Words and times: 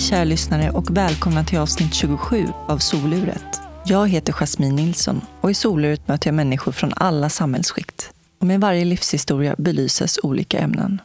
Hej 0.00 0.08
kära 0.08 0.24
lyssnare 0.24 0.70
och 0.70 0.96
välkomna 0.96 1.44
till 1.44 1.58
avsnitt 1.58 1.94
27 1.94 2.46
av 2.68 2.78
Soluret. 2.78 3.60
Jag 3.84 4.08
heter 4.08 4.32
Jasmine 4.32 4.74
Nilsson 4.76 5.20
och 5.40 5.50
i 5.50 5.54
Soluret 5.54 6.08
möter 6.08 6.28
jag 6.28 6.34
människor 6.34 6.72
från 6.72 6.92
alla 6.96 7.28
samhällsskikt. 7.28 8.10
Och 8.40 8.46
med 8.46 8.60
varje 8.60 8.84
livshistoria 8.84 9.54
belyses 9.58 10.18
olika 10.22 10.58
ämnen. 10.58 11.00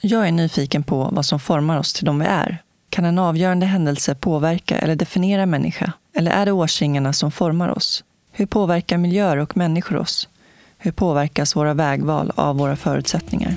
Jag 0.00 0.28
är 0.28 0.32
nyfiken 0.32 0.82
på 0.82 1.08
vad 1.12 1.26
som 1.26 1.40
formar 1.40 1.78
oss 1.78 1.92
till 1.92 2.04
de 2.04 2.18
vi 2.18 2.26
är. 2.26 2.62
Kan 2.88 3.04
en 3.04 3.18
avgörande 3.18 3.66
händelse 3.66 4.14
påverka 4.14 4.78
eller 4.78 4.96
definiera 4.96 5.46
människa? 5.46 5.92
Eller 6.14 6.30
är 6.30 6.46
det 6.46 6.52
årsringarna 6.52 7.12
som 7.12 7.30
formar 7.30 7.68
oss? 7.68 8.04
Hur 8.32 8.46
påverkar 8.46 8.98
miljöer 8.98 9.36
och 9.36 9.56
människor 9.56 9.96
oss? 9.96 10.28
Hur 10.78 10.92
påverkas 10.92 11.56
våra 11.56 11.74
vägval 11.74 12.32
av 12.34 12.56
våra 12.56 12.76
förutsättningar? 12.76 13.56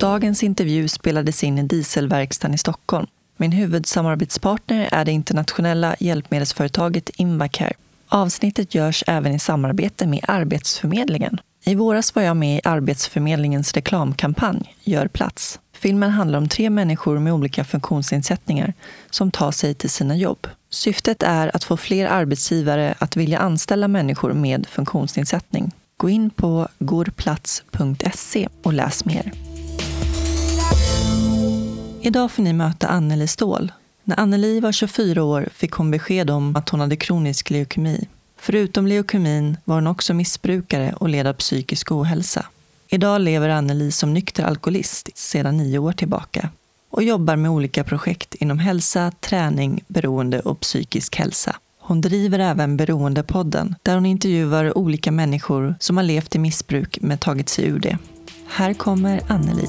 Dagens 0.00 0.42
intervju 0.42 0.88
spelades 0.88 1.44
in 1.44 1.58
i 1.58 1.62
dieselverkstaden 1.62 2.54
i 2.54 2.58
Stockholm. 2.58 3.06
Min 3.36 3.52
huvudsamarbetspartner 3.52 4.88
är 4.92 5.04
det 5.04 5.12
internationella 5.12 5.96
hjälpmedelsföretaget 6.00 7.10
Invacare. 7.16 7.72
Avsnittet 8.08 8.74
görs 8.74 9.04
även 9.06 9.34
i 9.34 9.38
samarbete 9.38 10.06
med 10.06 10.24
Arbetsförmedlingen. 10.28 11.40
I 11.64 11.74
våras 11.74 12.14
var 12.14 12.22
jag 12.22 12.36
med 12.36 12.56
i 12.56 12.60
Arbetsförmedlingens 12.64 13.72
reklamkampanj 13.72 14.74
Gör 14.84 15.08
plats. 15.08 15.60
Filmen 15.72 16.10
handlar 16.10 16.38
om 16.38 16.48
tre 16.48 16.70
människor 16.70 17.18
med 17.18 17.32
olika 17.32 17.64
funktionsnedsättningar 17.64 18.74
som 19.10 19.30
tar 19.30 19.50
sig 19.50 19.74
till 19.74 19.90
sina 19.90 20.16
jobb. 20.16 20.46
Syftet 20.70 21.22
är 21.22 21.56
att 21.56 21.64
få 21.64 21.76
fler 21.76 22.06
arbetsgivare 22.06 22.94
att 22.98 23.16
vilja 23.16 23.38
anställa 23.38 23.88
människor 23.88 24.32
med 24.32 24.66
funktionsnedsättning. 24.66 25.72
Gå 25.96 26.08
in 26.08 26.30
på 26.30 26.68
gorplats.se 26.78 28.48
och 28.62 28.72
läs 28.72 29.04
mer. 29.04 29.47
Idag 32.00 32.30
får 32.30 32.42
ni 32.42 32.52
möta 32.52 32.88
Anneli 32.88 33.26
Ståhl. 33.26 33.72
När 34.04 34.20
Anneli 34.20 34.60
var 34.60 34.72
24 34.72 35.22
år 35.22 35.48
fick 35.52 35.72
hon 35.72 35.90
besked 35.90 36.30
om 36.30 36.56
att 36.56 36.68
hon 36.68 36.80
hade 36.80 36.96
kronisk 36.96 37.50
leukemi. 37.50 38.08
Förutom 38.40 38.86
leukemin 38.86 39.56
var 39.64 39.74
hon 39.74 39.86
också 39.86 40.14
missbrukare 40.14 40.94
och 40.96 41.08
led 41.08 41.26
av 41.26 41.32
psykisk 41.32 41.92
ohälsa. 41.92 42.46
Idag 42.88 43.20
lever 43.20 43.48
Anneli 43.48 43.90
som 43.90 44.14
nykter 44.14 44.44
alkoholist 44.44 45.08
sedan 45.14 45.56
nio 45.56 45.78
år 45.78 45.92
tillbaka 45.92 46.50
och 46.90 47.02
jobbar 47.02 47.36
med 47.36 47.50
olika 47.50 47.84
projekt 47.84 48.34
inom 48.34 48.58
hälsa, 48.58 49.12
träning, 49.20 49.84
beroende 49.88 50.40
och 50.40 50.60
psykisk 50.60 51.16
hälsa. 51.16 51.56
Hon 51.78 52.00
driver 52.00 52.38
även 52.38 52.76
Beroendepodden 52.76 53.74
där 53.82 53.94
hon 53.94 54.06
intervjuar 54.06 54.78
olika 54.78 55.12
människor 55.12 55.74
som 55.80 55.96
har 55.96 56.04
levt 56.04 56.34
i 56.34 56.38
missbruk 56.38 56.98
men 57.00 57.18
tagit 57.18 57.48
sig 57.48 57.64
ur 57.64 57.78
det. 57.78 57.98
Här 58.46 58.74
kommer 58.74 59.20
Anneli. 59.28 59.68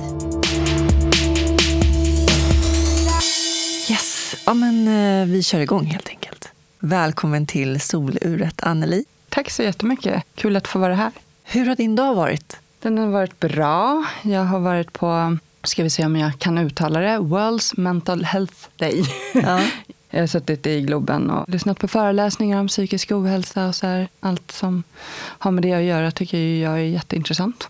Ja 4.49 4.53
men 4.53 4.87
eh, 4.87 5.27
vi 5.27 5.43
kör 5.43 5.59
igång 5.59 5.85
helt 5.85 6.09
enkelt. 6.09 6.49
Välkommen 6.79 7.45
till 7.45 7.81
Soluret, 7.81 8.63
Anneli. 8.63 9.05
Tack 9.29 9.49
så 9.49 9.63
jättemycket. 9.63 10.23
Kul 10.35 10.55
att 10.55 10.67
få 10.67 10.79
vara 10.79 10.95
här. 10.95 11.11
Hur 11.43 11.65
har 11.65 11.75
din 11.75 11.95
dag 11.95 12.15
varit? 12.15 12.57
Den 12.79 12.97
har 12.97 13.07
varit 13.07 13.39
bra. 13.39 14.05
Jag 14.21 14.43
har 14.43 14.59
varit 14.59 14.93
på, 14.93 15.37
ska 15.63 15.83
vi 15.83 15.89
se 15.89 16.05
om 16.05 16.15
jag 16.15 16.39
kan 16.39 16.57
uttala 16.57 16.99
det, 16.99 17.17
World's 17.17 17.79
Mental 17.79 18.23
Health 18.23 18.67
Day. 18.77 19.03
Ja. 19.33 19.61
Jag 20.11 20.19
har 20.19 20.27
suttit 20.27 20.67
i 20.67 20.81
Globen 20.81 21.29
och 21.29 21.49
lyssnat 21.49 21.79
på 21.79 21.87
föreläsningar 21.87 22.59
om 22.59 22.67
psykisk 22.67 23.11
ohälsa 23.11 23.67
och 23.67 23.75
så 23.75 23.87
här. 23.87 24.07
Allt 24.19 24.51
som 24.51 24.83
har 25.15 25.51
med 25.51 25.63
det 25.63 25.73
att 25.73 25.83
göra 25.83 26.11
tycker 26.11 26.37
jag 26.37 26.73
är 26.73 26.83
jätteintressant. 26.83 27.69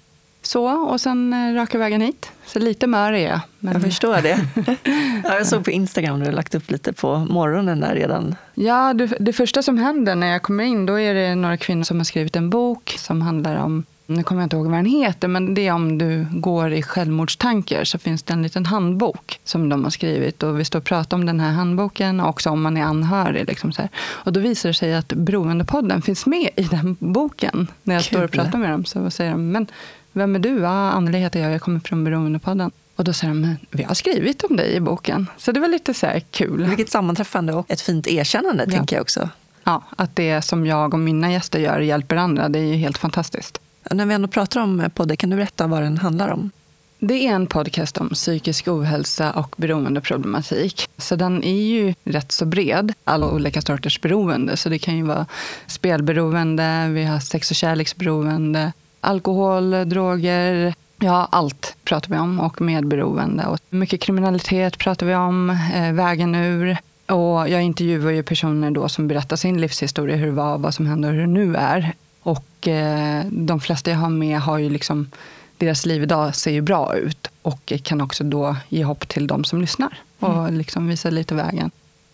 Så, 0.49 0.67
och 0.67 1.01
sen 1.01 1.33
eh, 1.33 1.53
raka 1.53 1.77
vägen 1.77 2.01
hit. 2.01 2.31
Så 2.45 2.59
lite 2.59 2.87
mör 2.87 3.13
är 3.13 3.29
jag. 3.29 3.39
Men... 3.59 3.73
Jag 3.73 3.81
förstår 3.81 4.21
det. 4.21 4.39
ja, 5.23 5.37
jag 5.37 5.47
såg 5.47 5.65
på 5.65 5.71
Instagram, 5.71 6.19
du 6.19 6.25
har 6.25 6.33
lagt 6.33 6.55
upp 6.55 6.71
lite 6.71 6.93
på 6.93 7.17
morgonen 7.17 7.79
där 7.79 7.95
redan. 7.95 8.35
Ja, 8.53 8.93
det, 8.93 9.05
det, 9.19 9.33
första 9.33 9.63
som 9.63 9.77
händer 9.77 10.15
när 10.15 10.27
jag 10.27 10.41
kommer 10.41 10.63
in, 10.63 10.85
då 10.85 10.99
är 10.99 11.13
det 11.13 11.35
några 11.35 11.57
kvinnor 11.57 11.83
som 11.83 11.97
har 11.97 12.03
skrivit 12.03 12.35
en 12.35 12.49
bok 12.49 12.95
som 12.97 13.21
handlar 13.21 13.55
om 13.55 13.85
nu 14.05 14.23
kommer 14.23 14.41
jag 14.41 14.45
inte 14.45 14.55
ihåg 14.55 14.65
vad 14.65 14.77
den 14.77 14.85
heter, 14.85 15.27
men 15.27 15.53
det 15.53 15.67
är 15.67 15.73
om 15.73 15.97
du 15.97 16.27
går 16.31 16.73
i 16.73 16.83
självmordstankar 16.83 17.83
så 17.83 17.97
finns 17.97 18.23
det 18.23 18.33
en 18.33 18.43
liten 18.43 18.65
handbok 18.65 19.39
som 19.43 19.69
de 19.69 19.83
har 19.83 19.91
skrivit. 19.91 20.43
Och 20.43 20.59
vi 20.59 20.65
står 20.65 20.79
och 20.79 20.85
pratar 20.85 21.17
om 21.17 21.25
den 21.25 21.39
här 21.39 21.51
handboken, 21.51 22.19
också 22.19 22.49
om 22.49 22.61
man 22.61 22.77
är 22.77 22.83
anhörig. 22.83 23.47
Liksom 23.47 23.71
så 23.71 23.81
här. 23.81 23.91
Och 23.97 24.33
då 24.33 24.39
visar 24.39 24.69
det 24.69 24.73
sig 24.73 24.95
att 24.95 25.07
Beroendepodden 25.07 26.01
finns 26.01 26.25
med 26.25 26.49
i 26.55 26.63
den 26.63 26.97
boken. 26.99 27.67
När 27.83 27.95
jag 27.95 28.03
Kul. 28.03 28.17
står 28.17 28.23
och 28.23 28.31
pratar 28.31 28.57
med 28.57 28.71
dem 28.71 28.85
så 28.85 29.09
säger 29.09 29.31
de, 29.31 29.51
men 29.51 29.67
vem 30.13 30.35
är 30.35 30.39
du? 30.39 30.59
Ja, 30.59 30.69
Anneli 30.69 31.19
heter 31.19 31.39
jag, 31.39 31.51
jag 31.51 31.61
kommer 31.61 31.79
från 31.79 32.03
Beroendepodden. 32.03 32.71
Och 32.95 33.03
då 33.03 33.13
säger 33.13 33.33
de, 33.33 33.55
vi 33.71 33.83
har 33.83 33.93
skrivit 33.93 34.43
om 34.43 34.55
dig 34.55 34.75
i 34.75 34.79
boken. 34.79 35.27
Så 35.37 35.51
det 35.51 35.59
var 35.59 35.67
lite 35.67 35.93
så 35.93 36.07
kul. 36.31 36.65
Vilket 36.65 36.89
sammanträffande 36.89 37.53
och 37.53 37.71
ett 37.71 37.81
fint 37.81 38.07
erkännande, 38.07 38.63
ja. 38.67 38.71
tänker 38.71 38.95
jag 38.95 39.01
också. 39.01 39.29
Ja, 39.63 39.83
att 39.95 40.15
det 40.15 40.41
som 40.41 40.65
jag 40.65 40.93
och 40.93 40.99
mina 40.99 41.31
gäster 41.31 41.59
gör 41.59 41.79
hjälper 41.79 42.15
andra, 42.15 42.49
det 42.49 42.59
är 42.59 42.63
ju 42.63 42.75
helt 42.75 42.97
fantastiskt. 42.97 43.61
När 43.91 44.05
vi 44.05 44.13
ändå 44.13 44.27
pratar 44.27 44.61
om 44.61 44.89
podden, 44.93 45.17
kan 45.17 45.29
du 45.29 45.35
berätta 45.35 45.67
vad 45.67 45.81
den 45.81 45.97
handlar 45.97 46.29
om? 46.29 46.51
Det 46.99 47.27
är 47.27 47.33
en 47.33 47.47
podcast 47.47 47.97
om 47.97 48.09
psykisk 48.09 48.67
ohälsa 48.67 49.31
och 49.31 49.55
beroendeproblematik. 49.57 50.89
Så 50.97 51.15
den 51.15 51.43
är 51.43 51.61
ju 51.61 51.93
rätt 52.03 52.31
så 52.31 52.45
bred, 52.45 52.93
alla 53.03 53.31
olika 53.31 53.61
sorters 53.61 54.01
beroende. 54.01 54.57
Så 54.57 54.69
det 54.69 54.79
kan 54.79 54.97
ju 54.97 55.03
vara 55.03 55.25
spelberoende, 55.67 56.87
vi 56.89 57.03
har 57.03 57.19
sex 57.19 57.51
och 57.51 57.55
kärleksberoende, 57.55 58.71
alkohol, 59.01 59.89
droger, 59.89 60.73
ja 60.99 61.27
allt 61.31 61.75
pratar 61.83 62.09
vi 62.09 62.17
om 62.19 62.39
och 62.39 62.61
medberoende. 62.61 63.45
Och 63.45 63.59
mycket 63.69 64.01
kriminalitet 64.01 64.77
pratar 64.77 65.05
vi 65.05 65.15
om, 65.15 65.49
eh, 65.49 65.93
vägen 65.93 66.35
ur. 66.35 66.77
Och 67.05 67.49
jag 67.49 67.61
intervjuar 67.61 68.11
ju 68.11 68.23
personer 68.23 68.71
då 68.71 68.89
som 68.89 69.07
berättar 69.07 69.35
sin 69.35 69.61
livshistoria, 69.61 70.15
hur 70.15 70.25
det 70.25 70.31
var, 70.31 70.57
vad 70.57 70.73
som 70.73 70.85
hände 70.85 71.07
och 71.07 71.13
hur 71.13 71.21
det 71.21 71.27
nu 71.27 71.55
är. 71.55 71.93
Och 72.21 72.67
eh, 72.67 73.25
de 73.31 73.59
flesta 73.59 73.91
jag 73.91 73.97
har 73.97 74.09
med 74.09 74.39
har 74.39 74.57
ju 74.57 74.69
liksom, 74.69 75.11
deras 75.57 75.85
liv 75.85 76.03
idag 76.03 76.35
ser 76.35 76.51
ju 76.51 76.61
bra 76.61 76.95
ut 76.95 77.27
och 77.41 77.73
kan 77.83 78.01
också 78.01 78.23
då 78.23 78.55
ge 78.69 78.83
hopp 78.83 79.07
till 79.07 79.27
de 79.27 79.43
som 79.43 79.61
lyssnar 79.61 79.97
och 80.19 80.39
mm. 80.39 80.57
liksom 80.57 80.87
visa 80.87 81.09
lite 81.09 81.35
vägen. 81.35 81.71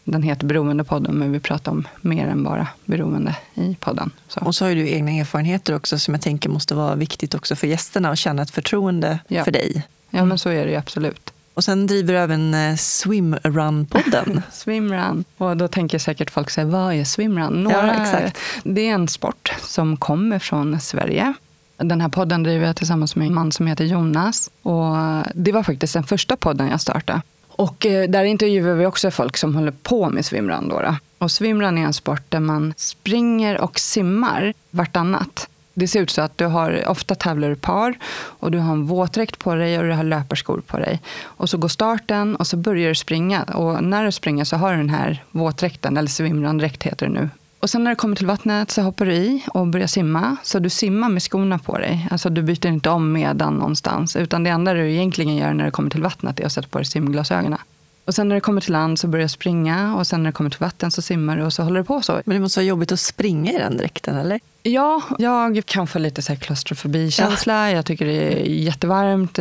Den 0.07 0.23
heter 0.23 0.47
Beroendepodden, 0.47 1.16
men 1.16 1.31
vi 1.31 1.39
pratar 1.39 1.71
om 1.71 1.88
mer 2.01 2.27
än 2.27 2.43
bara 2.43 2.67
beroende 2.85 3.35
i 3.53 3.75
podden. 3.79 4.11
Så. 4.27 4.39
Och 4.39 4.55
så 4.55 4.66
har 4.66 4.75
du 4.75 4.89
egna 4.89 5.11
erfarenheter 5.11 5.75
också 5.75 5.99
som 5.99 6.13
jag 6.13 6.21
tänker 6.21 6.49
måste 6.49 6.75
vara 6.75 6.95
viktigt 6.95 7.35
också 7.35 7.55
för 7.55 7.67
gästerna 7.67 8.09
att 8.09 8.19
känna 8.19 8.41
ett 8.41 8.51
förtroende 8.51 9.19
ja. 9.27 9.43
för 9.43 9.51
dig. 9.51 9.83
Ja, 10.09 10.25
men 10.25 10.38
så 10.38 10.49
är 10.49 10.66
det 10.66 10.71
ju 10.71 10.77
absolut. 10.77 11.33
Och 11.53 11.63
sen 11.63 11.88
driver 11.88 12.13
du 12.13 12.19
även 12.19 12.53
eh, 12.53 12.75
Swimrun-podden. 12.75 14.41
swimrun. 14.51 15.25
Och 15.38 15.57
då 15.57 15.67
tänker 15.67 15.99
säkert 15.99 16.31
folk 16.31 16.49
så 16.49 16.66
vad 16.66 16.93
är 16.93 17.03
swimrun? 17.03 17.63
Några, 17.63 17.87
ja, 17.87 18.03
exakt. 18.03 18.39
Det 18.63 18.89
är 18.89 18.93
en 18.93 19.07
sport 19.07 19.53
som 19.61 19.97
kommer 19.97 20.39
från 20.39 20.79
Sverige. 20.79 21.33
Den 21.77 22.01
här 22.01 22.09
podden 22.09 22.43
driver 22.43 22.67
jag 22.67 22.75
tillsammans 22.75 23.16
med 23.16 23.27
en 23.27 23.33
man 23.33 23.51
som 23.51 23.67
heter 23.67 23.85
Jonas. 23.85 24.49
Och 24.61 24.95
det 25.33 25.51
var 25.51 25.63
faktiskt 25.63 25.93
den 25.93 26.03
första 26.03 26.35
podden 26.35 26.67
jag 26.67 26.81
startade. 26.81 27.22
Och 27.57 27.85
eh, 27.85 28.09
där 28.09 28.23
intervjuar 28.23 28.75
vi 28.75 28.85
också 28.85 29.11
folk 29.11 29.38
som 29.38 29.55
håller 29.55 29.71
på 29.71 30.09
med 30.09 30.25
swimrun. 30.25 30.69
Då, 30.69 30.79
då. 30.79 30.95
Och 31.17 31.31
swimrun 31.31 31.77
är 31.77 31.81
en 31.81 31.93
sport 31.93 32.23
där 32.29 32.39
man 32.39 32.73
springer 32.77 33.61
och 33.61 33.79
simmar 33.79 34.53
vartannat. 34.71 35.49
Det 35.73 35.88
ser 35.88 36.01
ut 36.01 36.11
så 36.11 36.21
att 36.21 36.38
du 36.38 36.45
har, 36.45 36.88
ofta 36.88 37.16
tävlar 37.16 37.49
du 37.49 37.55
par 37.55 37.93
och 38.13 38.51
du 38.51 38.57
har 38.57 38.73
en 38.73 38.85
våtdräkt 38.85 39.39
på 39.39 39.55
dig 39.55 39.79
och 39.79 39.83
du 39.83 39.91
har 39.91 40.03
löparskor 40.03 40.61
på 40.67 40.77
dig. 40.77 41.01
Och 41.23 41.49
så 41.49 41.57
går 41.57 41.67
starten 41.67 42.35
och 42.35 42.47
så 42.47 42.57
börjar 42.57 42.90
du 42.90 42.96
springa. 42.96 43.43
Och 43.43 43.84
när 43.84 44.05
du 44.05 44.11
springer 44.11 44.43
så 44.43 44.55
har 44.55 44.72
du 44.72 44.78
den 44.78 44.90
här 44.90 45.23
våtdräkten, 45.31 45.97
eller 45.97 46.09
swimrun-dräkt 46.09 46.84
heter 46.84 47.05
det 47.05 47.13
nu. 47.13 47.29
Och 47.66 47.70
sen 47.70 47.84
när 47.84 47.91
du 47.91 47.96
kommer 47.96 48.16
till 48.16 48.26
vattnet 48.26 48.72
så 48.72 48.82
hoppar 48.82 49.06
du 49.06 49.14
i 49.14 49.44
och 49.47 49.67
börjar 49.67 49.88
simma. 49.88 50.38
Så 50.44 50.59
du 50.59 50.70
simmar 50.70 51.09
med 51.09 51.23
skorna 51.23 51.59
på 51.59 51.78
dig. 51.78 52.08
Alltså 52.12 52.29
du 52.29 52.41
byter 52.41 52.67
inte 52.67 52.90
om 52.90 53.12
medan 53.12 53.53
någonstans. 53.53 54.16
Utan 54.16 54.44
det 54.44 54.50
enda 54.50 54.73
du 54.73 54.91
egentligen 54.91 55.35
gör 55.35 55.53
när 55.53 55.66
du 55.66 55.72
kommer 55.72 55.90
till 55.90 56.02
vattnet 56.02 56.40
är 56.40 56.46
att 56.46 56.52
sätta 56.52 56.67
på 56.67 56.78
dig 56.78 56.85
simglasögonen. 56.85 57.59
Och 58.06 58.16
sen 58.16 58.29
när 58.29 58.35
du 58.35 58.41
kommer 58.41 58.62
till 58.62 58.73
land 58.73 59.00
så 59.00 59.08
börjar 59.08 59.23
du 59.23 59.29
springa 59.29 59.96
och 59.96 60.08
sen 60.08 60.23
när 60.23 60.29
du 60.29 60.34
kommer 60.34 60.50
till 60.50 60.59
vatten 60.59 60.91
så 60.91 61.02
simmar 61.02 61.38
du 61.38 61.44
och 61.44 61.53
så 61.53 61.64
håller 61.64 61.79
du 61.79 61.85
på 61.85 62.02
så. 62.02 62.22
Men 62.26 62.35
det 62.35 62.41
måste 62.41 62.59
vara 62.59 62.67
jobbigt 62.67 62.91
att 62.91 63.00
springa 63.00 63.52
i 63.52 63.58
den 63.58 63.78
dräkten, 63.78 64.17
eller? 64.17 64.40
Ja, 64.64 65.02
jag 65.20 65.66
kan 65.66 65.88
få 65.88 66.00
lite 66.00 66.22
så 66.22 66.35
klaustrofobikänsla. 66.35 67.70
Ja. 67.70 67.76
Jag 67.76 67.85
tycker 67.85 68.06
det 68.06 68.34
är 68.34 68.46
jättevarmt. 68.46 69.38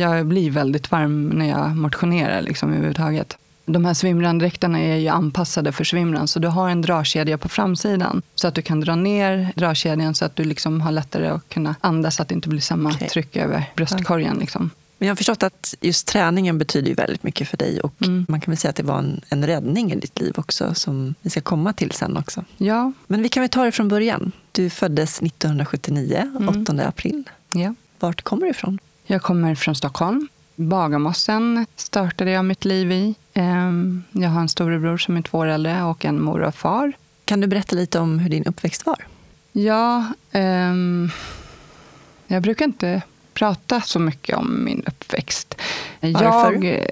Jag 0.00 0.26
blir 0.26 0.50
väldigt 0.50 0.90
varm 0.90 1.28
när 1.28 1.48
jag 1.48 1.76
motionerar 1.76 2.42
liksom, 2.42 2.68
överhuvudtaget. 2.68 3.36
De 3.66 3.84
här 3.84 3.94
svimrandräkterna 3.94 4.80
är 4.80 4.96
ju 4.96 5.08
anpassade 5.08 5.72
för 5.72 5.84
svimran, 5.84 6.28
så 6.28 6.38
du 6.38 6.48
har 6.48 6.70
en 6.70 6.82
dragkedja 6.82 7.38
på 7.38 7.48
framsidan. 7.48 8.22
Så 8.34 8.48
att 8.48 8.54
du 8.54 8.62
kan 8.62 8.80
dra 8.80 8.94
ner 8.94 9.52
dragkedjan 9.56 10.14
så 10.14 10.24
att 10.24 10.36
du 10.36 10.44
liksom 10.44 10.80
har 10.80 10.92
lättare 10.92 11.28
att 11.28 11.48
kunna 11.48 11.74
andas, 11.80 12.16
så 12.16 12.22
att 12.22 12.28
det 12.28 12.34
inte 12.34 12.48
blir 12.48 12.60
samma 12.60 12.90
okay. 12.90 13.08
tryck 13.08 13.36
över 13.36 13.70
bröstkorgen. 13.76 14.36
Liksom. 14.38 14.70
Men 14.98 15.06
jag 15.08 15.10
har 15.10 15.16
förstått 15.16 15.42
att 15.42 15.74
just 15.80 16.06
träningen 16.06 16.58
betyder 16.58 16.94
väldigt 16.94 17.22
mycket 17.22 17.48
för 17.48 17.56
dig. 17.56 17.80
Och 17.80 18.02
mm. 18.02 18.26
man 18.28 18.40
kan 18.40 18.52
väl 18.52 18.58
säga 18.58 18.70
att 18.70 18.76
det 18.76 18.82
var 18.82 18.98
en, 18.98 19.20
en 19.28 19.46
räddning 19.46 19.92
i 19.92 19.96
ditt 19.96 20.20
liv 20.20 20.34
också, 20.36 20.74
som 20.74 21.14
vi 21.20 21.30
ska 21.30 21.40
komma 21.40 21.72
till 21.72 21.92
sen 21.92 22.16
också. 22.16 22.44
Ja. 22.56 22.92
Men 23.06 23.22
vi 23.22 23.28
kan 23.28 23.40
väl 23.40 23.50
ta 23.50 23.64
det 23.64 23.72
från 23.72 23.88
början. 23.88 24.32
Du 24.52 24.70
föddes 24.70 25.22
1979, 25.22 26.32
mm. 26.38 26.62
8 26.62 26.86
april. 26.86 27.30
Ja. 27.52 27.74
Vart 27.98 28.22
kommer 28.22 28.44
du 28.44 28.50
ifrån? 28.50 28.78
Jag 29.06 29.22
kommer 29.22 29.54
från 29.54 29.74
Stockholm. 29.74 30.28
Bagarmossen 30.56 31.66
startade 31.76 32.30
jag 32.30 32.44
mitt 32.44 32.64
liv 32.64 32.92
i. 32.92 33.14
Ehm, 33.34 34.02
jag 34.12 34.28
har 34.28 34.40
en 34.40 34.48
storebror 34.48 34.98
som 34.98 35.16
är 35.16 35.22
två 35.22 35.38
år 35.38 35.46
äldre 35.46 35.82
och 35.82 36.04
en 36.04 36.22
mor 36.22 36.42
och 36.42 36.54
far. 36.54 36.92
Kan 37.24 37.40
du 37.40 37.46
berätta 37.46 37.76
lite 37.76 37.98
om 37.98 38.18
hur 38.18 38.30
din 38.30 38.44
uppväxt 38.44 38.86
var? 38.86 39.06
Ja, 39.52 40.04
um, 40.32 41.10
jag 42.26 42.42
brukar 42.42 42.64
inte 42.64 43.02
prata 43.34 43.80
så 43.80 43.98
mycket 43.98 44.36
om 44.36 44.64
min 44.64 44.82
uppväxt. 44.86 45.54
Varför? 46.00 46.64
Jag, 46.64 46.86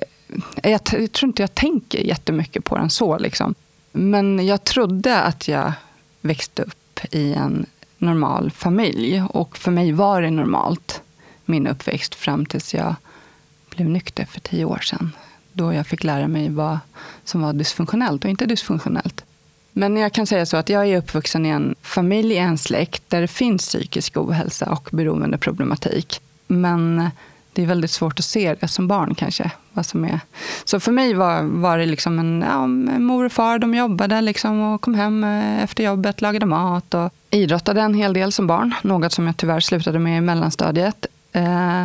jag, 0.63 0.81
jag 0.93 1.13
tror 1.13 1.29
inte 1.29 1.43
jag 1.43 1.55
tänker 1.55 1.99
jättemycket 1.99 2.65
på 2.65 2.79
den 2.79 2.91
så. 2.91 3.19
Liksom. 3.19 3.55
Men 3.93 4.47
jag 4.47 4.65
trodde 4.65 5.21
att 5.21 5.49
jag 5.49 5.73
växte 6.21 6.63
upp 6.63 7.01
i 7.11 7.33
en 7.33 7.67
normal 7.99 8.51
familj. 8.51 9.23
Och 9.29 9.59
för 9.59 9.71
mig 9.71 9.93
var 9.93 10.23
det 10.23 10.31
normalt, 10.31 11.03
min 11.45 11.67
uppväxt, 11.67 12.15
fram 12.15 12.47
tills 12.47 12.75
jag 12.75 12.95
blev 13.71 13.89
nykter 13.89 14.25
för 14.25 14.41
tio 14.41 14.65
år 14.65 14.79
sedan. 14.79 15.13
Då 15.53 15.73
jag 15.73 15.87
fick 15.87 16.05
lära 16.05 16.29
mig 16.29 16.49
vad 16.49 16.79
som 17.25 17.43
var 17.43 17.53
dysfunktionellt 17.53 18.25
och 18.25 18.31
inte 18.31 18.47
dysfunktionellt. 18.47 19.25
Men 19.73 19.97
jag 19.97 20.13
kan 20.13 20.27
säga 20.27 20.47
så 20.47 20.57
att 20.57 20.69
jag 20.69 20.89
är 20.89 20.99
uppvuxen 20.99 21.47
i 21.47 21.49
en 21.49 21.75
familj, 21.83 22.35
i 22.35 22.39
en 22.39 22.59
släkt 22.59 23.03
där 23.09 23.21
det 23.21 23.29
finns 23.29 23.67
psykisk 23.67 24.17
ohälsa 24.17 24.71
och 24.71 24.89
beroendeproblematik. 24.93 26.21
Men 26.47 27.11
det 27.53 27.63
är 27.63 27.67
väldigt 27.67 27.91
svårt 27.91 28.19
att 28.19 28.25
se 28.25 28.55
det 28.61 28.69
som 28.69 28.89
barn 28.89 29.15
kanske. 29.15 29.51
Vad 29.73 29.87
som 29.87 30.05
är. 30.05 30.21
Så 30.65 30.81
för 30.81 30.93
mig 30.93 31.15
var, 31.15 31.43
var 31.43 31.79
det 31.79 31.87
liksom 31.87 32.19
en 32.19 32.45
ja, 32.49 32.67
mor 32.67 33.25
och 33.25 33.33
far, 33.33 33.59
de 33.59 33.75
jobbade 33.75 34.21
liksom 34.21 34.61
och 34.61 34.81
kom 34.81 34.95
hem 34.95 35.25
eh, 35.25 35.63
efter 35.63 35.85
jobbet, 35.85 36.21
lagade 36.21 36.47
mat 36.47 36.95
och 36.95 37.13
idrottade 37.31 37.81
en 37.81 37.95
hel 37.95 38.13
del 38.13 38.33
som 38.33 38.47
barn. 38.47 38.75
Något 38.83 39.13
som 39.13 39.27
jag 39.27 39.37
tyvärr 39.37 39.61
slutade 39.61 39.99
med 39.99 40.19
i 40.19 40.21
mellanstadiet. 40.21 41.07
Eh, 41.33 41.85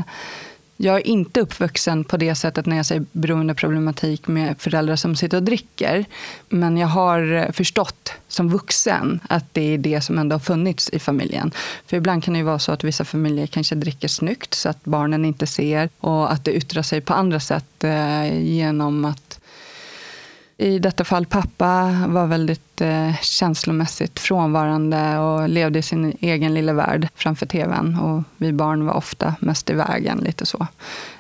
jag 0.78 0.96
är 0.96 1.08
inte 1.08 1.42
uppvuxen 1.42 2.04
på 2.04 2.18
det 2.18 2.36
sättet 2.36 2.66
när 2.66 2.78
jag 2.78 2.86
säger 2.86 3.06
beroendeproblematik 3.12 4.28
med 4.28 4.56
föräldrar 4.60 4.96
som 4.96 5.16
sitter 5.16 5.38
och 5.38 5.44
dricker. 5.44 6.06
Men 6.50 6.78
jag 6.78 6.88
har 6.88 7.52
förstått 7.52 8.14
som 8.28 8.50
vuxen 8.50 9.20
att 9.30 9.54
det 9.54 9.74
är 9.74 9.78
det 9.78 10.02
som 10.02 10.18
ändå 10.18 10.34
har 10.34 10.40
funnits 10.40 10.90
i 10.90 11.00
familjen. 11.00 11.52
För 11.86 11.98
ibland 11.98 12.24
kan 12.24 12.34
det 12.34 12.38
ju 12.38 12.44
vara 12.44 12.60
så 12.60 12.72
att 12.72 12.84
vissa 12.84 13.06
familjer 13.06 13.48
kanske 13.48 13.76
dricker 13.76 14.08
snyggt 14.08 14.54
så 14.54 14.70
att 14.70 14.84
barnen 14.84 15.26
inte 15.26 15.48
ser 15.48 15.90
och 16.00 16.32
att 16.32 16.46
det 16.46 16.52
yttrar 16.52 16.82
sig 16.82 17.02
på 17.02 17.14
andra 17.14 17.40
sätt 17.40 17.84
eh, 17.84 18.40
genom 18.44 19.06
att 19.06 19.27
i 20.58 20.80
detta 20.80 21.04
fall 21.04 21.26
pappa 21.26 21.94
var 22.08 22.28
väldigt 22.28 22.82
eh, 22.82 23.16
känslomässigt 23.22 24.20
frånvarande 24.20 25.18
och 25.18 25.50
levde 25.50 25.80
i 25.80 25.82
sin 25.82 26.18
egen 26.20 26.54
lilla 26.54 26.74
värld 26.74 27.08
framför 27.16 27.46
tvn. 27.46 28.00
Och 28.00 28.24
vi 28.38 28.54
barn 28.54 28.86
var 28.86 28.94
ofta 28.94 29.36
mest 29.40 29.70
i 29.70 29.74
vägen, 29.74 30.18
lite 30.18 30.46
så. 30.46 30.68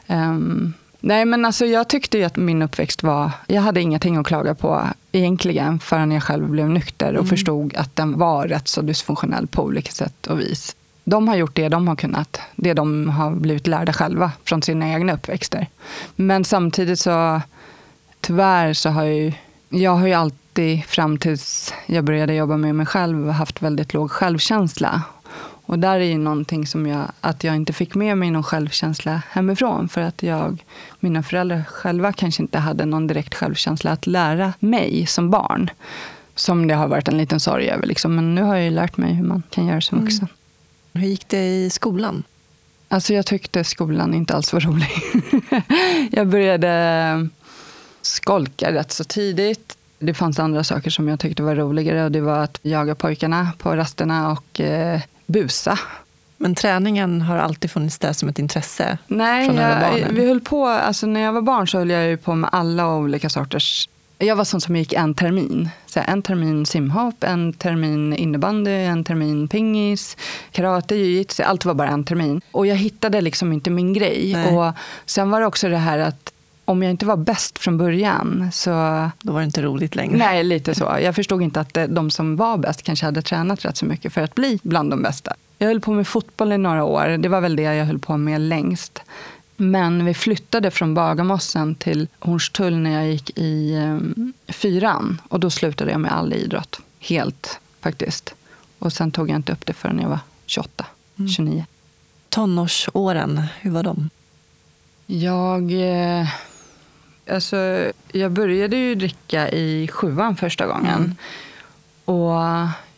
Um, 0.07 0.74
nej, 1.00 1.25
men 1.25 1.45
alltså 1.45 1.66
jag 1.66 1.88
tyckte 1.88 2.25
att 2.25 2.36
min 2.36 2.62
uppväxt 2.62 3.04
var... 3.04 3.31
Jag 3.48 3.62
hade 3.62 3.81
ingenting 3.81 4.18
att 4.18 4.28
klaga 4.28 4.56
på 4.56 4.84
egentligen 5.12 5.80
förrän 5.80 6.12
jag 6.12 6.24
själv 6.24 6.50
blev 6.50 6.69
nykter 6.69 7.07
och 7.07 7.13
mm. 7.13 7.28
förstod 7.28 7.75
att 7.75 7.95
den 7.95 8.19
var 8.19 8.48
rätt 8.48 8.68
så 8.68 8.81
dysfunktionell 8.81 9.48
på 9.48 9.63
olika 9.63 9.92
sätt 9.92 10.28
och 10.28 10.40
vis. 10.40 10.75
De 11.04 11.28
har 11.28 11.36
gjort 11.36 11.56
det 11.56 11.69
de 11.69 11.88
har 11.88 11.95
kunnat. 11.95 12.42
Det 12.56 12.74
de 12.74 13.10
har 13.10 13.31
blivit 13.31 13.68
lärda 13.68 13.94
själva 13.94 14.31
från 14.44 14.62
sina 14.62 14.90
egna 14.90 15.13
uppväxter. 15.13 15.68
Men 16.16 16.44
samtidigt 16.44 17.00
så 17.00 17.42
tyvärr 18.22 18.74
så 18.74 18.90
har 18.90 19.04
jag 19.04 19.16
ju, 19.16 19.34
jag 19.69 19.92
har 19.96 20.08
ju 20.08 20.14
alltid 20.14 20.86
fram 20.86 21.18
tills 21.18 21.74
jag 21.86 22.04
började 22.04 22.34
jobba 22.34 22.58
med 22.58 22.75
mig 22.75 22.86
själv 22.86 23.30
haft 23.30 23.62
väldigt 23.62 23.94
låg 23.94 24.12
självkänsla. 24.12 25.04
Och 25.68 25.80
där 25.80 26.00
är 26.00 26.06
ju 26.06 26.18
någonting 26.18 26.68
som 26.68 26.88
jag, 26.88 27.12
att 27.22 27.44
jag 27.44 27.56
inte 27.56 27.74
fick 27.74 27.96
med 27.96 28.18
mig 28.18 28.31
någon 28.31 28.44
självkänsla 28.44 29.22
hemifrån. 29.30 29.90
För 29.90 30.02
att 30.02 30.24
jag, 30.24 30.64
mina 31.00 31.24
föräldrar 31.24 31.64
själva 31.64 32.14
kanske 32.14 32.42
inte 32.42 32.58
hade 32.58 32.86
någon 32.86 33.08
direkt 33.08 33.36
självkänsla 33.36 33.92
att 33.92 34.08
lära 34.08 34.54
mig 34.60 35.06
som 35.06 35.30
barn. 35.30 35.69
Som 36.36 36.68
det 36.68 36.74
har 36.74 36.88
varit 36.88 37.08
en 37.08 37.18
liten 37.18 37.40
sorg 37.40 37.69
över. 37.69 37.88
Liksom. 37.88 38.16
Men 38.16 38.36
nu 38.36 38.42
har 38.42 38.56
jag 38.56 38.66
ju 38.66 38.72
lärt 38.72 38.98
mig 38.98 39.14
hur 39.14 39.24
man 39.24 39.44
kan 39.50 39.68
göra 39.68 39.81
som 39.81 40.02
vuxen. 40.02 40.28
Mm. 40.94 41.04
Hur 41.04 41.10
gick 41.10 41.28
det 41.28 41.46
i 41.46 41.69
skolan? 41.69 42.24
Alltså 42.88 43.14
jag 43.14 43.25
tyckte 43.25 43.64
skolan 43.64 44.14
inte 44.14 44.36
alls 44.36 44.54
var 44.54 44.60
rolig. 44.60 44.90
jag 46.12 46.28
började 46.28 47.30
skolka 48.07 48.71
rätt 48.71 48.92
så 48.92 49.04
tidigt. 49.04 49.77
Det 50.00 50.13
fanns 50.13 50.39
andra 50.39 50.63
saker 50.63 50.89
som 50.89 51.07
jag 51.07 51.19
tyckte 51.19 51.44
var 51.44 51.56
roligare 51.56 52.04
och 52.04 52.12
det 52.12 52.21
var 52.21 52.39
att 52.39 52.59
jaga 52.62 52.95
pojkarna 52.95 53.51
på 53.57 53.75
rasterna 53.75 54.31
och 54.31 54.59
eh, 54.62 55.01
busa. 55.25 55.80
Men 56.38 56.56
träningen 56.56 57.21
har 57.21 57.38
alltid 57.38 57.71
funnits 57.71 58.00
där 58.00 58.13
som 58.13 58.30
ett 58.30 58.39
intresse? 58.39 58.98
Nej, 59.07 59.56
jag, 59.56 60.09
vi 60.12 60.27
höll 60.27 60.42
på, 60.42 60.68
alltså 60.68 61.07
när 61.07 61.21
jag 61.21 61.33
var 61.33 61.42
barn 61.42 61.68
så 61.68 61.77
höll 61.77 61.89
jag 61.89 62.24
på 62.24 62.36
med 62.36 62.50
alla 62.54 62.95
olika 62.95 63.30
sorters 63.30 63.89
jag 64.19 64.36
var 64.36 64.44
sån 64.44 64.62
som 64.62 64.75
gick 64.75 64.94
en 64.94 65.13
termin. 65.13 65.69
Så 65.86 66.00
en 66.07 66.21
termin 66.21 66.65
simhopp, 66.65 67.24
en 67.24 67.54
termin 67.54 68.13
innebandy, 68.13 68.71
en 68.71 69.04
termin 69.04 69.48
pingis, 69.48 70.18
karate, 70.51 70.95
jiu-jitsu. 70.95 71.44
Allt 71.44 71.65
var 71.65 71.74
bara 71.74 71.89
en 71.89 72.04
termin. 72.04 72.42
Och 72.51 72.68
jag 72.68 72.75
hittade 72.75 73.21
liksom 73.21 73.54
inte 73.54 73.69
min 73.69 73.94
grej. 73.94 74.33
Nej. 74.33 74.57
Och 74.57 74.74
sen 75.06 75.30
var 75.30 75.39
det 75.39 75.45
också 75.45 75.69
det 75.69 75.77
här 75.77 76.00
att 76.00 76.33
om 76.68 76.84
jag 76.84 76.92
inte 76.92 77.06
var 77.06 77.18
bäst 77.18 77.60
från 77.60 77.78
början 77.78 78.50
så... 78.54 78.69
Då 79.22 79.34
var 79.34 79.40
det 79.40 79.46
inte 79.46 79.62
roligt 79.62 79.96
längre. 79.96 80.18
Nej, 80.18 80.44
lite 80.44 80.75
så. 80.75 80.98
Jag 81.02 81.16
förstod 81.16 81.42
inte 81.42 81.60
att 81.60 81.78
de 81.90 82.12
som 82.12 82.36
var 82.36 82.58
bäst 82.58 82.84
kanske 82.84 83.06
hade 83.06 83.22
tränat 83.22 83.66
rätt 83.66 83.78
så 83.78 83.86
mycket 83.86 84.14
för 84.14 84.22
att 84.22 84.36
bli 84.36 84.60
bland 84.64 84.90
de 84.90 85.02
bästa. 85.02 85.34
Jag 85.58 85.68
höll 85.68 85.81
på 85.81 85.92
med 85.92 86.08
fotboll 86.08 86.52
i 86.52 86.58
några 86.58 86.84
år. 86.84 87.18
Det 87.18 87.30
var 87.30 87.42
väl 87.42 87.56
det 87.56 87.62
jag 87.62 87.86
höll 87.86 88.00
på 88.00 88.18
med 88.18 88.42
längst. 88.42 89.02
Men 89.58 90.06
vi 90.06 90.14
flyttade 90.14 90.72
från 90.72 90.94
Bagarmossen 90.94 91.75
till 91.75 92.08
Hornstull 92.19 92.78
när 92.78 92.92
jag 92.92 93.08
gick 93.08 93.38
i 93.38 93.75
um, 93.75 94.34
fyran. 94.48 95.22
Och 95.30 95.40
då 95.40 95.50
slutade 95.50 95.92
jag 95.92 96.00
med 96.00 96.12
all 96.12 96.34
idrott. 96.34 96.80
Helt, 97.00 97.60
faktiskt. 97.81 98.36
Och 98.80 98.94
sen 98.94 99.12
tog 99.12 99.30
jag 99.30 99.36
inte 99.36 99.52
upp 99.52 99.66
det 99.66 99.74
förrän 99.74 100.00
jag 100.00 100.10
var 100.10 100.19
28, 100.46 100.86
mm. 101.18 101.30
29. 101.30 101.66
Tonårsåren, 102.30 103.44
hur 103.60 103.72
var 103.72 103.84
de? 103.84 104.10
Jag... 105.06 105.72
Eh, 105.72 106.28
alltså, 107.30 107.92
jag 108.12 108.31
började 108.31 108.78
ju 108.78 108.96
dricka 108.96 109.50
i 109.50 109.88
sjuan 109.88 110.36
första 110.36 110.68
gången. 110.68 110.96
Mm. 110.98 111.16
Och 112.06 112.42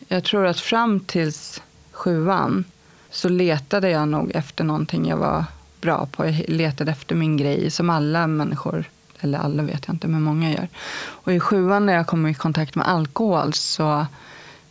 jag 0.08 0.24
tror 0.24 0.46
att 0.46 0.60
fram 0.60 1.00
tills 1.00 1.62
sjuan 1.92 2.64
så 3.10 3.28
letade 3.28 3.90
jag 3.90 4.08
nog 4.08 4.30
efter 4.34 4.64
någonting 4.64 5.08
jag 5.08 5.16
var 5.16 5.44
bra 5.80 6.06
på. 6.06 6.26
Jag 6.26 6.44
letade 6.48 6.90
efter 6.90 7.14
min 7.14 7.36
grej, 7.36 7.70
som 7.70 7.90
alla 7.90 8.26
människor, 8.26 8.84
eller 9.20 9.38
alla 9.38 9.62
vet 9.62 9.84
jag 9.86 9.94
inte, 9.94 10.08
men 10.08 10.22
många 10.22 10.50
gör. 10.50 10.68
Och 11.00 11.32
i 11.32 11.40
sjuan 11.40 11.86
när 11.86 11.92
jag 11.92 12.06
kom 12.06 12.26
i 12.26 12.34
kontakt 12.34 12.74
med 12.74 12.88
alkohol, 12.88 13.52
så 13.52 14.06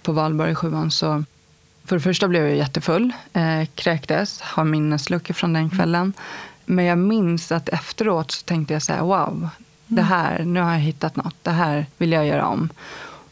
på 0.02 0.12
valborg 0.12 0.52
i 0.52 0.56
sjuan, 0.56 0.92
så 0.92 1.24
för 1.86 1.96
det 1.96 2.02
första 2.02 2.28
blev 2.28 2.48
jag 2.48 2.58
jättefull, 2.58 3.14
eh, 3.34 3.66
kräktes, 3.76 4.42
har 4.42 4.64
minnesluckor 4.64 5.34
från 5.34 5.54
den 5.54 5.70
kvällen. 5.70 6.14
Men 6.70 6.86
jag 6.86 6.98
minns 6.98 7.52
att 7.52 7.70
efteråt 7.70 8.32
så 8.32 8.44
tänkte 8.44 8.74
jag 8.74 8.82
så 8.82 8.94
här, 8.94 9.02
wow, 9.02 9.50
det 9.88 10.02
mm. 10.02 10.06
här, 10.06 10.44
nu 10.44 10.60
har 10.60 10.72
jag 10.72 10.80
hittat 10.80 11.16
något, 11.16 11.36
det 11.42 11.52
här 11.52 11.86
vill 11.98 12.12
jag 12.12 12.28
göra 12.28 12.48
om. 12.48 12.70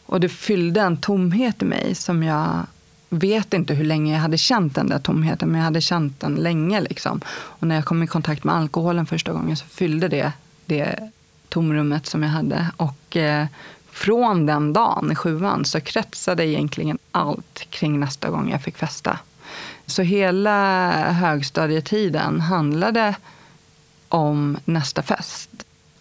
Och 0.06 0.20
det 0.20 0.30
fyllde 0.30 0.82
en 0.82 0.98
tomhet 0.98 1.62
i 1.62 1.66
mig 1.66 1.96
som 1.96 2.24
jag 2.24 2.66
vet 3.10 3.54
inte 3.54 3.74
hur 3.74 3.86
länge 3.86 4.14
jag 4.14 4.20
hade 4.20 4.38
känt 4.38 4.76
den 4.76 4.88
där 4.88 5.00
tomheten, 5.00 5.50
men 5.50 5.58
jag 5.58 5.66
hade 5.66 5.82
känt 5.82 6.20
den 6.20 6.36
länge. 6.36 6.82
Liksom. 6.82 7.22
Och 7.28 7.68
när 7.68 7.76
jag 7.76 7.86
kom 7.86 8.04
i 8.04 8.08
kontakt 8.08 8.44
med 8.44 8.56
alkoholen 8.56 9.06
första 9.06 9.32
gången 9.34 9.58
så 9.58 9.66
fyllde 9.66 10.08
det 10.08 10.32
det 10.66 11.12
tomrummet 11.50 12.06
som 12.06 12.24
jag 12.24 12.30
hade. 12.30 12.72
Och 12.78 13.18
eh, 13.18 13.46
från 13.92 14.46
den 14.46 14.74
dagen 14.74 15.12
i 15.12 15.16
sjuan 15.16 15.66
så 15.66 15.82
kretsade 15.82 16.48
egentligen 16.48 16.98
allt 17.12 17.68
kring 17.70 18.00
nästa 18.00 18.30
gång 18.30 18.52
jag 18.52 18.62
fick 18.62 18.78
festa. 18.78 19.20
Så 19.88 20.02
hela 20.02 20.92
högstadietiden 21.12 22.42
handlade 22.42 23.16
om 24.10 24.58
nästa 24.66 25.02
fest. 25.04 25.50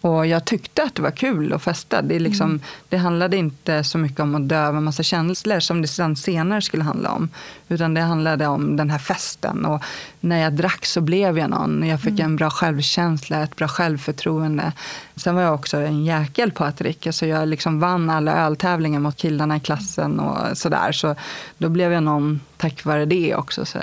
Och 0.01 0.27
jag 0.27 0.45
tyckte 0.45 0.83
att 0.83 0.95
det 0.95 1.01
var 1.01 1.11
kul 1.11 1.53
att 1.53 1.63
festa. 1.63 2.01
Det, 2.01 2.19
liksom, 2.19 2.49
mm. 2.49 2.61
det 2.89 2.97
handlade 2.97 3.37
inte 3.37 3.83
så 3.83 3.97
mycket 3.97 4.19
om 4.19 4.35
att 4.35 4.49
döva 4.49 4.81
massa 4.81 5.03
känslor 5.03 5.59
som 5.59 5.81
det 5.81 5.87
sen 5.87 6.15
senare 6.15 6.61
skulle 6.61 6.83
handla 6.83 7.11
om. 7.11 7.29
Utan 7.69 7.93
det 7.93 8.01
handlade 8.01 8.47
om 8.47 8.75
den 8.75 8.89
här 8.89 8.99
festen. 8.99 9.65
Och 9.65 9.83
när 10.19 10.41
jag 10.41 10.53
drack 10.53 10.85
så 10.85 11.01
blev 11.01 11.37
jag 11.37 11.49
någon. 11.49 11.87
Jag 11.87 12.01
fick 12.01 12.19
mm. 12.19 12.25
en 12.25 12.35
bra 12.35 12.49
självkänsla, 12.49 13.43
ett 13.43 13.55
bra 13.55 13.67
självförtroende. 13.67 14.71
Sen 15.15 15.35
var 15.35 15.41
jag 15.41 15.53
också 15.53 15.77
en 15.77 16.05
jäkel 16.05 16.51
på 16.51 16.63
att 16.63 16.77
dricka. 16.77 17.11
Så 17.13 17.25
jag 17.25 17.47
liksom 17.47 17.79
vann 17.79 18.09
alla 18.09 18.37
öltävlingar 18.45 18.99
mot 18.99 19.17
killarna 19.17 19.57
i 19.57 19.59
klassen 19.59 20.19
och 20.19 20.57
sådär. 20.57 20.91
Så 20.91 21.15
då 21.57 21.69
blev 21.69 21.91
jag 21.91 22.03
någon 22.03 22.39
tack 22.57 22.85
vare 22.85 23.05
det 23.05 23.35
också. 23.35 23.65
Så, 23.65 23.79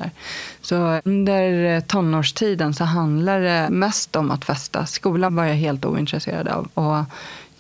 så 0.61 1.01
under 1.05 1.81
tonårstiden 1.81 2.75
så 2.75 2.85
handlade 2.85 3.45
det 3.45 3.69
mest 3.71 4.17
om 4.17 4.31
att 4.31 4.45
festa. 4.45 4.87
Skolan 4.87 5.37
var 5.37 5.45
jag 5.45 5.55
helt 5.55 5.85
ointresserad 5.85 6.49
av. 6.49 6.69
Och 6.75 7.05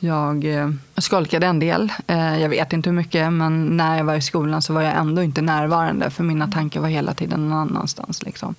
jag 0.04 0.44
eh, 0.44 0.70
skolkade 0.96 1.46
en 1.46 1.58
del. 1.58 1.92
Eh, 2.06 2.40
jag 2.40 2.48
vet 2.48 2.72
inte 2.72 2.90
hur 2.90 2.96
mycket, 2.96 3.32
men 3.32 3.76
när 3.76 3.96
jag 3.96 4.04
var 4.04 4.14
i 4.14 4.22
skolan 4.22 4.62
så 4.62 4.72
var 4.72 4.82
jag 4.82 4.96
ändå 4.96 5.22
inte 5.22 5.42
närvarande. 5.42 6.10
För 6.10 6.24
mina 6.24 6.48
tankar 6.48 6.80
var 6.80 6.88
hela 6.88 7.14
tiden 7.14 7.48
någon 7.48 7.58
annanstans. 7.58 8.22
Liksom, 8.22 8.54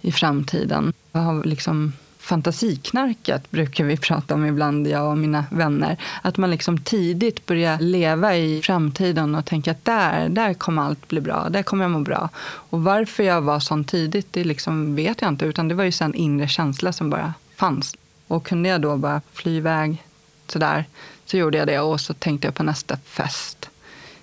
I 0.00 0.12
framtiden. 0.12 0.92
Jag 1.12 1.20
har 1.20 1.44
liksom 1.44 1.92
fantasiknarket 2.24 3.50
brukar 3.50 3.84
vi 3.84 3.96
prata 4.08 4.34
om 4.34 4.46
ibland, 4.46 4.86
jag 4.86 5.10
och 5.10 5.18
mina 5.18 5.44
vänner. 5.50 5.96
Att 6.22 6.36
man 6.36 6.50
liksom 6.50 6.78
tidigt 6.78 7.46
börjar 7.46 7.78
leva 7.78 8.36
i 8.36 8.62
framtiden 8.62 9.34
och 9.34 9.44
tänka 9.44 9.70
att 9.70 9.84
där, 9.84 10.28
där 10.28 10.54
kommer 10.54 10.82
allt 10.82 11.08
bli 11.08 11.20
bra, 11.20 11.48
där 11.50 11.62
kommer 11.62 11.84
jag 11.84 11.90
må 11.90 12.00
bra. 12.00 12.28
Och 12.44 12.82
varför 12.84 13.22
jag 13.22 13.42
var 13.42 13.60
sån 13.60 13.84
tidigt, 13.84 14.26
det 14.30 14.44
liksom 14.44 14.96
vet 14.96 15.22
jag 15.22 15.28
inte, 15.28 15.44
utan 15.44 15.68
det 15.68 15.74
var 15.74 15.84
ju 15.84 15.92
en 16.00 16.14
inre 16.14 16.48
känsla 16.48 16.92
som 16.92 17.10
bara 17.10 17.34
fanns. 17.56 17.96
Och 18.26 18.46
kunde 18.46 18.68
jag 18.68 18.80
då 18.80 18.96
bara 18.96 19.20
fly 19.32 19.56
iväg 19.56 20.02
sådär, 20.50 20.84
så 21.24 21.36
gjorde 21.36 21.58
jag 21.58 21.66
det 21.66 21.80
och 21.80 22.00
så 22.00 22.14
tänkte 22.14 22.46
jag 22.46 22.54
på 22.54 22.62
nästa 22.62 22.96
fest. 22.96 23.68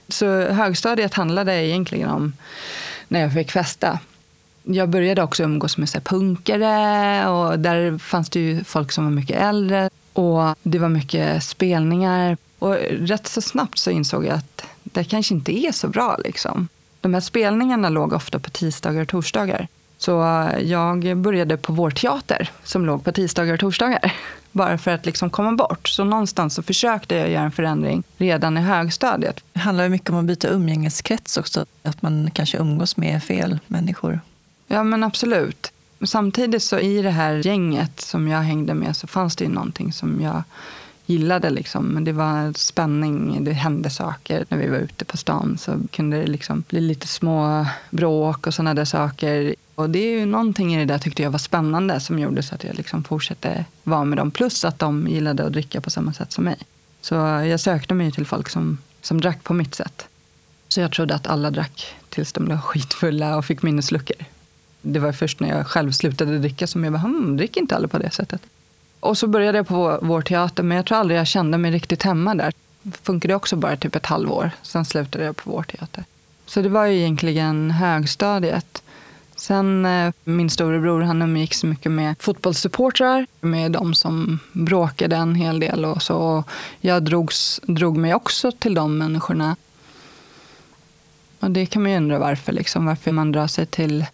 Så 0.08 0.42
högstadiet 0.42 1.14
handlade 1.14 1.54
egentligen 1.54 2.10
om 2.10 2.34
när 3.08 3.20
jag 3.20 3.34
fick 3.34 3.52
festa 3.52 4.00
jag 4.64 4.90
började 4.90 5.24
också 5.24 5.44
umgås 5.44 5.78
med 5.78 5.90
så 5.90 5.98
här, 5.98 6.04
punkare 6.04 7.28
och 7.28 7.60
där 7.60 7.98
fanns 7.98 8.30
det 8.30 8.40
ju 8.40 8.64
folk 8.64 8.92
som 8.92 9.04
var 9.04 9.12
mycket 9.12 9.42
äldre. 9.42 9.90
Och 10.14 10.56
det 10.64 10.80
var 10.80 10.90
mycket 10.90 11.44
spelningar. 11.44 12.38
Och 12.60 12.76
rätt 12.90 13.28
så 13.28 13.42
snabbt 13.42 13.78
så 13.78 13.92
insåg 13.92 14.26
jag 14.26 14.34
att 14.34 14.66
det 14.84 15.04
kanske 15.04 15.34
inte 15.34 15.66
är 15.68 15.72
så 15.72 15.88
bra. 15.88 16.18
Liksom. 16.24 16.68
De 17.02 17.14
här 17.14 17.22
spelningarna 17.22 17.90
låg 17.90 18.14
ofta 18.14 18.40
på 18.40 18.50
tisdagar 18.50 19.02
och 19.02 19.08
torsdagar. 19.08 19.68
Så 19.98 20.12
jag 20.62 21.18
började 21.18 21.58
på 21.58 21.74
vår 21.74 21.92
teater 21.92 22.52
som 22.64 22.86
låg 22.86 23.04
på 23.04 23.12
tisdagar 23.12 23.54
och 23.54 23.60
torsdagar. 23.60 24.14
Bara 24.52 24.78
för 24.78 24.92
att 24.92 25.06
liksom 25.06 25.30
komma 25.30 25.52
bort. 25.52 25.88
Så 25.88 26.04
någonstans 26.04 26.54
så 26.54 26.64
försökte 26.64 27.16
jag 27.16 27.30
göra 27.30 27.44
en 27.44 27.52
förändring 27.52 28.04
redan 28.18 28.58
i 28.58 28.62
högstadiet. 28.62 29.44
Det 29.54 29.60
handlar 29.60 29.90
mycket 29.90 30.10
om 30.10 30.16
att 30.18 30.26
byta 30.26 30.48
umgängeskrets 30.48 31.38
också. 31.38 31.66
Att 31.84 32.02
man 32.02 32.32
kanske 32.34 32.58
umgås 32.58 32.98
med 32.98 33.24
fel 33.24 33.60
människor. 33.68 34.20
Ja, 34.68 34.84
men 34.84 35.04
absolut. 35.04 35.72
Samtidigt 36.04 36.64
så 36.64 36.80
i 36.80 37.02
det 37.02 37.10
här 37.10 37.48
gänget 37.48 38.02
som 38.02 38.28
jag 38.28 38.40
hängde 38.40 38.74
med 38.74 38.96
så 38.96 39.08
fanns 39.08 39.36
det 39.36 39.44
ju 39.44 39.50
någonting 39.50 39.94
som 39.94 40.22
jag 40.22 40.44
gillade. 41.12 41.50
Liksom. 41.50 41.86
Men 41.86 42.04
det 42.04 42.12
var 42.12 42.54
spänning, 42.58 43.44
det 43.44 43.54
hände 43.54 43.90
saker. 43.90 44.46
När 44.50 44.58
vi 44.58 44.68
var 44.68 44.78
ute 44.78 45.06
på 45.06 45.18
stan 45.18 45.58
så 45.58 45.80
kunde 45.92 46.18
det 46.18 46.28
liksom 46.28 46.64
bli 46.70 46.82
lite 46.82 47.08
små 47.08 47.66
bråk 47.90 48.48
och 48.48 48.54
sådana 48.54 48.74
där 48.74 48.86
saker. 48.86 49.56
Och 49.76 49.90
det 49.90 50.00
är 50.00 50.20
ju 50.20 50.26
någonting 50.26 50.76
i 50.76 50.78
det 50.78 50.94
där 50.94 51.00
tyckte 51.00 51.24
jag 51.24 51.32
var 51.32 51.40
spännande 51.40 52.00
som 52.00 52.20
gjorde 52.20 52.44
så 52.44 52.56
att 52.56 52.64
jag 52.64 52.76
liksom 52.76 53.04
fortsatte 53.04 53.66
vara 53.84 54.06
med 54.06 54.18
dem. 54.18 54.32
Plus 54.32 54.66
att 54.66 54.80
de 54.80 55.08
gillade 55.08 55.46
att 55.46 55.54
dricka 55.54 55.82
på 55.82 55.90
samma 55.90 56.14
sätt 56.14 56.32
som 56.32 56.44
mig. 56.44 56.58
Så 57.02 57.16
jag 57.16 57.60
sökte 57.60 57.94
mig 57.94 58.12
till 58.12 58.26
folk 58.26 58.50
som, 58.50 58.78
som 59.02 59.22
drack 59.22 59.44
på 59.44 59.54
mitt 59.54 59.76
sätt. 59.76 60.08
Så 60.68 60.82
jag 60.82 60.92
trodde 60.92 61.16
att 61.16 61.28
alla 61.28 61.52
drack 61.52 61.96
tills 62.10 62.34
de 62.34 62.46
blev 62.46 62.58
skitfulla 62.58 63.38
och 63.38 63.46
fick 63.46 63.62
minnesluckor 63.62 64.16
det 64.82 65.00
var 65.00 65.12
först 65.12 65.40
när 65.40 65.58
jag 65.58 65.68
själv 65.68 65.92
slutade 65.92 66.40
dricka 66.40 66.68
som 66.68 66.84
jag 66.84 66.94
bara, 66.94 67.02
hm, 67.02 67.38
drick 67.38 67.58
inte 67.58 67.76
alla 67.76 67.88
på 67.88 67.98
det 67.98 68.12
sättet. 68.12 68.42
Och 69.02 69.18
så 69.18 69.28
började 69.28 69.58
jag 69.58 69.68
på 69.68 70.00
vår 70.02 70.22
teater, 70.22 70.64
men 70.64 70.78
jag 70.78 70.86
tror 70.86 70.98
aldrig 70.98 71.20
jag 71.20 71.28
kände 71.28 71.58
mig 71.58 71.72
riktigt 71.72 72.04
hemma 72.04 72.36
där. 72.36 72.54
Det 72.82 72.98
funkade 73.04 73.36
också 73.36 73.56
bara 73.56 73.78
typ 73.78 73.96
ett 73.96 74.06
halvår, 74.06 74.52
sen 74.62 74.86
slutade 74.86 75.26
jag 75.26 75.36
på 75.36 75.52
vår 75.52 75.64
teater. 75.64 76.04
Så 76.46 76.62
det 76.62 76.70
var 76.70 76.86
ju 76.86 76.98
egentligen 77.00 77.72
högstadiet. 77.72 78.84
Sen 79.36 79.86
eh, 79.86 80.14
min 80.24 80.50
storebror, 80.50 81.02
han 81.02 81.22
umgicks 81.22 81.64
mycket 81.64 81.92
med 81.92 82.16
fotbollssupportrar, 82.20 83.28
med 83.40 83.72
de 83.72 83.96
som 83.96 84.40
bråkade 84.54 85.16
en 85.16 85.36
hel 85.36 85.60
del 85.60 85.86
och 85.86 86.02
så. 86.02 86.44
Jag 86.82 87.04
drogs, 87.04 87.60
drog 87.64 87.98
mig 87.98 88.14
också 88.14 88.52
till 88.52 88.74
de 88.74 88.98
människorna. 88.98 89.56
Och 91.40 91.52
det 91.52 91.66
kan 91.66 91.82
man 91.82 91.92
ju 91.92 91.98
undra 91.98 92.20
varför, 92.20 92.52
liksom, 92.52 92.86
varför 92.86 93.12
man 93.12 93.32
drar 93.32 93.48
sig 93.48 93.66
till 93.66 94.06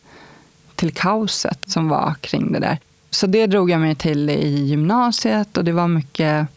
till 0.78 0.94
kaoset 0.94 1.60
som 1.66 1.90
var 1.90 2.16
kring 2.22 2.52
det 2.52 2.60
där. 2.60 2.80
Så 3.18 3.28
det 3.28 3.48
drog 3.48 3.70
jag 3.70 3.80
mig 3.80 3.96
till 3.96 4.30
i 4.30 4.64
gymnasiet 4.64 5.58
och 5.58 5.64
det 5.64 5.72
var 5.72 5.88
mycket 5.88 6.48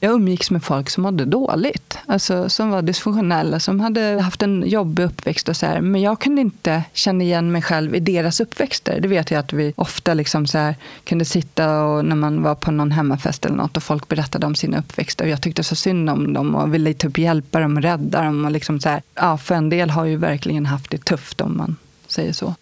jag 0.00 0.12
umgicks 0.12 0.50
med 0.50 0.64
folk 0.64 0.90
som 0.90 1.02
mådde 1.02 1.24
dåligt, 1.24 1.98
alltså 2.06 2.48
som 2.48 2.70
var 2.70 2.82
dysfunktionella, 2.82 3.60
som 3.60 3.80
hade 3.80 4.20
haft 4.22 4.42
en 4.42 4.64
jobbig 4.66 5.04
uppväxt. 5.04 5.48
och 5.48 5.56
så 5.56 5.66
här. 5.66 5.80
Men 5.80 6.00
jag 6.00 6.20
kunde 6.20 6.40
inte 6.40 6.82
känna 6.92 7.24
igen 7.24 7.52
mig 7.52 7.62
själv 7.62 7.94
i 7.94 8.00
deras 8.00 8.40
uppväxter. 8.40 9.00
Det 9.00 9.08
vet 9.08 9.30
jag 9.30 9.38
att 9.38 9.52
vi 9.52 9.72
ofta 9.76 10.14
liksom 10.14 10.46
så 10.46 10.58
här, 10.58 10.74
kunde 11.04 11.24
sitta 11.24 11.84
och 11.84 12.04
när 12.04 12.16
man 12.16 12.42
var 12.42 12.54
på 12.54 12.70
någon 12.70 12.90
hemmafest 12.90 13.44
eller 13.44 13.56
något 13.56 13.76
och 13.76 13.82
folk 13.82 14.08
berättade 14.08 14.46
om 14.46 14.54
sina 14.54 14.78
uppväxter. 14.78 15.24
Och 15.24 15.30
jag 15.30 15.42
tyckte 15.42 15.64
så 15.64 15.76
synd 15.76 16.10
om 16.10 16.32
dem 16.32 16.54
och 16.54 16.74
ville 16.74 16.94
typ 16.94 17.18
hjälpa 17.18 17.60
dem 17.60 17.76
och 17.76 17.82
rädda 17.82 18.22
dem. 18.22 18.44
Och 18.44 18.50
liksom 18.50 18.80
så 18.80 18.88
här. 18.88 19.02
Ja, 19.14 19.38
för 19.38 19.54
en 19.54 19.68
del 19.68 19.90
har 19.90 20.04
ju 20.04 20.16
verkligen 20.16 20.66
haft 20.66 20.90
det 20.90 21.04
tufft 21.04 21.40
om 21.40 21.56
man 21.56 21.76
säger 22.06 22.32
så. 22.32 22.54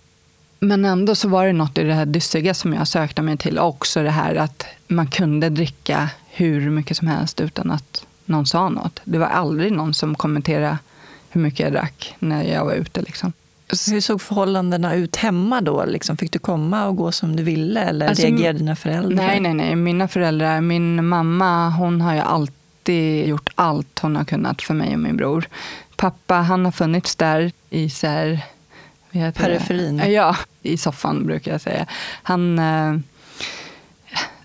Men 0.65 0.85
ändå 0.85 1.15
så 1.15 1.29
var 1.29 1.47
det 1.47 1.53
något 1.53 1.79
i 1.79 1.83
det 1.83 1.95
här 1.95 2.07
dyssiga 2.07 2.55
som 2.55 2.73
jag 2.73 2.89
sökte 2.89 3.23
mig 3.23 3.37
till. 3.37 3.59
Också 3.59 4.03
det 4.03 4.11
här 4.11 4.35
att 4.35 4.67
man 4.89 5.07
kunde 5.07 5.49
dricka 5.49 6.11
hur 6.31 6.71
mycket 6.71 6.97
som 6.97 7.09
helst 7.09 7.41
utan 7.41 7.71
att 7.71 8.07
någon 8.25 8.47
sa 8.47 8.69
något. 8.69 9.01
Det 9.05 9.19
var 9.19 9.27
aldrig 9.27 9.73
någon 9.73 9.95
som 9.95 10.15
kommenterade 10.15 10.79
hur 11.31 11.41
mycket 11.41 11.61
jag 11.61 11.73
drack 11.73 12.17
när 12.19 12.43
jag 12.43 12.65
var 12.65 12.73
ute. 12.73 13.03
Liksom. 13.03 13.33
Hur 13.91 14.01
såg 14.01 14.23
förhållandena 14.23 14.95
ut 14.95 15.17
hemma 15.17 15.61
då? 15.61 15.85
Liksom, 15.85 16.17
fick 16.17 16.33
du 16.33 16.39
komma 16.39 16.87
och 16.87 16.97
gå 16.97 17.13
som 17.13 17.37
du 17.37 17.43
ville 17.43 17.81
eller 17.81 18.09
alltså, 18.09 18.27
reagerade 18.27 18.59
dina 18.59 18.77
föräldrar? 18.77 19.27
Nej, 19.27 19.41
nej, 19.41 19.55
nej. 19.55 19.77
Mina 19.77 20.09
föräldrar, 20.09 20.61
min 20.61 21.07
mamma, 21.07 21.71
hon 21.71 22.01
har 22.01 22.15
ju 22.15 22.21
alltid 22.21 23.29
gjort 23.29 23.49
allt 23.55 23.99
hon 23.99 24.17
har 24.17 24.25
kunnat 24.25 24.63
för 24.63 24.75
mig 24.75 24.93
och 24.93 25.01
min 25.01 25.17
bror. 25.17 25.49
Pappa, 25.97 26.35
han 26.35 26.65
har 26.65 26.73
funnits 26.73 27.17
där 27.17 27.53
i 27.71 27.91
så 27.91 28.07
här, 28.07 28.41
Periferin? 29.35 29.97
Det? 29.97 30.09
Ja, 30.09 30.37
i 30.63 30.77
soffan 30.77 31.27
brukar 31.27 31.53
jag 31.53 31.61
säga. 31.61 31.87
Han... 32.23 32.59
Eh, 32.59 32.97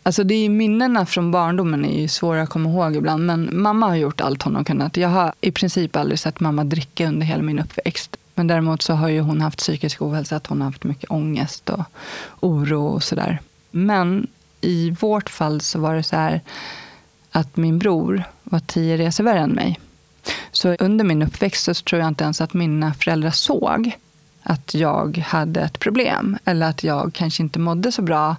alltså 0.03 0.23
det 0.23 0.33
är 0.33 0.49
minnena 0.49 1.05
från 1.05 1.31
barndomen 1.31 1.85
är 1.85 2.01
ju 2.01 2.07
svåra 2.07 2.41
att 2.41 2.49
komma 2.49 2.69
ihåg 2.69 2.95
ibland. 2.95 3.25
Men 3.25 3.61
mamma 3.61 3.87
har 3.87 3.95
gjort 3.95 4.21
allt 4.21 4.43
hon 4.43 4.55
har 4.55 4.63
kunnat. 4.63 4.97
Jag 4.97 5.09
har 5.09 5.33
i 5.41 5.51
princip 5.51 5.95
aldrig 5.95 6.19
sett 6.19 6.39
mamma 6.39 6.63
dricka 6.63 7.07
under 7.07 7.25
hela 7.25 7.43
min 7.43 7.59
uppväxt. 7.59 8.17
Men 8.35 8.47
däremot 8.47 8.81
så 8.81 8.93
har 8.93 9.09
ju 9.09 9.21
hon 9.21 9.41
haft 9.41 9.57
psykisk 9.57 10.01
ohälsa. 10.01 10.35
Att 10.35 10.47
hon 10.47 10.61
har 10.61 10.65
haft 10.65 10.83
mycket 10.83 11.11
ångest 11.11 11.69
och 11.69 11.83
oro 12.39 12.85
och 12.87 13.03
sådär. 13.03 13.39
Men 13.71 14.27
i 14.61 14.91
vårt 14.91 15.29
fall 15.29 15.61
så 15.61 15.79
var 15.79 15.95
det 15.95 16.03
så 16.03 16.15
här 16.15 16.41
att 17.31 17.57
min 17.57 17.79
bror 17.79 18.23
var 18.43 18.59
tio 18.59 18.97
resor 18.97 19.23
värre 19.23 19.39
än 19.39 19.51
mig. 19.51 19.79
Så 20.51 20.75
under 20.79 21.05
min 21.05 21.21
uppväxt 21.21 21.65
så 21.65 21.73
tror 21.73 21.99
jag 22.01 22.07
inte 22.07 22.23
ens 22.23 22.41
att 22.41 22.53
mina 22.53 22.93
föräldrar 22.93 23.31
såg 23.31 23.91
att 24.49 24.73
jag 24.73 25.17
hade 25.17 25.61
ett 25.61 25.79
problem. 25.79 26.37
Eller 26.45 26.69
att 26.69 26.83
jag 26.83 27.13
kanske 27.13 27.43
inte 27.43 27.59
mådde 27.59 27.91
så 27.91 28.01
bra 28.01 28.35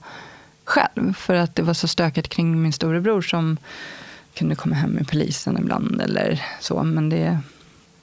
själv. 0.65 1.15
För 1.15 1.35
att 1.35 1.55
det 1.55 1.63
var 1.63 1.75
så 1.75 1.89
stökigt 1.89 2.29
kring 2.29 2.63
min 2.63 2.73
storebror 2.73 3.23
som 3.23 3.57
kunde 4.35 4.55
komma 4.55 4.75
hem 4.75 4.91
med 4.91 5.09
polisen 5.09 5.59
ibland 5.59 6.01
eller 6.01 6.43
så. 6.61 6.83
Men 6.83 7.09
det... 7.09 7.39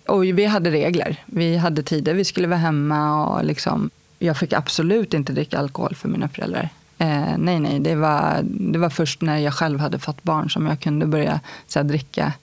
Och 0.05 0.23
vi 0.23 0.45
hade 0.45 0.71
regler. 0.71 1.23
Vi 1.25 1.57
hade 1.57 1.83
tider 1.83 2.13
vi 2.13 2.25
skulle 2.25 2.47
vara 2.47 2.59
hemma. 2.59 3.25
och 3.25 3.45
liksom, 3.45 3.89
Jag 4.19 4.37
fick 4.37 4.53
absolut 4.53 5.13
inte 5.13 5.33
dricka 5.33 5.59
alkohol 5.59 5.95
för 5.95 6.09
mina 6.09 6.29
föräldrar. 6.29 6.69
Eh, 6.97 7.37
nej, 7.37 7.59
nej. 7.59 7.79
Det 7.79 7.95
var, 7.95 8.39
det 8.43 8.79
var 8.79 8.89
först 8.89 9.21
när 9.21 9.37
jag 9.37 9.53
själv 9.53 9.79
hade 9.79 9.99
fått 9.99 10.23
barn 10.23 10.49
som 10.49 10.65
jag 10.65 10.79
kunde 10.79 11.05
börja 11.05 11.39
så 11.67 11.79
här, 11.79 11.83
dricka 11.83 12.33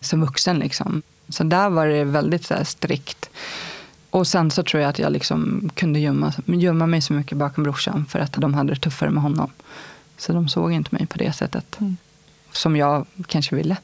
som 0.00 0.20
vuxen. 0.20 0.58
Liksom. 0.58 1.02
Så 1.28 1.44
där 1.44 1.70
var 1.70 1.86
det 1.86 2.04
väldigt 2.04 2.44
så 2.44 2.54
här, 2.54 2.64
strikt. 2.64 3.30
Och 4.14 4.26
sen 4.26 4.50
så 4.50 4.62
tror 4.62 4.82
jag 4.82 4.90
att 4.90 4.98
jag 4.98 5.12
liksom 5.12 5.70
kunde 5.74 5.98
gömma, 5.98 6.32
gömma 6.46 6.86
mig 6.86 7.00
så 7.00 7.12
mycket 7.12 7.38
bakom 7.38 7.64
brorsan 7.64 8.06
för 8.08 8.18
att 8.18 8.32
de 8.32 8.54
hade 8.54 8.74
det 8.74 8.80
tuffare 8.80 9.10
med 9.10 9.22
honom. 9.22 9.50
Så 10.18 10.32
de 10.32 10.48
såg 10.48 10.72
inte 10.72 10.94
mig 10.94 11.06
på 11.06 11.18
det 11.18 11.32
sättet 11.32 11.80
mm. 11.80 11.96
som 12.52 12.76
jag 12.76 13.06
kanske 13.26 13.56
ville. 13.56 13.76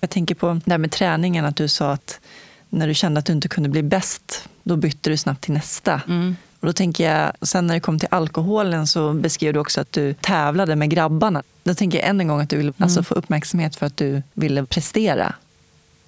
Jag 0.00 0.10
tänker 0.10 0.34
på 0.34 0.60
det 0.64 0.70
här 0.70 0.78
med 0.78 0.90
träningen, 0.90 1.44
att 1.44 1.56
du 1.56 1.68
sa 1.68 1.92
att 1.92 2.20
när 2.68 2.88
du 2.88 2.94
kände 2.94 3.18
att 3.18 3.26
du 3.26 3.32
inte 3.32 3.48
kunde 3.48 3.68
bli 3.68 3.82
bäst, 3.82 4.48
då 4.62 4.76
bytte 4.76 5.10
du 5.10 5.16
snabbt 5.16 5.40
till 5.40 5.54
nästa. 5.54 6.00
Mm. 6.08 6.36
Och 6.60 6.66
då 6.66 6.72
tänker 6.72 7.12
jag, 7.12 7.32
sen 7.42 7.66
när 7.66 7.74
det 7.74 7.80
kom 7.80 7.98
till 7.98 8.08
alkoholen 8.10 8.86
så 8.86 9.12
beskrev 9.12 9.52
du 9.52 9.60
också 9.60 9.80
att 9.80 9.92
du 9.92 10.14
tävlade 10.14 10.76
med 10.76 10.90
grabbarna. 10.90 11.42
Då 11.62 11.74
tänker 11.74 11.98
jag 11.98 12.08
än 12.08 12.20
en 12.20 12.28
gång 12.28 12.40
att 12.40 12.50
du 12.50 12.56
ville 12.56 12.68
alltså 12.68 12.82
mm. 12.82 12.86
alltså, 12.86 13.02
få 13.02 13.14
uppmärksamhet 13.14 13.76
för 13.76 13.86
att 13.86 13.96
du 13.96 14.22
ville 14.34 14.64
prestera. 14.64 15.34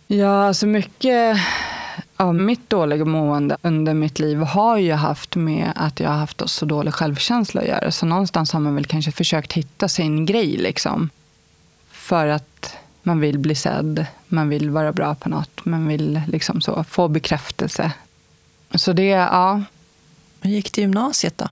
Ja, 0.06 0.46
alltså 0.46 0.66
mycket 0.66 1.36
av 2.16 2.34
mitt 2.34 2.70
dåliga 2.70 3.04
mående 3.04 3.56
under 3.62 3.94
mitt 3.94 4.18
liv 4.18 4.38
har 4.38 4.78
ju 4.78 4.92
haft 4.92 5.36
med 5.36 5.72
att 5.76 6.00
jag 6.00 6.10
har 6.10 6.16
haft 6.16 6.42
så 6.46 6.64
dålig 6.64 6.94
självkänsla 6.94 7.60
att 7.60 7.66
göra. 7.66 7.90
Så 7.90 8.06
någonstans 8.06 8.52
har 8.52 8.60
man 8.60 8.74
väl 8.74 8.86
kanske 8.86 9.12
försökt 9.12 9.52
hitta 9.52 9.88
sin 9.88 10.26
grej. 10.26 10.56
Liksom. 10.56 11.10
För 11.90 12.26
att 12.26 12.76
man 13.02 13.20
vill 13.20 13.38
bli 13.38 13.54
sedd, 13.54 14.06
man 14.28 14.48
vill 14.48 14.70
vara 14.70 14.92
bra 14.92 15.14
på 15.14 15.28
något, 15.28 15.64
man 15.64 15.88
vill 15.88 16.20
liksom 16.28 16.60
så, 16.60 16.84
få 16.84 17.08
bekräftelse. 17.08 17.92
Så 18.74 18.92
det, 18.92 19.06
ja. 19.08 19.62
Hur 20.40 20.50
gick 20.50 20.72
det 20.72 20.80
i 20.80 20.84
gymnasiet 20.84 21.38
då? 21.38 21.48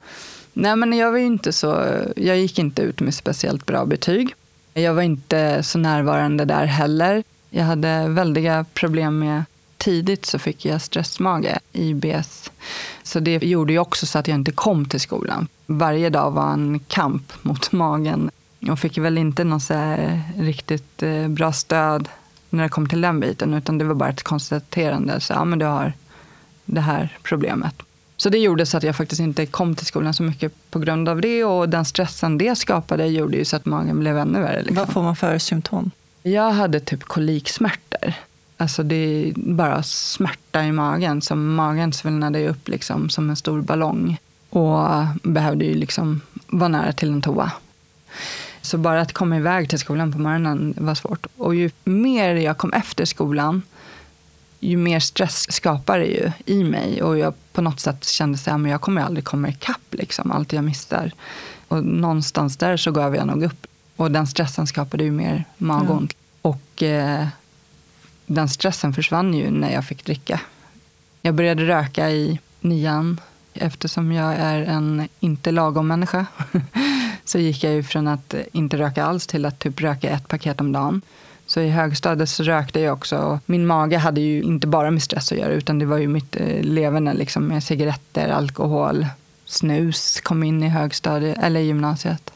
Nej, 0.52 0.76
men 0.76 0.92
jag 0.92 1.10
var 1.10 1.18
inte 1.18 1.52
så, 1.52 1.84
jag 2.16 2.38
gick 2.38 2.58
inte 2.58 2.82
ut 2.82 3.00
med 3.00 3.14
speciellt 3.14 3.66
bra 3.66 3.84
betyg. 3.84 4.34
Jag 4.74 4.94
var 4.94 5.02
inte 5.02 5.62
så 5.62 5.78
närvarande 5.78 6.44
där 6.44 6.64
heller. 6.64 7.22
Jag 7.50 7.64
hade 7.64 8.08
väldiga 8.08 8.64
problem 8.74 9.18
med 9.18 9.44
tidigt 9.84 10.26
så 10.26 10.38
fick 10.38 10.64
jag 10.64 10.82
stressmage, 10.82 11.58
IBS. 11.72 12.50
Så 13.02 13.20
det 13.20 13.42
gjorde 13.42 13.72
ju 13.72 13.78
också 13.78 14.06
så 14.06 14.18
att 14.18 14.28
jag 14.28 14.34
inte 14.34 14.52
kom 14.52 14.84
till 14.84 15.00
skolan. 15.00 15.48
Varje 15.66 16.10
dag 16.10 16.30
var 16.30 16.52
en 16.52 16.78
kamp 16.78 17.32
mot 17.42 17.72
magen. 17.72 18.30
Jag 18.58 18.78
fick 18.78 18.98
väl 18.98 19.18
inte 19.18 19.44
något 19.44 19.62
så 19.62 19.96
riktigt 20.38 21.02
eh, 21.02 21.28
bra 21.28 21.52
stöd 21.52 22.08
när 22.50 22.62
det 22.62 22.68
kom 22.68 22.88
till 22.88 23.00
den 23.00 23.20
biten. 23.20 23.54
Utan 23.54 23.78
det 23.78 23.84
var 23.84 23.94
bara 23.94 24.08
ett 24.08 24.22
konstaterande. 24.22 25.20
Så, 25.20 25.32
ja, 25.32 25.44
men 25.44 25.58
du 25.58 25.64
har 25.64 25.92
det 26.64 26.80
här 26.80 27.18
problemet. 27.22 27.74
Så 28.16 28.28
det 28.28 28.38
gjorde 28.38 28.66
så 28.66 28.76
att 28.76 28.82
jag 28.82 28.96
faktiskt 28.96 29.20
inte 29.20 29.46
kom 29.46 29.74
till 29.74 29.86
skolan 29.86 30.14
så 30.14 30.22
mycket 30.22 30.52
på 30.70 30.78
grund 30.78 31.08
av 31.08 31.20
det. 31.20 31.44
Och 31.44 31.68
den 31.68 31.84
stressen 31.84 32.38
det 32.38 32.58
skapade 32.58 33.06
gjorde 33.06 33.36
ju 33.36 33.44
så 33.44 33.56
att 33.56 33.64
magen 33.66 34.00
blev 34.00 34.18
ännu 34.18 34.40
värre. 34.40 34.58
Liksom. 34.58 34.76
Vad 34.76 34.88
får 34.88 35.02
man 35.02 35.16
för 35.16 35.38
symptom? 35.38 35.90
Jag 36.22 36.50
hade 36.50 36.80
typ 36.80 37.02
koliksmärtor. 37.02 38.14
Alltså 38.56 38.82
det 38.82 38.96
är 38.96 39.32
bara 39.36 39.82
smärta 39.82 40.64
i 40.64 40.72
magen. 40.72 41.22
Som 41.22 41.54
magen 41.54 41.92
svullnade 41.92 42.48
upp 42.48 42.68
liksom 42.68 43.10
som 43.10 43.30
en 43.30 43.36
stor 43.36 43.60
ballong. 43.60 44.18
Och 44.50 44.88
behövde 45.22 45.64
ju 45.64 45.74
liksom 45.74 46.20
vara 46.46 46.68
nära 46.68 46.92
till 46.92 47.12
en 47.12 47.22
toa. 47.22 47.52
Så 48.62 48.78
bara 48.78 49.00
att 49.00 49.12
komma 49.12 49.36
iväg 49.36 49.68
till 49.68 49.78
skolan 49.78 50.12
på 50.12 50.18
morgonen 50.18 50.74
var 50.76 50.94
svårt. 50.94 51.26
Och 51.36 51.54
ju 51.54 51.70
mer 51.84 52.34
jag 52.34 52.58
kom 52.58 52.72
efter 52.72 53.04
skolan, 53.04 53.62
ju 54.60 54.76
mer 54.76 55.00
stress 55.00 55.52
skapar 55.52 55.98
det 55.98 56.06
ju 56.06 56.32
i 56.46 56.64
mig. 56.64 57.02
Och 57.02 57.18
jag 57.18 57.34
på 57.52 57.62
något 57.62 57.80
sätt 57.80 58.04
kände 58.04 58.38
att 58.46 58.68
jag 58.70 58.80
kommer 58.80 59.02
aldrig 59.02 59.24
komma 59.24 59.48
ikapp 59.48 59.86
liksom, 59.90 60.30
allt 60.30 60.52
jag 60.52 60.64
missar. 60.64 61.12
Och 61.68 61.84
någonstans 61.84 62.56
där 62.56 62.76
så 62.76 62.90
gav 62.90 63.16
jag 63.16 63.26
nog 63.26 63.42
upp. 63.42 63.66
Och 63.96 64.10
den 64.10 64.26
stressen 64.26 64.66
skapade 64.66 65.04
ju 65.04 65.10
mer 65.10 65.44
magont. 65.58 66.12
Mm. 66.12 66.16
Och 66.42 66.82
eh, 66.82 67.26
den 68.26 68.48
stressen 68.48 68.92
försvann 68.92 69.34
ju 69.34 69.50
när 69.50 69.72
jag 69.72 69.84
fick 69.84 70.04
dricka. 70.04 70.40
Jag 71.22 71.34
började 71.34 71.66
röka 71.66 72.10
i 72.10 72.38
nian 72.60 73.20
eftersom 73.54 74.12
jag 74.12 74.34
är 74.34 74.62
en 74.62 75.08
inte 75.20 75.50
lagom 75.50 75.88
människa. 75.88 76.26
så 77.24 77.38
gick 77.38 77.64
jag 77.64 77.72
ju 77.72 77.82
från 77.82 78.08
att 78.08 78.34
inte 78.52 78.78
röka 78.78 79.04
alls 79.04 79.26
till 79.26 79.44
att 79.44 79.58
typ 79.58 79.80
röka 79.80 80.10
ett 80.10 80.28
paket 80.28 80.60
om 80.60 80.72
dagen. 80.72 81.02
Så 81.46 81.60
i 81.60 81.68
högstadiet 81.68 82.28
så 82.28 82.42
rökte 82.42 82.80
jag 82.80 82.92
också. 82.92 83.40
Min 83.46 83.66
mage 83.66 83.98
hade 83.98 84.20
ju 84.20 84.42
inte 84.42 84.66
bara 84.66 84.90
med 84.90 85.02
stress 85.02 85.32
att 85.32 85.38
göra 85.38 85.52
utan 85.52 85.78
det 85.78 85.86
var 85.86 85.98
ju 85.98 86.08
mitt 86.08 86.36
eh, 86.36 86.62
leverne 86.62 87.14
liksom, 87.14 87.44
med 87.44 87.64
cigaretter, 87.64 88.28
alkohol, 88.28 89.06
snus 89.44 90.20
kom 90.20 90.42
in 90.42 90.62
i 90.62 90.68
högstadiet, 90.68 91.38
eller 91.42 91.60
gymnasiet. 91.60 92.30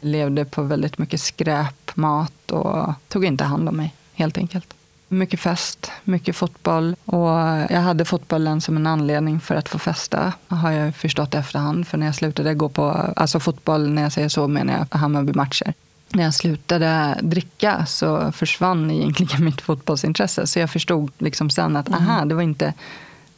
Levde 0.00 0.44
på 0.44 0.62
väldigt 0.62 0.98
mycket 0.98 1.20
skräpmat 1.20 2.50
och 2.50 2.92
tog 3.08 3.24
inte 3.24 3.44
hand 3.44 3.68
om 3.68 3.76
mig 3.76 3.94
helt 4.14 4.38
enkelt. 4.38 4.74
Mycket 5.08 5.40
fest, 5.40 5.90
mycket 6.04 6.36
fotboll. 6.36 6.96
Och 7.04 7.28
jag 7.70 7.80
hade 7.80 8.04
fotbollen 8.04 8.60
som 8.60 8.76
en 8.76 8.86
anledning 8.86 9.40
för 9.40 9.54
att 9.54 9.68
få 9.68 9.78
festa, 9.78 10.32
har 10.48 10.70
jag 10.70 10.94
förstått 10.94 11.34
i 11.34 11.36
efterhand. 11.36 11.88
För 11.88 11.98
när 11.98 12.06
jag 12.06 12.14
slutade 12.14 12.54
gå 12.54 12.68
på, 12.68 13.12
alltså 13.16 13.40
fotboll, 13.40 13.90
när 13.90 14.02
jag 14.02 14.12
säger 14.12 14.28
så 14.28 14.48
menar 14.48 14.86
jag 14.90 14.98
Hammarby-matcher. 14.98 15.74
När 16.08 16.24
jag 16.24 16.34
slutade 16.34 17.18
dricka 17.22 17.86
så 17.86 18.32
försvann 18.32 18.90
egentligen 18.90 19.44
mitt 19.44 19.60
fotbollsintresse. 19.60 20.46
Så 20.46 20.58
jag 20.58 20.70
förstod 20.70 21.10
liksom 21.18 21.50
sen 21.50 21.76
att 21.76 21.88
mm. 21.88 22.00
aha, 22.00 22.24
det 22.24 22.34
var 22.34 22.42
inte 22.42 22.72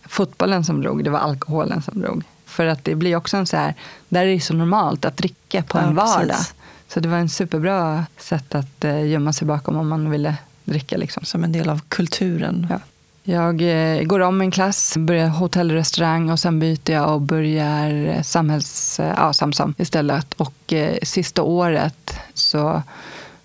fotbollen 0.09 0.65
som 0.65 0.81
drog, 0.81 1.05
det 1.05 1.11
var 1.11 1.19
alkoholen 1.19 1.83
som 1.83 2.01
drog. 2.01 2.25
För 2.47 2.67
att 2.67 2.85
det 2.85 2.95
blir 2.95 3.17
också 3.17 3.37
en 3.37 3.47
så 3.47 3.57
här, 3.57 3.75
där 4.09 4.27
är 4.27 4.27
det 4.27 4.41
så 4.41 4.55
normalt 4.55 5.05
att 5.05 5.17
dricka 5.17 5.63
på 5.63 5.79
ja, 5.79 5.83
en 5.83 5.95
vardag. 5.95 6.29
Precis. 6.29 6.55
Så 6.89 7.01
det 7.01 7.09
var 7.09 7.19
en 7.19 7.29
superbra 7.29 8.07
sätt 8.19 8.55
att 8.55 8.85
eh, 8.85 9.07
gömma 9.07 9.33
sig 9.33 9.47
bakom 9.47 9.77
om 9.77 9.89
man 9.89 10.11
ville 10.11 10.37
dricka. 10.67 10.97
Liksom. 10.97 11.25
Som 11.25 11.45
en 11.45 11.53
del 11.53 11.69
av 11.69 11.81
kulturen. 11.89 12.67
Ja. 12.71 12.81
Jag 13.29 13.63
eh, 13.63 14.03
går 14.03 14.21
om 14.21 14.41
en 14.41 14.51
klass, 14.51 14.97
börjar 14.97 15.29
hotell 15.29 15.71
och 15.71 15.77
restaurang 15.77 16.31
och 16.31 16.39
sen 16.39 16.61
byter 16.61 16.91
jag 16.91 17.15
och 17.15 17.21
börjar 17.21 18.07
eh, 18.07 18.23
samhälls, 18.23 19.01
eh, 19.01 19.15
ja, 19.17 19.33
Samsam 19.33 19.75
istället. 19.79 20.35
Och 20.35 20.73
eh, 20.73 20.99
sista 21.03 21.43
året 21.43 22.17
så 22.35 22.83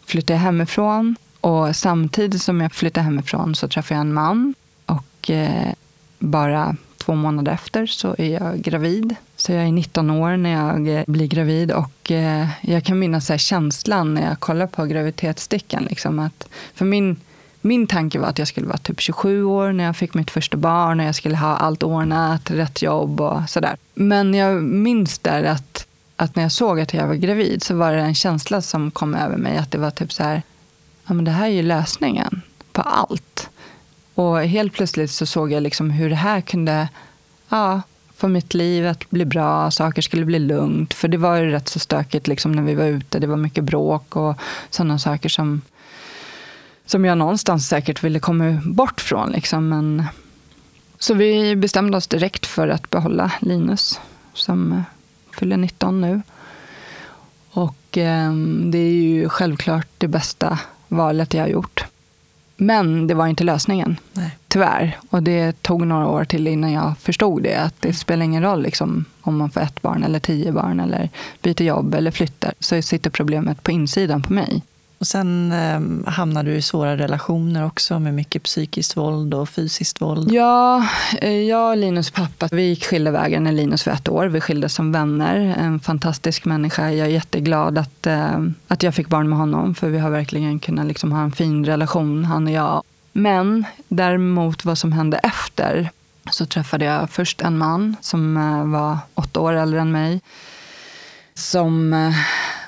flyttar 0.06 0.34
jag 0.34 0.42
hemifrån 0.42 1.16
och 1.40 1.76
samtidigt 1.76 2.42
som 2.42 2.62
jag 2.62 2.74
flyttar 2.74 3.02
hemifrån 3.02 3.56
så 3.56 3.68
träffar 3.68 3.96
jag 3.96 4.02
en 4.02 4.14
man 4.14 4.54
och 4.86 5.30
eh, 5.30 5.74
bara 6.20 6.76
två 7.02 7.16
månader 7.16 7.52
efter 7.52 7.86
så 7.86 8.16
är 8.18 8.30
jag 8.30 8.62
gravid. 8.62 9.16
Så 9.36 9.52
jag 9.52 9.64
är 9.64 9.72
19 9.72 10.10
år 10.10 10.38
när 10.38 10.50
jag 10.50 10.98
eh, 10.98 11.04
blir 11.08 11.28
gravid 11.28 11.72
och 11.72 12.12
eh, 12.12 12.48
jag 12.62 12.84
kan 12.84 13.00
minnas 13.00 13.26
så 13.26 13.38
känslan 13.38 14.14
när 14.14 14.28
jag 14.30 14.40
kollar 14.40 14.68
på 14.68 14.86
graviditetsstickan. 14.86 15.84
Liksom 15.90 16.20
att 16.20 16.48
för 16.74 16.86
min, 16.86 17.20
min 17.62 17.88
tanke 17.88 18.20
var 18.20 18.28
att 18.28 18.40
jag 18.40 18.48
skulle 18.48 18.68
vara 18.68 18.78
typ 18.78 19.00
27 19.00 19.44
år 19.44 19.72
när 19.72 19.84
jag 19.84 19.98
fick 19.98 20.14
mitt 20.14 20.32
första 20.32 20.58
barn 20.58 21.00
och 21.00 21.06
jag 21.06 21.16
skulle 21.16 21.38
ha 21.38 21.58
allt 21.58 21.84
ordnat, 21.84 22.52
rätt 22.52 22.82
jobb 22.82 23.22
och 23.22 23.50
sådär. 23.50 23.76
Men 23.94 24.34
jag 24.34 24.64
minns 24.64 25.20
där 25.20 25.44
att, 25.44 25.88
att 26.16 26.36
när 26.36 26.44
jag 26.44 26.52
såg 26.52 26.80
att 26.80 26.94
jag 26.94 27.08
var 27.08 27.16
gravid 27.16 27.64
så 27.64 27.76
var 27.76 27.92
det 27.92 28.02
en 28.02 28.16
känsla 28.16 28.62
som 28.62 28.92
kom 28.92 29.16
över 29.16 29.38
mig 29.38 29.58
att 29.58 29.72
det 29.72 29.78
var 29.78 29.92
typ 29.92 30.14
så 30.14 30.24
här, 30.24 30.42
ja 31.08 31.14
men 31.14 31.26
det 31.26 31.32
här 31.32 31.46
är 31.46 31.52
ju 31.52 31.62
lösningen 31.62 32.42
på 32.72 32.82
allt. 32.82 33.50
Och 34.15 34.39
helt 34.39 34.74
plötsligt 34.74 35.12
så 35.12 35.26
såg 35.26 35.52
jag 35.52 35.63
liksom 35.63 35.89
hur 35.89 36.10
det 36.10 36.15
här 36.15 36.41
kunde 36.41 36.89
ja, 37.50 37.82
få 38.21 38.28
mitt 38.28 38.54
liv 38.54 38.88
att 38.88 39.10
bli 39.10 39.26
bra, 39.26 39.71
saker 39.71 40.02
skulle 40.02 40.26
bli 40.26 40.39
lugnt. 40.39 40.93
För 40.93 41.08
det 41.08 41.17
var 41.17 41.36
ju 41.36 41.52
rätt 41.52 41.69
så 41.69 41.80
stökigt 41.80 42.28
liksom 42.28 42.52
när 42.52 42.63
vi 42.63 42.76
var 42.76 42.86
ute. 42.86 43.19
Det 43.19 43.28
var 43.28 43.38
mycket 43.38 43.63
bråk 43.63 44.15
och 44.15 44.36
sådana 44.69 45.00
saker 45.00 45.30
som, 45.30 45.62
som 46.86 47.06
jag 47.06 47.17
någonstans 47.17 47.67
säkert 47.67 48.04
ville 48.04 48.19
komma 48.19 48.62
bort 48.65 49.02
från. 49.02 49.32
Liksom. 49.32 49.69
Men, 49.69 50.04
så 51.00 51.13
vi 51.13 51.56
bestämde 51.56 51.97
oss 51.97 52.08
direkt 52.08 52.45
för 52.45 52.67
att 52.67 52.89
behålla 52.89 53.32
Linus 53.39 54.00
som 54.34 54.71
eh, 54.71 54.82
fyller 55.39 55.58
19 55.58 56.02
nu. 56.02 56.21
Och 57.52 57.97
eh, 57.97 58.34
det 58.65 58.78
är 58.78 58.93
ju 58.93 59.30
självklart 59.30 59.88
det 59.97 60.08
bästa 60.08 60.60
valet 60.88 61.34
jag 61.34 61.43
har 61.43 61.50
gjort. 61.50 61.86
Men 62.63 63.08
det 63.08 63.13
var 63.13 63.28
inte 63.28 63.43
lösningen, 63.43 63.97
Nej. 64.13 64.38
tyvärr. 64.47 64.97
Och 65.10 65.24
det 65.24 65.62
tog 65.62 65.88
några 65.88 66.08
år 66.08 66.26
till 66.26 66.47
innan 66.47 66.71
jag 66.71 66.97
förstod 67.00 67.43
det. 67.43 67.56
Att 67.56 67.76
det 67.80 67.93
spelar 67.93 68.26
ingen 68.26 68.43
roll 68.43 68.62
liksom, 68.62 69.06
om 69.21 69.38
man 69.38 69.50
får 69.50 69.62
ett 69.62 69.82
barn 69.82 70.04
eller 70.04 70.19
tio 70.19 70.52
barn 70.52 70.80
eller 70.80 71.10
byter 71.41 71.62
jobb 71.62 71.95
eller 71.95 72.12
flyttar. 72.12 72.54
Så 72.60 72.82
sitter 72.82 73.10
problemet 73.10 73.63
på 73.63 73.71
insidan 73.71 74.21
på 74.21 74.34
mig. 74.34 74.62
Och 75.02 75.08
sen 75.08 75.52
eh, 75.52 76.12
hamnade 76.12 76.52
du 76.52 76.58
i 76.58 76.62
svåra 76.62 76.98
relationer 76.98 77.66
också 77.66 78.00
med 78.00 78.14
mycket 78.14 78.44
psykiskt 78.44 78.98
våld 78.98 79.34
och 79.34 79.50
fysiskt 79.50 80.02
våld. 80.02 80.32
Ja, 80.32 80.88
eh, 81.22 81.30
jag 81.32 81.70
och 81.70 81.78
Linus 81.78 82.12
pappa, 82.12 82.48
vi 82.52 82.62
gick 82.62 82.86
skilda 82.86 83.12
vägar 83.12 83.40
när 83.40 83.52
Linus 83.52 83.86
var 83.86 83.94
ett 83.94 84.10
år. 84.10 84.26
Vi 84.26 84.42
skildes 84.42 84.74
som 84.74 84.92
vänner. 84.92 85.56
En 85.60 85.80
fantastisk 85.80 86.46
människa. 86.46 86.92
Jag 86.92 87.08
är 87.08 87.12
jätteglad 87.12 87.78
att, 87.78 88.08
eh, 88.08 88.40
att 88.68 88.84
jag 88.84 88.96
fick 88.96 89.08
barn 89.08 89.30
med 89.30 89.40
honom. 89.40 89.76
För 89.76 89.90
vi 89.90 90.00
har 90.00 90.10
verkligen 90.10 90.60
kunnat 90.60 90.86
liksom 90.86 91.12
ha 91.12 91.22
en 91.22 91.32
fin 91.32 91.66
relation, 91.66 92.26
han 92.26 92.48
och 92.48 92.54
jag. 92.54 92.84
Men 93.12 93.66
däremot 93.88 94.66
vad 94.66 94.78
som 94.78 94.92
hände 94.92 95.18
efter 95.18 95.90
så 96.32 96.46
träffade 96.46 96.86
jag 96.86 97.10
först 97.10 97.42
en 97.42 97.58
man 97.58 97.96
som 98.02 98.38
eh, 98.38 98.66
var 98.66 98.98
åtta 99.14 99.40
år 99.40 99.54
äldre 99.54 99.82
än 99.82 99.92
mig. 99.92 100.22
Som 101.34 101.94
eh, 101.94 102.14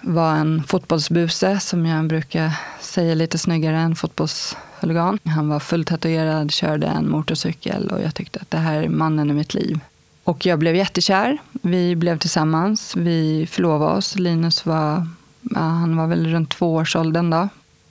var 0.04 0.36
en 0.36 0.64
fotbollsbuse, 0.64 1.60
som 1.60 1.86
jag 1.86 2.08
brukar 2.08 2.52
säga 2.80 3.16
lite 3.16 3.38
snyggare 3.38 3.78
än 3.78 3.96
fotbollshuligan. 3.96 5.20
Han 5.24 5.50
var 5.50 5.60
fulltatuerad, 5.60 6.52
körde 6.52 6.88
en 6.88 7.10
motorcykel 7.10 7.88
och 7.88 8.02
jag 8.02 8.16
tyckte 8.16 8.40
att 8.40 8.52
det 8.52 8.58
här 8.58 8.84
är 8.84 8.90
mannen 8.90 9.30
i 9.30 9.34
mitt 9.34 9.54
liv. 9.54 9.80
Och 10.24 10.46
jag 10.46 10.60
blev 10.60 10.76
jättekär. 10.76 11.38
Vi 11.52 11.96
blev 11.96 12.18
tillsammans. 12.18 12.96
Vi 12.96 13.48
förlovade 13.52 13.98
oss. 13.98 14.16
Linus 14.16 14.66
var, 14.66 15.08
ja, 15.42 15.60
han 15.60 15.98
var 15.98 16.08
väl 16.08 16.28
runt 16.28 16.50
tvåårsåldern 16.50 17.30
då. 17.30 17.50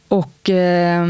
Och 0.09 0.51
eh, 0.51 1.07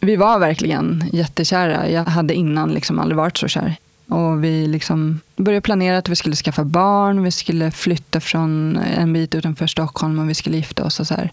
vi 0.00 0.16
var 0.16 0.38
verkligen 0.38 1.04
jättekära. 1.12 1.88
Jag 1.88 2.04
hade 2.04 2.34
innan 2.34 2.70
liksom 2.74 2.98
aldrig 2.98 3.16
varit 3.16 3.38
så 3.38 3.48
kär. 3.48 3.76
Och 4.12 4.44
vi 4.44 4.66
liksom 4.66 5.20
började 5.36 5.60
planera 5.60 5.98
att 5.98 6.08
vi 6.08 6.16
skulle 6.16 6.36
skaffa 6.36 6.64
barn, 6.64 7.22
vi 7.22 7.30
skulle 7.30 7.70
flytta 7.70 8.20
från 8.20 8.76
en 8.76 9.12
bit 9.12 9.34
utanför 9.34 9.66
Stockholm 9.66 10.18
och 10.18 10.30
vi 10.30 10.34
skulle 10.34 10.56
gifta 10.56 10.84
oss. 10.84 11.00
Och 11.00 11.06
så 11.06 11.14
här. 11.14 11.32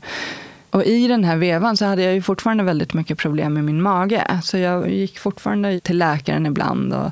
Och 0.69 0.83
i 0.83 1.07
den 1.07 1.23
här 1.23 1.37
vevan 1.37 1.77
så 1.77 1.85
hade 1.85 2.03
jag 2.03 2.13
ju 2.13 2.21
fortfarande 2.21 2.63
väldigt 2.63 2.93
mycket 2.93 3.17
problem 3.17 3.53
med 3.53 3.63
min 3.63 3.81
mage. 3.81 4.23
Så 4.43 4.57
jag 4.57 4.89
gick 4.89 5.19
fortfarande 5.19 5.79
till 5.79 5.97
läkaren 5.97 6.45
ibland. 6.45 6.93
Och, 6.93 7.11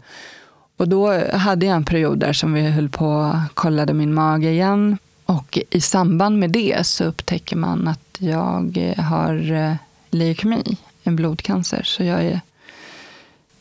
och 0.77 0.87
då 0.87 1.27
hade 1.37 1.65
jag 1.65 1.75
en 1.75 1.85
period 1.85 2.19
där 2.19 2.33
som 2.33 2.53
vi 2.53 2.69
höll 2.69 2.89
på 2.89 3.07
och 3.07 3.55
kollade 3.55 3.93
min 3.93 4.13
mage 4.13 4.49
igen. 4.49 4.97
Och 5.25 5.59
i 5.69 5.81
samband 5.81 6.39
med 6.39 6.49
det 6.49 6.87
så 6.87 7.03
upptäcker 7.03 7.55
man 7.55 7.87
att 7.87 8.17
jag 8.19 8.95
har 8.97 9.51
eh, 9.51 9.75
leukemi, 10.09 10.77
en 11.03 11.15
blodcancer. 11.15 11.83
Så 11.83 12.03
jag 12.03 12.23
är 12.23 12.41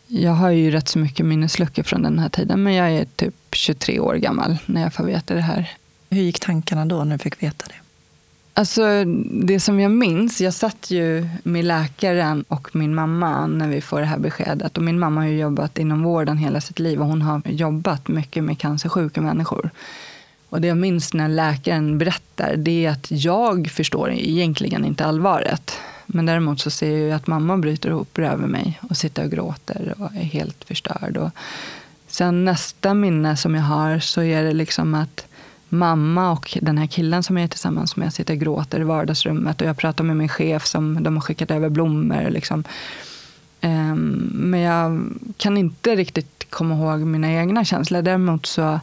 jag 0.06 0.32
har 0.32 0.50
ju 0.50 0.70
rätt 0.70 0.88
så 0.88 0.98
mycket 0.98 1.26
minnesluckor 1.26 1.82
från 1.82 2.02
den 2.02 2.18
här 2.18 2.28
tiden, 2.28 2.62
men 2.62 2.74
jag 2.74 2.90
är 2.92 3.04
typ 3.04 3.34
23 3.52 4.00
år 4.00 4.14
gammal 4.14 4.58
när 4.66 4.82
jag 4.82 4.94
får 4.94 5.04
veta 5.04 5.34
det 5.34 5.40
här. 5.40 5.70
Hur 6.10 6.22
gick 6.22 6.40
tankarna 6.40 6.86
då 6.86 7.04
när 7.04 7.16
du 7.16 7.22
fick 7.22 7.42
veta 7.42 7.66
det? 7.68 7.74
Alltså, 8.54 9.04
det 9.30 9.60
som 9.60 9.80
jag 9.80 9.90
minns, 9.90 10.40
jag 10.40 10.54
satt 10.54 10.90
ju 10.90 11.28
med 11.42 11.64
läkaren 11.64 12.44
och 12.48 12.76
min 12.76 12.94
mamma 12.94 13.46
när 13.46 13.68
vi 13.68 13.80
får 13.80 14.00
det 14.00 14.06
här 14.06 14.18
beskedet. 14.18 14.76
Och 14.76 14.82
min 14.82 14.98
mamma 14.98 15.20
har 15.20 15.28
ju 15.28 15.38
jobbat 15.38 15.78
inom 15.78 16.02
vården 16.02 16.38
hela 16.38 16.60
sitt 16.60 16.78
liv 16.78 17.00
och 17.00 17.06
hon 17.06 17.22
har 17.22 17.42
jobbat 17.44 18.08
mycket 18.08 18.44
med 18.44 18.58
cancersjuka 18.58 19.20
människor. 19.20 19.70
Och 20.48 20.60
det 20.60 20.68
jag 20.68 20.76
minns 20.76 21.14
när 21.14 21.28
läkaren 21.28 21.98
berättar, 21.98 22.56
det 22.56 22.86
är 22.86 22.90
att 22.90 23.06
jag 23.10 23.70
förstår 23.70 24.12
egentligen 24.12 24.84
inte 24.84 25.06
allvaret. 25.06 25.78
Men 26.06 26.26
däremot 26.26 26.60
så 26.60 26.70
ser 26.70 26.98
jag 26.98 27.16
att 27.16 27.26
mamma 27.26 27.56
bryter 27.56 27.88
ihop 27.88 28.14
bredvid 28.14 28.48
mig 28.48 28.80
och 28.90 28.96
sitter 28.96 29.24
och 29.24 29.30
gråter 29.30 29.94
och 29.98 30.10
är 30.14 30.24
helt 30.24 30.64
förstörd. 30.64 31.16
Och 31.16 31.30
sen 32.06 32.44
nästa 32.44 32.94
minne 32.94 33.36
som 33.36 33.54
jag 33.54 33.62
har 33.62 33.98
så 33.98 34.22
är 34.22 34.42
det 34.42 34.52
liksom 34.52 34.94
att 34.94 35.26
mamma 35.68 36.30
och 36.30 36.58
den 36.62 36.78
här 36.78 36.86
killen 36.86 37.22
som 37.22 37.36
jag 37.36 37.44
är 37.44 37.48
tillsammans 37.48 37.96
med 37.96 38.12
sitter 38.12 38.34
och 38.34 38.40
gråter 38.40 38.80
i 38.80 38.84
vardagsrummet. 38.84 39.60
Och 39.60 39.66
jag 39.66 39.76
pratar 39.76 40.04
med 40.04 40.16
min 40.16 40.28
chef 40.28 40.66
som 40.66 41.02
de 41.02 41.14
har 41.16 41.20
skickat 41.20 41.50
över 41.50 41.68
blommor. 41.68 42.30
Liksom. 42.30 42.64
Ehm, 43.60 44.30
men 44.32 44.60
jag 44.60 45.10
kan 45.36 45.56
inte 45.56 45.96
riktigt 45.96 46.46
komma 46.50 46.74
ihåg 46.74 47.00
mina 47.00 47.32
egna 47.32 47.64
känslor. 47.64 48.02
Däremot 48.02 48.46
så 48.46 48.80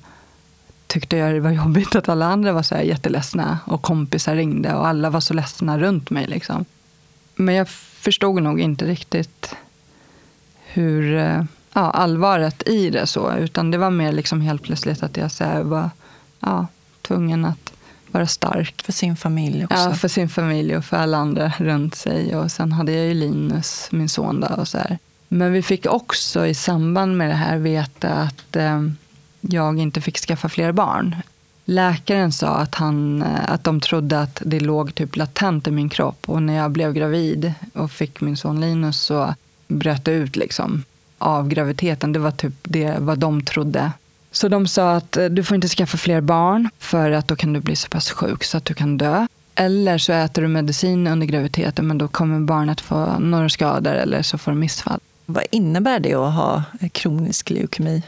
tyckte 0.88 1.18
jag 1.18 1.34
det 1.34 1.40
var 1.40 1.52
jobbigt 1.64 1.96
att 1.96 2.10
alla 2.10 2.26
andra 2.26 2.52
var 2.54 2.64
så 2.64 2.76
här 2.76 2.82
jätteledsna. 2.82 3.60
Och 3.66 3.82
kompisar 3.82 4.36
ringde 4.36 4.74
och 4.74 4.88
alla 4.88 5.10
var 5.10 5.20
så 5.20 5.34
ledsna 5.34 5.80
runt 5.80 6.10
mig. 6.10 6.28
Liksom. 6.28 6.66
Men 7.36 7.56
jag 7.56 7.70
förstod 7.70 8.44
nog 8.44 8.62
inte 8.62 8.86
riktigt 8.86 9.56
hur 10.66 11.18
eh, 11.18 11.44
ja, 11.74 11.92
allvaret 11.92 12.68
i 12.68 12.90
det 12.90 13.08
så. 13.08 13.34
Utan 13.38 13.72
det 13.72 13.78
var 13.78 13.90
mer 13.90 14.12
liksom 14.12 14.42
helt 14.42 14.64
plötsligt 14.64 15.04
att 15.04 15.18
jag 15.18 15.32
så 15.32 15.64
var 15.64 15.90
ja, 16.40 16.68
tvungen 17.02 17.46
att 17.46 17.74
vara 18.12 18.28
stark. 18.28 18.82
För 18.86 18.92
sin 18.92 19.16
familj 19.16 19.66
också? 19.66 19.78
Ja, 19.78 19.94
för 19.94 20.08
sin 20.08 20.30
familj 20.30 20.78
och 20.78 20.86
för 20.86 20.98
alla 20.98 21.18
andra 21.18 21.54
runt 21.58 21.96
sig. 21.96 22.36
Och 22.36 22.52
sen 22.52 22.72
hade 22.72 22.92
jag 22.92 23.06
ju 23.06 23.14
Linus, 23.14 23.88
min 23.92 24.10
son. 24.10 24.40
Då, 24.40 24.48
och 24.48 24.68
så 24.68 24.78
här. 24.78 24.98
Men 25.28 25.54
vi 25.54 25.62
fick 25.62 25.86
också 25.86 26.48
i 26.48 26.54
samband 26.54 27.18
med 27.18 27.30
det 27.30 27.36
här 27.36 27.58
veta 27.58 28.10
att 28.10 28.56
eh, 28.56 28.82
jag 29.42 29.80
inte 29.80 30.02
fick 30.02 30.18
skaffa 30.18 30.50
fler 30.50 30.72
barn. 30.72 31.16
Läkaren 31.66 32.32
sa 32.32 32.48
att, 32.48 32.76
han, 32.76 33.22
eh, 33.22 33.52
att 33.52 33.64
de 33.64 33.80
trodde 33.80 34.20
att 34.20 34.42
det 34.46 34.60
låg 34.60 34.96
typ 34.96 35.16
latent 35.16 35.68
i 35.68 35.72
min 35.72 35.90
kropp. 35.90 36.30
Och 36.30 36.42
när 36.42 36.54
jag 36.54 36.72
blev 36.72 36.94
gravid 36.94 37.54
och 37.74 37.92
fick 37.92 38.22
min 38.22 38.38
son 38.38 38.62
Linus 38.62 39.00
så 39.00 39.36
bröt 39.68 40.06
det 40.06 40.12
ut 40.12 40.36
liksom 40.36 40.84
av 41.18 41.48
graviditeten. 41.48 42.14
Det 42.14 42.20
var 42.20 42.32
typ 42.32 42.54
det 42.64 42.96
vad 43.00 43.20
de 43.20 43.46
trodde. 43.46 43.92
Så 44.32 44.48
de 44.48 44.68
sa 44.68 44.96
att 44.96 45.18
eh, 45.18 45.26
du 45.26 45.44
får 45.44 45.56
inte 45.56 45.68
skaffa 45.68 45.98
fler 45.98 46.22
barn 46.22 46.70
för 46.80 47.12
att 47.12 47.28
då 47.28 47.36
kan 47.36 47.54
du 47.54 47.60
bli 47.60 47.76
så 47.76 47.90
pass 47.90 48.12
sjuk 48.12 48.44
så 48.44 48.58
att 48.58 48.66
du 48.66 48.74
kan 48.74 48.98
dö. 48.98 49.28
Eller 49.56 49.98
så 49.98 50.14
äter 50.14 50.42
du 50.42 50.48
medicin 50.48 51.08
under 51.08 51.28
graviditeten 51.28 51.88
men 51.88 51.98
då 51.98 52.08
kommer 52.08 52.40
barnet 52.40 52.82
få 52.82 53.20
några 53.20 53.50
skador 53.50 53.94
eller 53.94 54.22
så 54.22 54.38
får 54.38 54.52
du 54.52 54.58
missfall. 54.58 55.00
Vad 55.26 55.44
innebär 55.52 56.00
det 56.00 56.14
att 56.14 56.34
ha 56.34 56.64
kronisk 56.92 57.50
leukemi? 57.50 58.04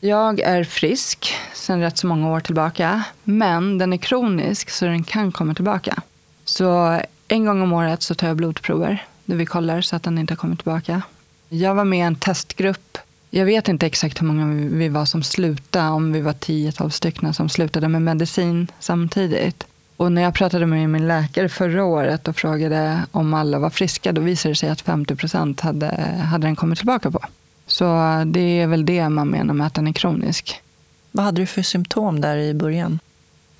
Jag 0.00 0.40
är 0.40 0.64
frisk 0.64 1.34
sedan 1.54 1.80
rätt 1.80 1.98
så 1.98 2.06
många 2.06 2.32
år 2.32 2.40
tillbaka. 2.40 3.02
Men 3.24 3.78
den 3.78 3.92
är 3.92 3.96
kronisk 3.96 4.70
så 4.70 4.84
den 4.84 5.04
kan 5.04 5.32
komma 5.32 5.54
tillbaka. 5.54 6.02
Så 6.44 7.00
en 7.28 7.44
gång 7.44 7.62
om 7.62 7.72
året 7.72 8.02
så 8.02 8.14
tar 8.14 8.26
jag 8.26 8.36
blodprover 8.36 9.04
där 9.24 9.36
vi 9.36 9.46
kollar 9.46 9.80
så 9.80 9.96
att 9.96 10.02
den 10.02 10.18
inte 10.18 10.32
har 10.32 10.36
kommit 10.36 10.58
tillbaka. 10.58 11.02
Jag 11.48 11.74
var 11.74 11.84
med 11.84 11.98
i 11.98 12.02
en 12.02 12.16
testgrupp 12.16 12.98
jag 13.30 13.44
vet 13.44 13.68
inte 13.68 13.86
exakt 13.86 14.20
hur 14.20 14.26
många 14.26 14.68
vi 14.76 14.88
var 14.88 15.04
som 15.04 15.22
slutade, 15.22 15.88
om 15.88 16.12
vi 16.12 16.20
var 16.20 16.32
10-12 16.32 16.88
stycken 16.88 17.34
som 17.34 17.48
slutade 17.48 17.88
med 17.88 18.02
medicin 18.02 18.66
samtidigt. 18.80 19.66
Och 19.96 20.12
när 20.12 20.22
jag 20.22 20.34
pratade 20.34 20.66
med 20.66 20.90
min 20.90 21.08
läkare 21.08 21.48
förra 21.48 21.84
året 21.84 22.28
och 22.28 22.36
frågade 22.36 23.02
om 23.10 23.34
alla 23.34 23.58
var 23.58 23.70
friska, 23.70 24.12
då 24.12 24.20
visade 24.20 24.52
det 24.52 24.56
sig 24.56 24.68
att 24.68 24.80
50 24.80 25.16
procent 25.16 25.60
hade, 25.60 25.86
hade 26.30 26.46
den 26.46 26.56
kommit 26.56 26.78
tillbaka 26.78 27.10
på. 27.10 27.20
Så 27.76 27.84
det 28.26 28.60
är 28.60 28.66
väl 28.66 28.86
det 28.86 29.08
man 29.08 29.28
menar 29.28 29.54
med 29.54 29.66
att 29.66 29.74
den 29.74 29.86
är 29.86 29.92
kronisk. 29.92 30.60
Vad 31.12 31.24
hade 31.24 31.42
du 31.42 31.46
för 31.46 31.62
symptom 31.62 32.20
där 32.20 32.36
i 32.36 32.54
början? 32.54 32.98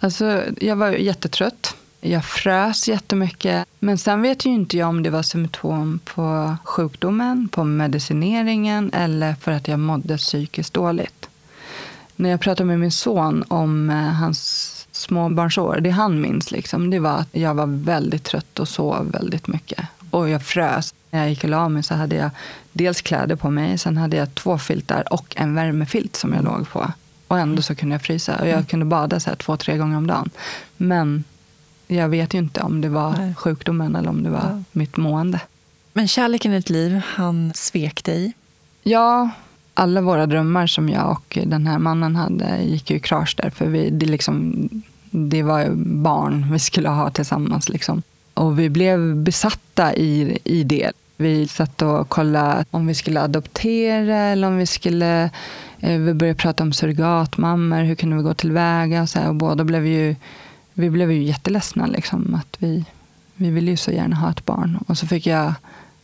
Alltså, 0.00 0.42
jag 0.60 0.76
var 0.76 0.90
jättetrött. 0.90 1.76
Jag 2.00 2.24
frös 2.24 2.88
jättemycket. 2.88 3.66
Men 3.78 3.98
sen 3.98 4.22
vet 4.22 4.46
ju 4.46 4.50
inte 4.50 4.76
jag 4.76 4.88
om 4.88 5.02
det 5.02 5.10
var 5.10 5.22
symptom 5.22 6.00
på 6.04 6.56
sjukdomen, 6.64 7.48
på 7.48 7.64
medicineringen 7.64 8.90
eller 8.92 9.34
för 9.34 9.52
att 9.52 9.68
jag 9.68 9.78
mådde 9.78 10.16
psykiskt 10.16 10.74
dåligt. 10.74 11.28
När 12.16 12.30
jag 12.30 12.40
pratade 12.40 12.66
med 12.66 12.80
min 12.80 12.92
son 12.92 13.44
om 13.48 13.90
eh, 13.90 13.96
hans 13.96 14.72
småbarnsår, 14.92 15.78
det 15.80 15.90
han 15.90 16.20
minns, 16.20 16.50
liksom, 16.50 16.90
det 16.90 16.98
var 16.98 17.18
att 17.18 17.28
jag 17.32 17.54
var 17.54 17.84
väldigt 17.84 18.24
trött 18.24 18.58
och 18.58 18.68
sov 18.68 19.10
väldigt 19.12 19.46
mycket. 19.46 19.86
Och 20.10 20.28
jag 20.28 20.42
frös. 20.42 20.94
När 21.16 21.22
jag 21.22 21.30
gick 21.30 21.44
och 21.44 21.50
la 21.50 21.68
mig 21.68 21.82
så 21.82 21.94
hade 21.94 22.16
jag 22.16 22.30
dels 22.72 23.02
kläder 23.02 23.36
på 23.36 23.50
mig, 23.50 23.78
sen 23.78 23.96
hade 23.96 24.16
jag 24.16 24.34
två 24.34 24.58
filtar 24.58 25.12
och 25.12 25.34
en 25.36 25.54
värmefilt 25.54 26.16
som 26.16 26.34
jag 26.34 26.44
låg 26.44 26.68
på. 26.68 26.92
Och 27.28 27.38
ändå 27.38 27.62
så 27.62 27.74
kunde 27.74 27.94
jag 27.94 28.02
frysa. 28.02 28.36
Och 28.36 28.46
jag 28.46 28.52
mm. 28.52 28.64
kunde 28.64 28.86
bada 28.86 29.20
så 29.20 29.34
två, 29.36 29.56
tre 29.56 29.76
gånger 29.76 29.96
om 29.96 30.06
dagen. 30.06 30.30
Men 30.76 31.24
jag 31.86 32.08
vet 32.08 32.34
ju 32.34 32.38
inte 32.38 32.60
om 32.60 32.80
det 32.80 32.88
var 32.88 33.16
Nej. 33.18 33.34
sjukdomen 33.34 33.96
eller 33.96 34.08
om 34.08 34.22
det 34.22 34.30
var 34.30 34.38
ja. 34.38 34.62
mitt 34.72 34.96
mående. 34.96 35.40
Men 35.92 36.08
kärleken 36.08 36.52
i 36.52 36.56
ditt 36.56 36.70
liv, 36.70 37.00
han 37.04 37.52
svek 37.54 38.04
dig? 38.04 38.32
Ja, 38.82 39.30
alla 39.74 40.00
våra 40.00 40.26
drömmar 40.26 40.66
som 40.66 40.88
jag 40.88 41.10
och 41.10 41.38
den 41.44 41.66
här 41.66 41.78
mannen 41.78 42.16
hade 42.16 42.62
gick 42.62 42.90
ju 42.90 42.96
i 42.96 43.00
krasch 43.00 43.34
där. 43.36 43.50
För 43.50 43.66
vi, 43.66 43.90
det, 43.90 44.06
liksom, 44.06 44.68
det 45.10 45.42
var 45.42 45.70
barn 45.76 46.52
vi 46.52 46.58
skulle 46.58 46.88
ha 46.88 47.10
tillsammans. 47.10 47.68
Liksom. 47.68 48.02
Och 48.34 48.58
vi 48.58 48.70
blev 48.70 49.16
besatta 49.16 49.94
i, 49.94 50.38
i 50.44 50.64
det. 50.64 50.92
Vi 51.16 51.48
satt 51.48 51.82
och 51.82 52.08
kollade 52.08 52.64
om 52.70 52.86
vi 52.86 52.94
skulle 52.94 53.20
adoptera 53.20 54.16
eller 54.16 54.48
om 54.48 54.56
vi 54.56 54.66
skulle... 54.66 55.30
Eh, 55.80 55.98
vi 55.98 56.14
började 56.14 56.38
prata 56.38 56.62
om 56.62 56.72
surrogatmammor, 56.72 57.82
hur 57.82 57.94
kunde 57.94 58.16
vi 58.16 58.22
gå 58.22 58.34
tillväga? 58.34 59.02
Och, 59.02 59.08
så 59.08 59.18
här, 59.18 59.28
och 59.28 59.34
båda 59.34 59.64
blev 59.64 59.86
ju 59.86 60.16
vi 60.78 60.90
blev 60.90 61.12
ju 61.12 61.22
jätteledsna. 61.22 61.86
Liksom, 61.86 62.34
att 62.34 62.56
vi, 62.58 62.84
vi 63.34 63.50
ville 63.50 63.70
ju 63.70 63.76
så 63.76 63.90
gärna 63.90 64.16
ha 64.16 64.30
ett 64.30 64.44
barn. 64.44 64.78
Och 64.86 64.98
så 64.98 65.06
fick 65.06 65.26
jag 65.26 65.54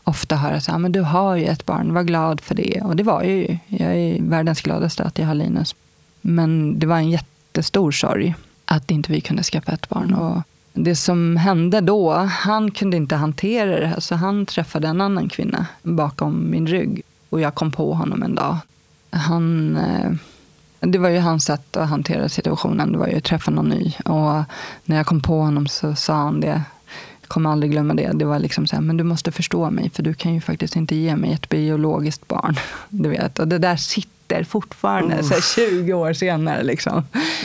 ofta 0.05 0.37
höra 0.37 0.61
så 0.61 0.73
här, 0.73 0.79
men 0.79 0.93
du 0.93 1.01
har 1.01 1.37
ju 1.37 1.45
ett 1.45 1.67
barn, 1.67 1.95
var 1.95 2.03
glad 2.03 2.41
för 2.41 2.55
det. 2.55 2.81
Och 2.81 2.97
det 2.97 3.03
var 3.03 3.23
jag 3.23 3.33
ju. 3.33 3.59
Jag 3.67 3.97
är 3.97 4.23
världens 4.23 4.61
gladaste 4.61 5.05
att 5.05 5.19
jag 5.19 5.27
har 5.27 5.35
Linus. 5.35 5.75
Men 6.21 6.79
det 6.79 6.87
var 6.87 6.97
en 6.97 7.11
jättestor 7.11 7.93
sorg 7.93 8.35
att 8.65 8.91
inte 8.91 9.13
vi 9.13 9.21
kunde 9.21 9.43
skaffa 9.43 9.73
ett 9.73 9.89
barn. 9.89 10.15
Och 10.15 10.43
det 10.73 10.97
som 10.97 11.37
hände 11.37 11.81
då, 11.81 12.13
han 12.15 12.71
kunde 12.71 12.97
inte 12.97 13.17
hantera 13.17 13.81
det 13.81 13.87
här, 13.87 14.01
så 14.01 14.15
han 14.15 14.47
träffade 14.47 14.89
en 14.89 15.01
annan 15.01 15.29
kvinna 15.29 15.67
bakom 15.83 16.51
min 16.51 16.67
rygg. 16.67 17.03
Och 17.29 17.41
jag 17.41 17.55
kom 17.55 17.71
på 17.71 17.95
honom 17.95 18.23
en 18.23 18.35
dag. 18.35 18.57
Han 19.11 19.77
eh, 19.77 20.13
det 20.87 20.99
var 20.99 21.09
ju 21.09 21.19
hans 21.19 21.45
sätt 21.45 21.77
att 21.77 21.89
hantera 21.89 22.29
situationen. 22.29 22.93
Det 22.93 22.99
var 22.99 23.07
ju 23.07 23.17
att 23.17 23.25
träffa 23.25 23.51
någon 23.51 23.69
ny. 23.69 23.93
Och 24.05 24.43
när 24.85 24.97
jag 24.97 25.07
kom 25.07 25.21
på 25.21 25.41
honom 25.41 25.67
så 25.67 25.95
sa 25.95 26.15
han 26.15 26.41
det. 26.41 26.63
Jag 27.21 27.29
kommer 27.29 27.51
aldrig 27.51 27.73
glömma 27.73 27.95
det. 27.95 28.11
Det 28.15 28.25
var 28.25 28.39
liksom 28.39 28.67
så 28.67 28.77
här, 28.77 28.83
men 28.83 28.97
du 28.97 29.05
måste 29.05 29.33
förstå 29.33 29.71
mig. 29.71 29.91
För 29.91 30.03
du 30.03 30.15
kan 30.15 30.35
ju 30.35 30.41
faktiskt 30.41 30.77
inte 30.77 30.97
ge 30.97 31.17
mig 31.17 31.33
ett 31.33 31.49
biologiskt 31.49 32.29
barn. 32.29 32.57
Du 32.89 33.09
vet. 33.09 33.39
Och 33.39 33.49
det 33.49 33.59
där 33.59 33.77
sitter 33.77 34.45
fortfarande 34.45 35.17
uh. 35.17 35.23
så 35.23 35.41
20 35.41 35.93
år 35.93 36.13
senare. 36.13 36.63
Liksom. 36.63 37.05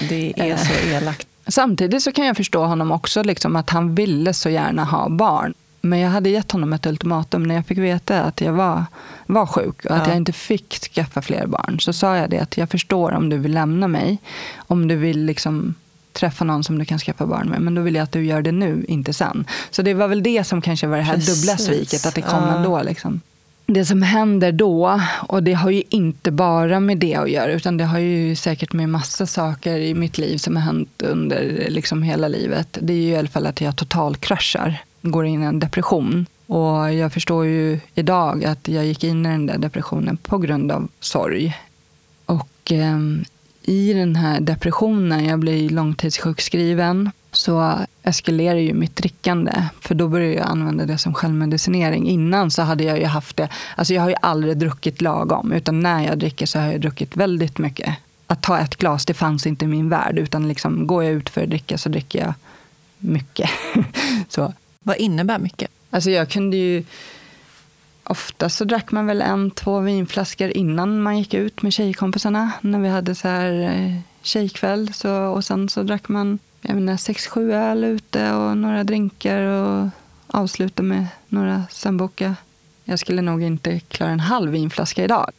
Det 0.09 0.33
är 0.37 0.57
så 0.57 0.73
eh. 0.73 0.95
elakt. 0.95 1.26
Samtidigt 1.47 2.03
så 2.03 2.11
kan 2.11 2.25
jag 2.25 2.37
förstå 2.37 2.65
honom 2.65 2.91
också, 2.91 3.23
liksom, 3.23 3.55
att 3.55 3.69
han 3.69 3.95
ville 3.95 4.33
så 4.33 4.49
gärna 4.49 4.83
ha 4.83 5.09
barn. 5.09 5.53
Men 5.81 5.99
jag 5.99 6.09
hade 6.09 6.29
gett 6.29 6.51
honom 6.51 6.73
ett 6.73 6.85
ultimatum 6.85 7.43
när 7.43 7.55
jag 7.55 7.65
fick 7.65 7.77
veta 7.77 8.21
att 8.21 8.41
jag 8.41 8.53
var, 8.53 8.85
var 9.25 9.45
sjuk 9.45 9.85
och 9.85 9.91
att 9.91 10.01
ja. 10.01 10.07
jag 10.07 10.17
inte 10.17 10.33
fick 10.33 10.79
skaffa 10.93 11.21
fler 11.21 11.47
barn. 11.47 11.79
Så 11.79 11.93
sa 11.93 12.17
jag 12.17 12.29
det 12.29 12.39
att 12.39 12.57
jag 12.57 12.69
förstår 12.69 13.11
om 13.11 13.29
du 13.29 13.37
vill 13.37 13.53
lämna 13.53 13.87
mig. 13.87 14.17
Om 14.57 14.87
du 14.87 14.95
vill 14.95 15.25
liksom 15.25 15.75
träffa 16.13 16.45
någon 16.45 16.63
som 16.63 16.79
du 16.79 16.85
kan 16.85 16.99
skaffa 16.99 17.25
barn 17.25 17.49
med. 17.49 17.61
Men 17.61 17.75
då 17.75 17.81
vill 17.81 17.95
jag 17.95 18.03
att 18.03 18.11
du 18.11 18.25
gör 18.25 18.41
det 18.41 18.51
nu, 18.51 18.85
inte 18.87 19.13
sen. 19.13 19.45
Så 19.69 19.81
det 19.81 19.93
var 19.93 20.07
väl 20.07 20.23
det 20.23 20.43
som 20.43 20.61
kanske 20.61 20.87
var 20.87 20.97
det 20.97 21.03
här 21.03 21.13
Precis. 21.13 21.41
dubbla 21.41 21.57
sviket, 21.57 22.05
att 22.05 22.15
det 22.15 22.21
kom 22.21 22.43
ja. 22.43 22.55
ändå. 22.55 22.81
Liksom. 22.83 23.21
Det 23.69 23.85
som 23.85 24.01
händer 24.01 24.51
då, 24.51 25.01
och 25.27 25.43
det 25.43 25.53
har 25.53 25.69
ju 25.69 25.83
inte 25.89 26.31
bara 26.31 26.79
med 26.79 26.97
det 26.97 27.15
att 27.15 27.29
göra, 27.29 27.51
utan 27.51 27.77
det 27.77 27.83
har 27.83 27.99
ju 27.99 28.35
säkert 28.35 28.73
med 28.73 28.89
massa 28.89 29.25
saker 29.25 29.77
i 29.77 29.93
mitt 29.93 30.17
liv 30.17 30.37
som 30.37 30.55
har 30.55 30.63
hänt 30.63 31.01
under 31.01 31.65
liksom 31.69 32.03
hela 32.03 32.27
livet. 32.27 32.77
Det 32.81 32.93
är 32.93 32.97
ju 32.97 33.09
i 33.09 33.17
alla 33.17 33.27
fall 33.27 33.47
att 33.47 33.61
jag 33.61 33.75
totalkraschar 33.75 34.81
går 35.01 35.25
in 35.25 35.43
i 35.43 35.45
en 35.45 35.59
depression. 35.59 36.25
Och 36.45 36.93
jag 36.93 37.13
förstår 37.13 37.45
ju 37.45 37.79
idag 37.95 38.45
att 38.45 38.67
jag 38.67 38.85
gick 38.85 39.03
in 39.03 39.25
i 39.25 39.29
den 39.29 39.45
där 39.45 39.57
depressionen 39.57 40.17
på 40.17 40.37
grund 40.37 40.71
av 40.71 40.87
sorg. 40.99 41.57
Och 42.25 42.71
eh, 42.71 42.99
i 43.63 43.93
den 43.93 44.15
här 44.15 44.39
depressionen, 44.39 45.25
jag 45.25 45.39
blir 45.39 45.69
långtidssjukskriven, 45.69 47.11
så 47.37 47.85
eskalerar 48.03 48.57
ju 48.57 48.73
mitt 48.73 48.95
drickande. 48.95 49.63
För 49.81 49.95
då 49.95 50.07
började 50.07 50.33
jag 50.33 50.47
använda 50.47 50.85
det 50.85 50.97
som 50.97 51.13
självmedicinering. 51.13 52.07
Innan 52.07 52.51
så 52.51 52.61
hade 52.61 52.83
jag 52.83 52.99
ju 52.99 53.05
haft 53.05 53.37
det, 53.37 53.49
alltså 53.75 53.93
jag 53.93 54.01
har 54.01 54.09
ju 54.09 54.15
aldrig 54.21 54.57
druckit 54.57 55.01
lagom. 55.01 55.51
Utan 55.51 55.79
när 55.79 56.05
jag 56.05 56.19
dricker 56.19 56.45
så 56.45 56.59
har 56.59 56.71
jag 56.71 56.81
druckit 56.81 57.17
väldigt 57.17 57.57
mycket. 57.57 57.95
Att 58.27 58.41
ta 58.41 58.59
ett 58.59 58.75
glas, 58.75 59.05
det 59.05 59.13
fanns 59.13 59.47
inte 59.47 59.65
i 59.65 59.67
min 59.67 59.89
värld. 59.89 60.19
Utan 60.19 60.47
liksom, 60.47 60.87
går 60.87 61.03
jag 61.03 61.13
ut 61.13 61.29
för 61.29 61.43
att 61.43 61.49
dricka 61.49 61.77
så 61.77 61.89
dricker 61.89 62.19
jag 62.19 62.33
mycket. 62.97 63.49
så. 64.29 64.53
Vad 64.83 64.97
innebär 64.97 65.39
mycket? 65.39 65.71
Alltså 65.89 66.09
jag 66.09 66.29
kunde 66.29 66.57
ju... 66.57 66.83
Ofta 68.03 68.49
så 68.49 68.65
drack 68.65 68.91
man 68.91 69.05
väl 69.05 69.21
en, 69.21 69.51
två 69.51 69.79
vinflaskor 69.79 70.49
innan 70.49 71.01
man 71.01 71.17
gick 71.17 71.33
ut 71.33 71.61
med 71.61 71.73
tjejkompisarna. 71.73 72.51
När 72.61 72.79
vi 72.79 72.89
hade 72.89 73.15
så 73.15 73.27
här 73.27 73.51
eh, 73.51 73.99
tjejkväll. 74.21 74.93
Så, 74.93 75.11
och 75.11 75.45
sen 75.45 75.69
så 75.69 75.83
drack 75.83 76.09
man 76.09 76.39
jag 76.61 76.75
menar, 76.75 76.97
sex, 76.97 77.27
sju 77.27 77.53
öl 77.53 77.83
ute 77.83 78.31
och 78.31 78.57
några 78.57 78.83
drinkar 78.83 79.41
och 79.41 79.89
avsluta 80.27 80.83
med 80.83 81.07
några 81.27 81.63
sambuca. 81.71 82.35
Jag 82.83 82.99
skulle 82.99 83.21
nog 83.21 83.43
inte 83.43 83.79
klara 83.79 84.09
en 84.09 84.19
halv 84.19 84.51
vinflaska 84.51 85.03
idag. 85.03 85.31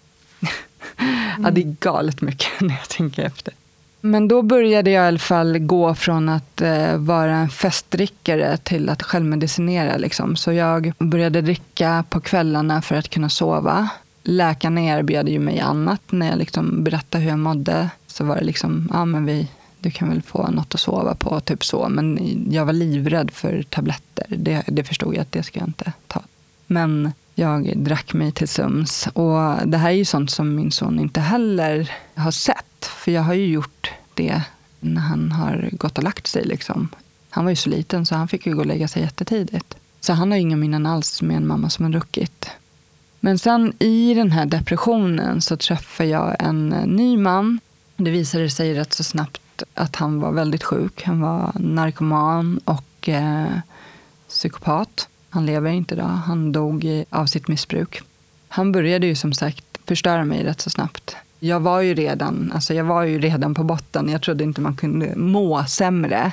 Mm. 0.98 1.44
ja, 1.44 1.50
det 1.50 1.60
är 1.60 1.76
galet 1.80 2.20
mycket 2.20 2.48
när 2.60 2.74
jag 2.74 2.88
tänker 2.88 3.22
efter. 3.22 3.54
Men 4.00 4.28
då 4.28 4.42
började 4.42 4.90
jag 4.90 5.04
i 5.04 5.08
alla 5.08 5.18
fall 5.18 5.58
gå 5.58 5.94
från 5.94 6.28
att 6.28 6.60
eh, 6.60 6.96
vara 6.96 7.36
en 7.36 7.48
festdrickare 7.48 8.56
till 8.56 8.88
att 8.88 9.02
självmedicinera. 9.02 9.96
Liksom. 9.96 10.36
Så 10.36 10.52
jag 10.52 10.92
började 10.98 11.40
dricka 11.40 12.04
på 12.08 12.20
kvällarna 12.20 12.82
för 12.82 12.94
att 12.94 13.08
kunna 13.08 13.28
sova. 13.28 13.88
Läkarna 14.22 14.80
erbjöd 14.80 15.28
ju 15.28 15.38
mig 15.38 15.60
annat. 15.60 16.02
När 16.10 16.28
jag 16.30 16.38
liksom 16.38 16.84
berättade 16.84 17.24
hur 17.24 17.30
jag 17.30 17.38
mådde 17.38 17.90
så 18.06 18.24
var 18.24 18.36
det 18.36 18.44
liksom, 18.44 18.88
ja 18.92 19.04
men 19.04 19.26
vi, 19.26 19.48
du 19.88 19.92
kan 19.92 20.08
väl 20.08 20.22
få 20.22 20.50
något 20.50 20.74
att 20.74 20.80
sova 20.80 21.14
på, 21.14 21.40
typ 21.40 21.64
så. 21.64 21.88
Men 21.88 22.18
jag 22.50 22.64
var 22.64 22.72
livrädd 22.72 23.30
för 23.30 23.62
tabletter. 23.62 24.26
Det, 24.28 24.62
det 24.66 24.84
förstod 24.84 25.14
jag 25.14 25.22
att 25.22 25.32
det 25.32 25.42
ska 25.42 25.58
jag 25.58 25.68
inte 25.68 25.92
ta. 26.06 26.22
Men 26.66 27.12
jag 27.34 27.78
drack 27.78 28.12
mig 28.12 28.32
till 28.32 28.48
sömns. 28.48 29.08
Och 29.12 29.68
det 29.68 29.78
här 29.78 29.88
är 29.90 29.94
ju 29.94 30.04
sånt 30.04 30.30
som 30.30 30.54
min 30.54 30.72
son 30.72 31.00
inte 31.00 31.20
heller 31.20 31.90
har 32.14 32.30
sett. 32.30 32.84
För 32.84 33.12
jag 33.12 33.22
har 33.22 33.34
ju 33.34 33.46
gjort 33.46 33.90
det 34.14 34.42
när 34.80 35.00
han 35.00 35.32
har 35.32 35.68
gått 35.72 35.98
och 35.98 36.04
lagt 36.04 36.26
sig. 36.26 36.44
Liksom. 36.44 36.88
Han 37.30 37.44
var 37.44 37.50
ju 37.50 37.56
så 37.56 37.70
liten 37.70 38.06
så 38.06 38.14
han 38.14 38.28
fick 38.28 38.46
ju 38.46 38.54
gå 38.54 38.60
och 38.60 38.66
lägga 38.66 38.88
sig 38.88 39.02
jättetidigt. 39.02 39.76
Så 40.00 40.12
han 40.12 40.30
har 40.30 40.38
inga 40.38 40.56
minnen 40.56 40.86
alls 40.86 41.22
med 41.22 41.36
en 41.36 41.46
mamma 41.46 41.70
som 41.70 41.84
har 41.84 41.92
druckit. 41.92 42.50
Men 43.20 43.38
sen 43.38 43.72
i 43.78 44.14
den 44.14 44.30
här 44.30 44.46
depressionen 44.46 45.40
så 45.40 45.56
träffar 45.56 46.04
jag 46.04 46.36
en 46.38 46.68
ny 46.68 47.16
man. 47.16 47.60
Det 47.96 48.10
visade 48.10 48.50
sig 48.50 48.74
rätt 48.74 48.92
så 48.92 49.04
snabbt 49.04 49.40
att 49.74 49.96
han 49.96 50.20
var 50.20 50.32
väldigt 50.32 50.64
sjuk. 50.64 51.02
Han 51.02 51.20
var 51.20 51.52
narkoman 51.54 52.60
och 52.64 53.08
eh, 53.08 53.58
psykopat. 54.28 55.08
Han 55.30 55.46
lever 55.46 55.70
inte 55.70 55.94
idag. 55.94 56.06
Han 56.06 56.52
dog 56.52 57.04
av 57.10 57.26
sitt 57.26 57.48
missbruk. 57.48 58.02
Han 58.48 58.72
började 58.72 59.06
ju 59.06 59.14
som 59.14 59.32
sagt 59.32 59.64
förstöra 59.84 60.24
mig 60.24 60.44
rätt 60.44 60.60
så 60.60 60.70
snabbt. 60.70 61.16
Jag 61.40 61.60
var 61.60 61.80
ju 61.80 61.94
redan, 61.94 62.52
alltså 62.54 62.74
jag 62.74 62.84
var 62.84 63.02
ju 63.02 63.18
redan 63.18 63.54
på 63.54 63.64
botten. 63.64 64.08
Jag 64.08 64.22
trodde 64.22 64.44
inte 64.44 64.60
man 64.60 64.76
kunde 64.76 65.16
må 65.16 65.64
sämre. 65.64 66.32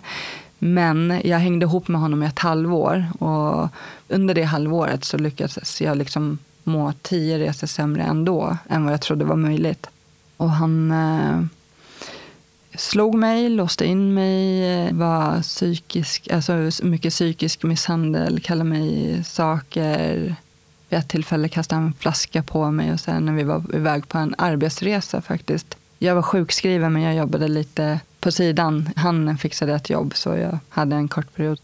Men 0.59 1.21
jag 1.23 1.39
hängde 1.39 1.65
ihop 1.65 1.87
med 1.87 2.01
honom 2.01 2.23
i 2.23 2.25
ett 2.25 2.39
halvår. 2.39 3.05
Och 3.19 3.69
under 4.07 4.33
det 4.33 4.43
halvåret 4.43 5.03
så 5.03 5.17
lyckades 5.17 5.81
jag 5.81 5.97
liksom 5.97 6.37
må 6.63 6.93
tio 7.01 7.39
resor 7.39 7.67
sämre 7.67 8.03
ändå 8.03 8.57
än 8.69 8.83
vad 8.83 8.93
jag 8.93 9.01
trodde 9.01 9.25
var 9.25 9.35
möjligt. 9.35 9.87
Och 10.37 10.49
han 10.49 10.91
eh, 10.91 11.41
slog 12.77 13.15
mig, 13.15 13.49
låste 13.49 13.85
in 13.85 14.13
mig, 14.13 14.93
var 14.93 15.41
psykisk, 15.41 16.27
alltså 16.31 16.71
mycket 16.83 17.13
psykisk 17.13 17.63
misshandel, 17.63 18.39
kallade 18.39 18.69
mig 18.69 19.23
saker. 19.23 20.35
Vid 20.89 20.99
ett 20.99 21.09
tillfälle 21.09 21.49
kastade 21.49 21.81
han 21.81 21.87
en 21.87 21.93
flaska 21.93 22.43
på 22.43 22.71
mig 22.71 22.93
och 22.93 22.99
sen 22.99 23.25
när 23.25 23.33
vi 23.33 23.43
var 23.43 23.75
iväg 23.75 24.07
på 24.07 24.17
en 24.17 24.35
arbetsresa 24.37 25.21
faktiskt. 25.21 25.77
Jag 25.99 26.15
var 26.15 26.21
sjukskriven 26.21 26.93
men 26.93 27.01
jag 27.01 27.15
jobbade 27.15 27.47
lite 27.47 27.99
på 28.19 28.31
sidan. 28.31 28.89
Han 28.95 29.37
fixade 29.37 29.73
ett 29.73 29.89
jobb 29.89 30.15
så 30.15 30.35
jag 30.35 30.59
hade 30.69 30.95
en 30.95 31.07
kort 31.07 31.35
period. 31.35 31.59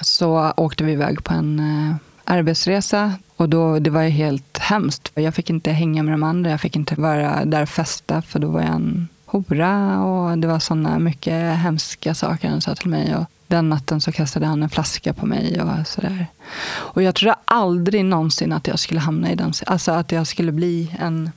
Så 0.00 0.52
åkte 0.56 0.84
vi 0.84 0.92
iväg 0.92 1.24
på 1.24 1.34
en 1.34 1.58
eh, 1.60 1.96
arbetsresa 2.24 3.12
och 3.36 3.48
då, 3.48 3.78
det 3.78 3.90
var 3.90 4.02
ju 4.02 4.08
helt 4.08 4.58
hemskt. 4.58 5.10
Jag 5.14 5.34
fick 5.34 5.50
inte 5.50 5.70
hänga 5.70 6.02
med 6.02 6.14
de 6.14 6.22
andra, 6.22 6.50
jag 6.50 6.60
fick 6.60 6.76
inte 6.76 6.94
vara 6.94 7.44
där 7.44 7.62
och 7.62 7.68
festa 7.68 8.22
för 8.22 8.38
då 8.38 8.48
var 8.48 8.60
jag 8.60 8.74
en 8.74 9.08
hora 9.36 10.02
och 10.02 10.38
det 10.38 10.46
var 10.46 10.58
sådana 10.58 10.98
mycket 10.98 11.58
hemska 11.58 12.14
saker 12.14 12.48
han 12.48 12.60
sa 12.60 12.74
till 12.74 12.88
mig. 12.88 13.16
Och 13.16 13.24
den 13.46 13.68
natten 13.68 14.00
så 14.00 14.12
kastade 14.12 14.46
han 14.46 14.62
en 14.62 14.70
flaska 14.70 15.12
på 15.12 15.26
mig 15.26 15.60
och 15.62 15.86
sådär. 15.86 16.26
Och 16.68 17.02
jag 17.02 17.14
trodde 17.14 17.36
aldrig 17.44 18.04
någonsin 18.04 18.52
att 18.52 18.66
jag 18.66 18.78
skulle 18.78 19.00
hamna 19.00 19.32
i 19.32 19.34
den, 19.34 19.52
alltså 19.66 19.92
att 19.92 20.12
jag 20.12 20.26
skulle 20.26 20.52
bli 20.52 20.96
en 20.98 21.30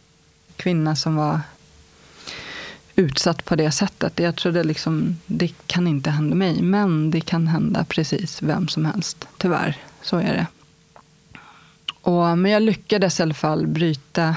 kvinna 0.55 0.95
som 0.95 1.15
var 1.15 1.41
utsatt 2.99 3.45
på 3.45 3.55
det 3.55 3.71
sättet. 3.71 4.19
Jag 4.19 4.35
trodde 4.35 4.63
liksom, 4.63 5.17
det 5.25 5.53
kan 5.67 5.87
inte 5.87 6.09
hända 6.09 6.35
mig. 6.35 6.61
Men 6.61 7.11
det 7.11 7.21
kan 7.21 7.47
hända 7.47 7.85
precis 7.85 8.41
vem 8.41 8.67
som 8.67 8.85
helst. 8.85 9.27
Tyvärr, 9.37 9.77
så 10.01 10.17
är 10.17 10.33
det. 10.33 10.47
Och, 12.01 12.37
men 12.37 12.51
jag 12.51 12.61
lyckades 12.61 13.19
i 13.19 13.23
alla 13.23 13.33
fall 13.33 13.67
bryta 13.67 14.35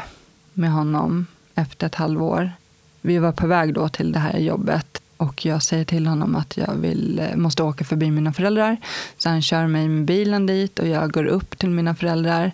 med 0.53 0.73
honom 0.73 1.27
efter 1.55 1.87
ett 1.87 1.95
halvår. 1.95 2.53
Vi 3.05 3.19
var 3.19 3.33
på 3.33 3.47
väg 3.47 3.75
då 3.75 3.89
till 3.89 4.13
det 4.13 4.19
här 4.19 4.39
jobbet 4.39 5.03
och 5.17 5.47
jag 5.47 5.63
säger 5.63 5.85
till 5.85 6.07
honom 6.07 6.37
att 6.37 6.57
jag 6.57 6.75
vill, 6.75 7.19
eh, 7.19 7.37
måste 7.37 7.63
åka 7.63 7.85
förbi 7.85 8.11
mina 8.11 8.33
föräldrar. 8.33 8.77
Så 9.19 9.29
han 9.29 9.43
kör 9.43 9.67
mig 9.67 9.89
med 9.89 10.05
bilen 10.05 10.47
dit 10.47 10.79
och 10.79 10.89
jag 10.89 11.13
går 11.13 11.25
upp 11.25 11.59
till 11.59 11.71
mina 11.71 11.95
föräldrar. 11.95 12.53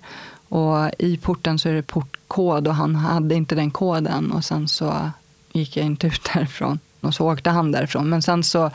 Och 0.49 0.91
i 0.99 1.17
porten 1.17 1.59
så 1.59 1.69
är 1.69 1.75
det 1.75 1.83
portkod 1.83 2.69
och 2.69 2.75
han 2.75 2.97
hade 2.97 3.35
inte 3.35 3.55
den 3.55 3.71
koden. 3.71 4.33
Och 4.33 4.45
sen 4.45 4.69
så 4.69 5.11
gick 5.53 5.77
jag 5.77 5.87
inte 5.87 6.07
ut 6.07 6.31
därifrån. 6.35 6.79
Och 7.01 7.15
så 7.15 7.33
åkte 7.33 7.51
han 7.51 7.73
därifrån. 7.73 8.09
Men 8.09 8.23
sen 8.23 8.45
så, 8.45 8.71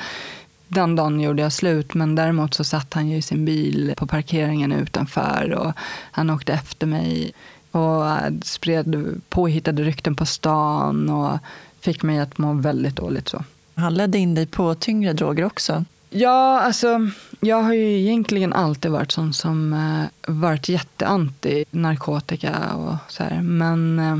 den 0.67 0.95
dagen 0.95 1.19
gjorde 1.19 1.41
jag 1.41 1.53
slut. 1.53 1.93
Men 1.93 2.15
däremot 2.15 2.53
så 2.53 2.63
satt 2.63 2.93
han 2.93 3.09
ju 3.09 3.17
i 3.17 3.21
sin 3.21 3.45
bil 3.45 3.93
på 3.97 4.07
parkeringen 4.07 4.71
utanför. 4.71 5.53
Och 5.53 5.73
han 6.11 6.29
åkte 6.29 6.53
efter 6.53 6.87
mig 6.87 7.33
och 7.73 8.05
spred 8.43 9.21
påhittade 9.29 9.83
rykten 9.83 10.15
på 10.15 10.25
stan 10.25 11.09
och 11.09 11.37
fick 11.79 12.03
mig 12.03 12.19
att 12.19 12.37
må 12.37 12.53
väldigt 12.53 12.95
dåligt. 12.95 13.29
så. 13.29 13.43
Han 13.75 13.93
ledde 13.93 14.17
in 14.17 14.35
dig 14.35 14.45
på 14.45 14.75
tyngre 14.75 15.13
droger 15.13 15.45
också? 15.45 15.85
Ja, 16.09 16.61
alltså 16.61 17.09
jag 17.39 17.61
har 17.61 17.73
ju 17.73 17.99
egentligen 17.99 18.53
alltid 18.53 18.91
varit 18.91 19.11
sån 19.11 19.33
som 19.33 19.73
eh, 19.73 20.31
varit 20.33 20.69
jätteanti 20.69 21.65
narkotika 21.71 22.73
och 22.75 22.95
så 23.07 23.23
här. 23.23 23.41
Men 23.41 23.99
eh, 23.99 24.17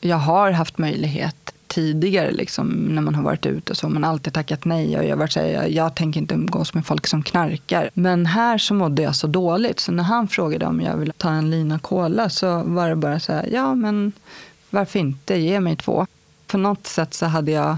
jag 0.00 0.16
har 0.16 0.50
haft 0.50 0.78
möjlighet 0.78 1.54
tidigare 1.70 2.30
liksom, 2.30 2.68
när 2.68 3.02
man 3.02 3.14
har 3.14 3.22
varit 3.22 3.46
ute 3.46 3.72
och 3.72 3.76
så. 3.76 3.88
Man 3.88 4.04
har 4.04 4.10
alltid 4.10 4.32
tackat 4.32 4.64
nej 4.64 4.98
och 4.98 5.04
jag 5.04 5.10
har 5.10 5.16
varit 5.16 5.32
så 5.32 5.40
här, 5.40 5.46
jag, 5.46 5.70
jag 5.70 5.94
tänker 5.94 6.20
inte 6.20 6.34
umgås 6.34 6.74
med 6.74 6.86
folk 6.86 7.06
som 7.06 7.22
knarkar. 7.22 7.90
Men 7.94 8.26
här 8.26 8.58
så 8.58 8.74
mådde 8.74 9.02
jag 9.02 9.16
så 9.16 9.26
dåligt 9.26 9.80
så 9.80 9.92
när 9.92 10.02
han 10.02 10.28
frågade 10.28 10.66
om 10.66 10.80
jag 10.80 10.96
ville 10.96 11.12
ta 11.12 11.30
en 11.30 11.50
lina 11.50 11.78
cola 11.78 12.28
så 12.30 12.62
var 12.62 12.88
det 12.88 12.96
bara 12.96 13.20
så 13.20 13.32
här, 13.32 13.48
ja 13.52 13.74
men 13.74 14.12
varför 14.70 14.98
inte, 14.98 15.36
ge 15.36 15.60
mig 15.60 15.76
två. 15.76 16.06
På 16.46 16.58
något 16.58 16.86
sätt 16.86 17.14
så 17.14 17.26
hade 17.26 17.50
jag 17.50 17.76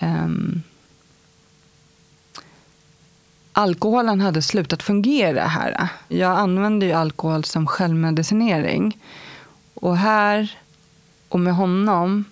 um, 0.00 0.62
alkoholen 3.52 4.20
hade 4.20 4.42
slutat 4.42 4.82
fungera 4.82 5.46
här. 5.46 5.88
Jag 6.08 6.38
använde 6.38 6.86
ju 6.86 6.92
alkohol 6.92 7.44
som 7.44 7.66
självmedicinering. 7.66 8.98
Och 9.74 9.96
här 9.96 10.58
och 11.28 11.40
med 11.40 11.54
honom 11.54 12.24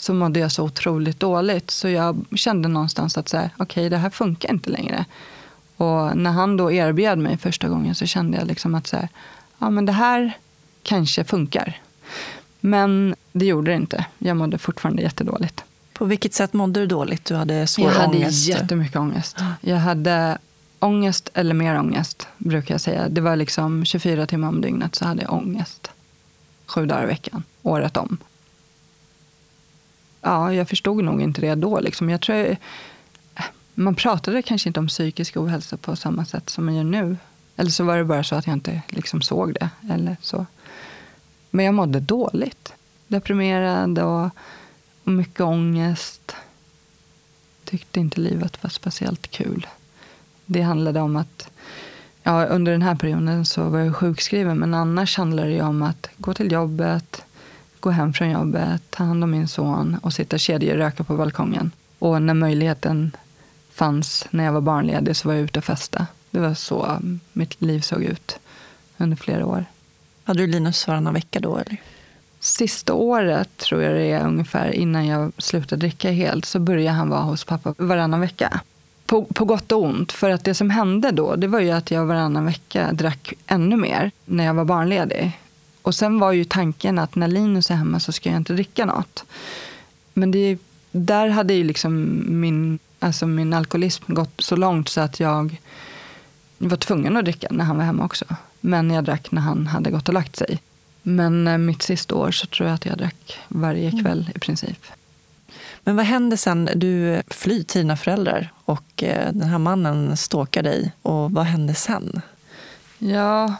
så 0.00 0.14
mådde 0.14 0.40
jag 0.40 0.52
så 0.52 0.64
otroligt 0.64 1.20
dåligt. 1.20 1.70
Så 1.70 1.88
jag 1.88 2.24
kände 2.34 2.68
någonstans 2.68 3.18
att 3.18 3.34
okej, 3.34 3.50
okay, 3.58 3.88
det 3.88 3.96
här 3.96 4.10
funkar 4.10 4.50
inte 4.50 4.70
längre. 4.70 5.04
Och 5.76 6.16
när 6.16 6.30
han 6.30 6.56
då 6.56 6.72
erbjöd 6.72 7.18
mig 7.18 7.36
första 7.38 7.68
gången 7.68 7.94
så 7.94 8.06
kände 8.06 8.38
jag 8.38 8.46
liksom 8.46 8.74
att 8.74 8.86
så 8.86 8.96
här, 8.96 9.08
ja, 9.58 9.70
men 9.70 9.86
det 9.86 9.92
här 9.92 10.32
kanske 10.82 11.24
funkar. 11.24 11.80
Men 12.60 13.14
det 13.32 13.46
gjorde 13.46 13.70
det 13.70 13.76
inte. 13.76 14.04
Jag 14.18 14.36
mådde 14.36 14.58
fortfarande 14.58 15.02
jättedåligt. 15.02 15.64
På 15.92 16.04
vilket 16.04 16.34
sätt 16.34 16.52
mådde 16.52 16.80
du 16.80 16.86
dåligt? 16.86 17.24
Du 17.24 17.34
hade 17.34 17.66
svår 17.66 17.84
ångest? 17.84 17.94
Jag 17.94 18.06
hade 18.06 18.18
jättemycket 18.28 18.96
ångest. 18.96 19.38
Jag 19.60 19.76
hade 19.76 20.38
ångest 20.78 21.30
eller 21.34 21.54
mer 21.54 21.78
ångest, 21.78 22.28
brukar 22.38 22.74
jag 22.74 22.80
säga. 22.80 23.08
Det 23.08 23.20
var 23.20 23.36
liksom 23.36 23.84
24 23.84 24.26
timmar 24.26 24.48
om 24.48 24.60
dygnet 24.60 24.94
så 24.94 25.04
hade 25.04 25.22
jag 25.22 25.32
ångest. 25.32 25.90
Sju 26.66 26.86
dagar 26.86 27.02
i 27.02 27.06
veckan, 27.06 27.42
året 27.62 27.96
om 27.96 28.18
ja, 30.20 30.54
jag 30.54 30.68
förstod 30.68 31.04
nog 31.04 31.22
inte 31.22 31.40
det 31.40 31.54
då. 31.54 31.80
Liksom. 31.80 32.10
Jag 32.10 32.20
tror 32.20 32.38
jag, 32.38 32.56
man 33.74 33.94
pratade 33.94 34.42
kanske 34.42 34.68
inte 34.68 34.80
om 34.80 34.88
psykisk 34.88 35.36
ohälsa 35.36 35.76
på 35.76 35.96
samma 35.96 36.24
sätt 36.24 36.50
som 36.50 36.64
man 36.64 36.74
gör 36.74 36.84
nu. 36.84 37.16
Eller 37.56 37.70
så 37.70 37.84
var 37.84 37.96
det 37.96 38.04
bara 38.04 38.24
så 38.24 38.34
att 38.34 38.46
jag 38.46 38.56
inte 38.56 38.82
liksom 38.88 39.22
såg 39.22 39.54
det. 39.54 39.70
Eller 39.90 40.16
så. 40.20 40.46
Men 41.50 41.64
jag 41.64 41.74
mådde 41.74 42.00
dåligt. 42.00 42.74
Deprimerad 43.06 43.98
och, 43.98 44.24
och 45.04 45.12
mycket 45.12 45.40
ångest. 45.40 46.36
Tyckte 47.64 48.00
inte 48.00 48.20
livet 48.20 48.62
var 48.62 48.70
speciellt 48.70 49.30
kul. 49.30 49.66
Det 50.46 50.62
handlade 50.62 51.00
om 51.00 51.16
att 51.16 51.50
ja, 52.22 52.46
under 52.46 52.72
den 52.72 52.82
här 52.82 52.94
perioden 52.94 53.46
så 53.46 53.68
var 53.68 53.78
jag 53.78 53.96
sjukskriven. 53.96 54.58
Men 54.58 54.74
annars 54.74 55.16
handlade 55.16 55.48
det 55.48 55.62
om 55.62 55.82
att 55.82 56.10
gå 56.16 56.34
till 56.34 56.52
jobbet, 56.52 57.24
gå 57.80 57.90
hem 57.90 58.12
från 58.12 58.30
jobbet, 58.30 58.82
ta 58.90 59.04
hand 59.04 59.24
om 59.24 59.30
min 59.30 59.48
son 59.48 59.96
och 60.02 60.12
sitta 60.12 60.38
kedjeröka 60.38 61.04
på 61.04 61.16
balkongen. 61.16 61.70
Och 61.98 62.22
när 62.22 62.34
möjligheten 62.34 63.16
fanns 63.72 64.26
när 64.30 64.44
jag 64.44 64.52
var 64.52 64.60
barnledig 64.60 65.16
så 65.16 65.28
var 65.28 65.34
jag 65.34 65.44
ute 65.44 65.58
och 65.58 65.64
festa. 65.64 66.06
Det 66.30 66.40
var 66.40 66.54
så 66.54 66.98
mitt 67.32 67.62
liv 67.62 67.80
såg 67.80 68.02
ut 68.02 68.38
under 68.96 69.16
flera 69.16 69.46
år. 69.46 69.64
Hade 70.24 70.40
du 70.40 70.46
Linus 70.46 70.88
varannan 70.88 71.14
vecka 71.14 71.40
då? 71.40 71.56
Eller? 71.56 71.76
Sista 72.40 72.94
året, 72.94 73.56
tror 73.56 73.82
jag 73.82 73.94
det 73.94 74.10
är 74.10 74.26
ungefär, 74.26 74.72
innan 74.72 75.06
jag 75.06 75.32
slutade 75.38 75.80
dricka 75.80 76.10
helt, 76.10 76.44
så 76.44 76.58
började 76.58 76.96
han 76.96 77.08
vara 77.08 77.20
hos 77.20 77.44
pappa 77.44 77.74
varannan 77.78 78.20
vecka. 78.20 78.60
På, 79.06 79.24
på 79.24 79.44
gott 79.44 79.72
och 79.72 79.82
ont. 79.82 80.12
För 80.12 80.30
att 80.30 80.44
det 80.44 80.54
som 80.54 80.70
hände 80.70 81.10
då, 81.10 81.36
det 81.36 81.46
var 81.46 81.60
ju 81.60 81.70
att 81.70 81.90
jag 81.90 82.06
varannan 82.06 82.44
vecka 82.44 82.92
drack 82.92 83.32
ännu 83.46 83.76
mer 83.76 84.10
när 84.24 84.44
jag 84.44 84.54
var 84.54 84.64
barnledig. 84.64 85.38
Och 85.82 85.94
sen 85.94 86.18
var 86.18 86.32
ju 86.32 86.44
tanken 86.44 86.98
att 86.98 87.14
när 87.14 87.28
Linus 87.28 87.70
är 87.70 87.74
hemma 87.74 88.00
så 88.00 88.12
ska 88.12 88.30
jag 88.30 88.36
inte 88.36 88.52
dricka 88.52 88.84
något. 88.84 89.24
Men 90.14 90.30
det, 90.30 90.58
där 90.92 91.28
hade 91.28 91.54
ju 91.54 91.64
liksom 91.64 92.22
min, 92.40 92.78
alltså 92.98 93.26
min 93.26 93.52
alkoholism 93.52 94.14
gått 94.14 94.40
så 94.40 94.56
långt 94.56 94.88
så 94.88 95.00
att 95.00 95.20
jag 95.20 95.60
var 96.58 96.76
tvungen 96.76 97.16
att 97.16 97.24
dricka 97.24 97.48
när 97.50 97.64
han 97.64 97.76
var 97.76 97.84
hemma 97.84 98.04
också. 98.04 98.24
Men 98.60 98.90
jag 98.90 99.04
drack 99.04 99.30
när 99.30 99.42
han 99.42 99.66
hade 99.66 99.90
gått 99.90 100.08
och 100.08 100.14
lagt 100.14 100.36
sig. 100.36 100.62
Men 101.02 101.48
eh, 101.48 101.58
mitt 101.58 101.82
sista 101.82 102.14
år 102.14 102.30
så 102.30 102.46
tror 102.46 102.68
jag 102.68 102.74
att 102.74 102.86
jag 102.86 102.98
drack 102.98 103.38
varje 103.48 103.88
mm. 103.88 104.04
kväll 104.04 104.20
mm. 104.20 104.32
i 104.34 104.38
princip. 104.38 104.86
Men 105.84 105.96
vad 105.96 106.06
händer 106.06 106.36
sen? 106.36 106.68
Du 106.74 107.22
flyr 107.28 107.62
till 107.62 107.80
dina 107.80 107.96
föräldrar 107.96 108.52
och 108.64 109.02
eh, 109.02 109.32
den 109.32 109.48
här 109.48 109.58
mannen 109.58 110.16
stalkar 110.16 110.62
dig. 110.62 110.92
Och 111.02 111.32
vad 111.32 111.44
händer 111.44 111.74
sen? 111.74 112.20
Ja, 112.98 113.56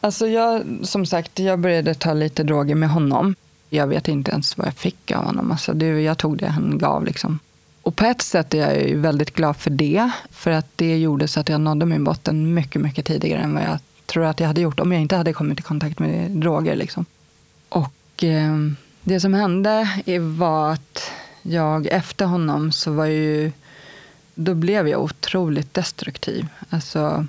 alltså 0.00 0.26
jag, 0.26 0.62
som 0.82 1.06
sagt, 1.06 1.38
jag 1.38 1.58
började 1.58 1.94
ta 1.94 2.12
lite 2.12 2.42
droger 2.42 2.74
med 2.74 2.88
honom. 2.90 3.34
Jag 3.70 3.86
vet 3.86 4.08
inte 4.08 4.30
ens 4.30 4.58
vad 4.58 4.66
jag 4.66 4.74
fick 4.74 5.10
av 5.10 5.24
honom. 5.24 5.50
Alltså 5.50 5.72
det, 5.72 5.86
jag 5.86 6.18
tog 6.18 6.38
det 6.38 6.48
han 6.48 6.78
gav. 6.78 7.04
Liksom. 7.04 7.38
Och 7.82 7.96
på 7.96 8.04
ett 8.04 8.22
sätt 8.22 8.54
är 8.54 8.58
jag 8.58 8.96
väldigt 8.96 9.34
glad 9.34 9.56
för 9.56 9.70
det. 9.70 10.10
För 10.30 10.50
att 10.50 10.66
det 10.76 10.98
gjorde 10.98 11.28
så 11.28 11.40
att 11.40 11.48
jag 11.48 11.60
nådde 11.60 11.86
min 11.86 12.04
botten 12.04 12.54
mycket, 12.54 12.82
mycket 12.82 13.06
tidigare 13.06 13.42
än 13.42 13.54
vad 13.54 13.62
jag 13.62 13.78
tror 14.06 14.24
att 14.24 14.40
jag 14.40 14.46
hade 14.46 14.60
gjort 14.60 14.80
om 14.80 14.92
jag 14.92 15.02
inte 15.02 15.16
hade 15.16 15.32
kommit 15.32 15.60
i 15.60 15.62
kontakt 15.62 15.98
med 15.98 16.30
droger. 16.30 16.76
Liksom. 16.76 17.04
Och 17.68 18.24
eh, 18.24 18.54
det 19.02 19.20
som 19.20 19.34
hände 19.34 19.88
var 20.20 20.72
att 20.72 21.10
jag 21.42 21.86
efter 21.86 22.26
honom 22.26 22.72
så 22.72 22.92
var 22.92 23.06
ju, 23.06 23.52
då 24.34 24.54
blev 24.54 24.88
jag 24.88 25.02
otroligt 25.02 25.74
destruktiv. 25.74 26.46
Alltså, 26.70 27.26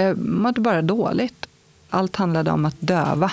jag 0.00 0.18
mådde 0.18 0.60
bara 0.60 0.82
dåligt. 0.82 1.46
Allt 1.90 2.16
handlade 2.16 2.50
om 2.50 2.64
att 2.64 2.76
döva. 2.80 3.32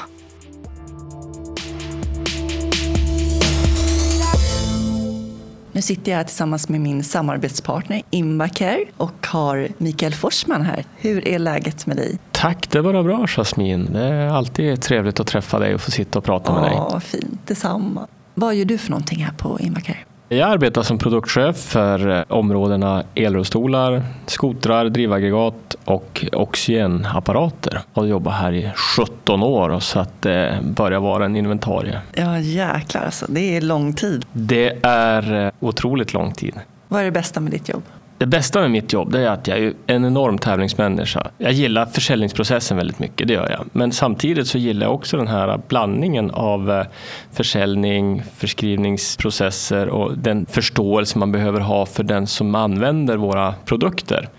Nu 5.72 5.82
sitter 5.82 6.12
jag 6.12 6.18
här 6.18 6.24
tillsammans 6.26 6.70
med 6.70 6.82
min 6.82 7.04
samarbetspartner 7.04 8.02
Invacare 8.10 8.86
och 8.98 9.28
har 9.28 9.68
Mikael 9.78 10.14
Forsman 10.14 10.62
här. 10.62 10.86
Hur 10.98 11.28
är 11.28 11.40
läget 11.40 11.86
med 11.86 11.98
dig? 11.98 12.20
Tack, 12.32 12.70
det 12.72 12.78
är 12.78 12.84
bara 12.84 13.04
bra 13.04 13.28
Jasmin. 13.28 13.90
Det 13.94 14.04
är 14.04 14.28
alltid 14.28 14.82
trevligt 14.82 15.20
att 15.20 15.28
träffa 15.28 15.60
dig 15.60 15.76
och 15.76 15.82
få 15.82 15.92
sitta 15.92 16.20
och 16.20 16.26
prata 16.26 16.54
med 16.54 16.64
dig. 16.64 16.74
Ja, 16.74 17.00
fint. 17.00 17.40
Detsamma. 17.48 18.08
Vad 18.34 18.56
gör 18.56 18.66
du 18.66 18.78
för 18.78 18.90
någonting 18.90 19.24
här 19.24 19.34
på 19.34 19.60
Invacare? 19.60 19.98
Jag 20.34 20.50
arbetar 20.50 20.84
som 20.84 20.98
produktchef 20.98 21.58
för 21.58 22.10
eh, 22.10 22.24
områdena 22.28 23.04
elrullstolar, 23.16 24.02
skotrar, 24.26 24.90
drivaggregat 24.90 25.76
och 25.86 26.26
oxygenapparater. 26.32 27.82
Jag 27.94 28.02
har 28.02 28.08
jobbat 28.08 28.34
här 28.34 28.52
i 28.52 28.72
17 28.76 29.44
år 29.44 29.80
så 29.80 30.00
att 30.00 30.22
det 30.22 30.60
börjar 30.64 31.00
vara 31.00 31.26
en 31.26 31.36
inventarie. 31.36 32.02
Ja 32.14 32.40
jäklar 32.40 33.02
alltså, 33.02 33.26
det 33.30 33.58
är 33.58 33.62
lång 33.62 33.94
tid. 33.94 34.26
Det 34.32 34.80
är 34.84 35.46
eh, 35.46 35.52
otroligt 35.60 36.14
lång 36.14 36.34
tid. 36.34 36.54
Vad 36.88 37.02
är 37.02 37.06
det 37.06 37.12
bästa 37.12 37.40
med 37.40 37.52
ditt 37.52 37.70
jobb? 37.70 37.84
Det 38.24 38.28
bästa 38.28 38.62
med 38.62 38.72
mitt 38.72 38.94
jobb 38.94 39.16
är 39.16 39.28
att 39.28 39.48
jag 39.48 39.58
är 39.58 39.74
en 39.88 40.06
enorm 40.06 40.38
tävlingsmänniska. 40.38 41.28
Jag 41.38 41.52
gillar 41.52 41.86
försäljningsprocessen 41.86 42.78
väldigt 42.78 43.00
mycket, 43.00 43.28
det 43.28 43.34
gör 43.34 43.50
jag. 43.50 43.66
Men 43.72 43.92
samtidigt 43.92 44.48
så 44.48 44.58
gillar 44.58 44.86
jag 44.86 44.96
också 44.96 45.18
den 45.18 45.28
här 45.28 45.62
blandningen 45.68 46.32
av 46.32 46.72
eh, 46.72 46.86
försäljning, 47.32 48.24
förskrivningsprocesser 48.38 49.90
och 49.90 50.18
den 50.18 50.46
förståelse 50.46 51.20
man 51.20 51.32
behöver 51.32 51.60
ha 51.60 51.86
för 51.86 52.04
den 52.04 52.28
som 52.28 52.56
använder 52.56 53.18
våra 53.18 53.54
produkter. 53.66 54.30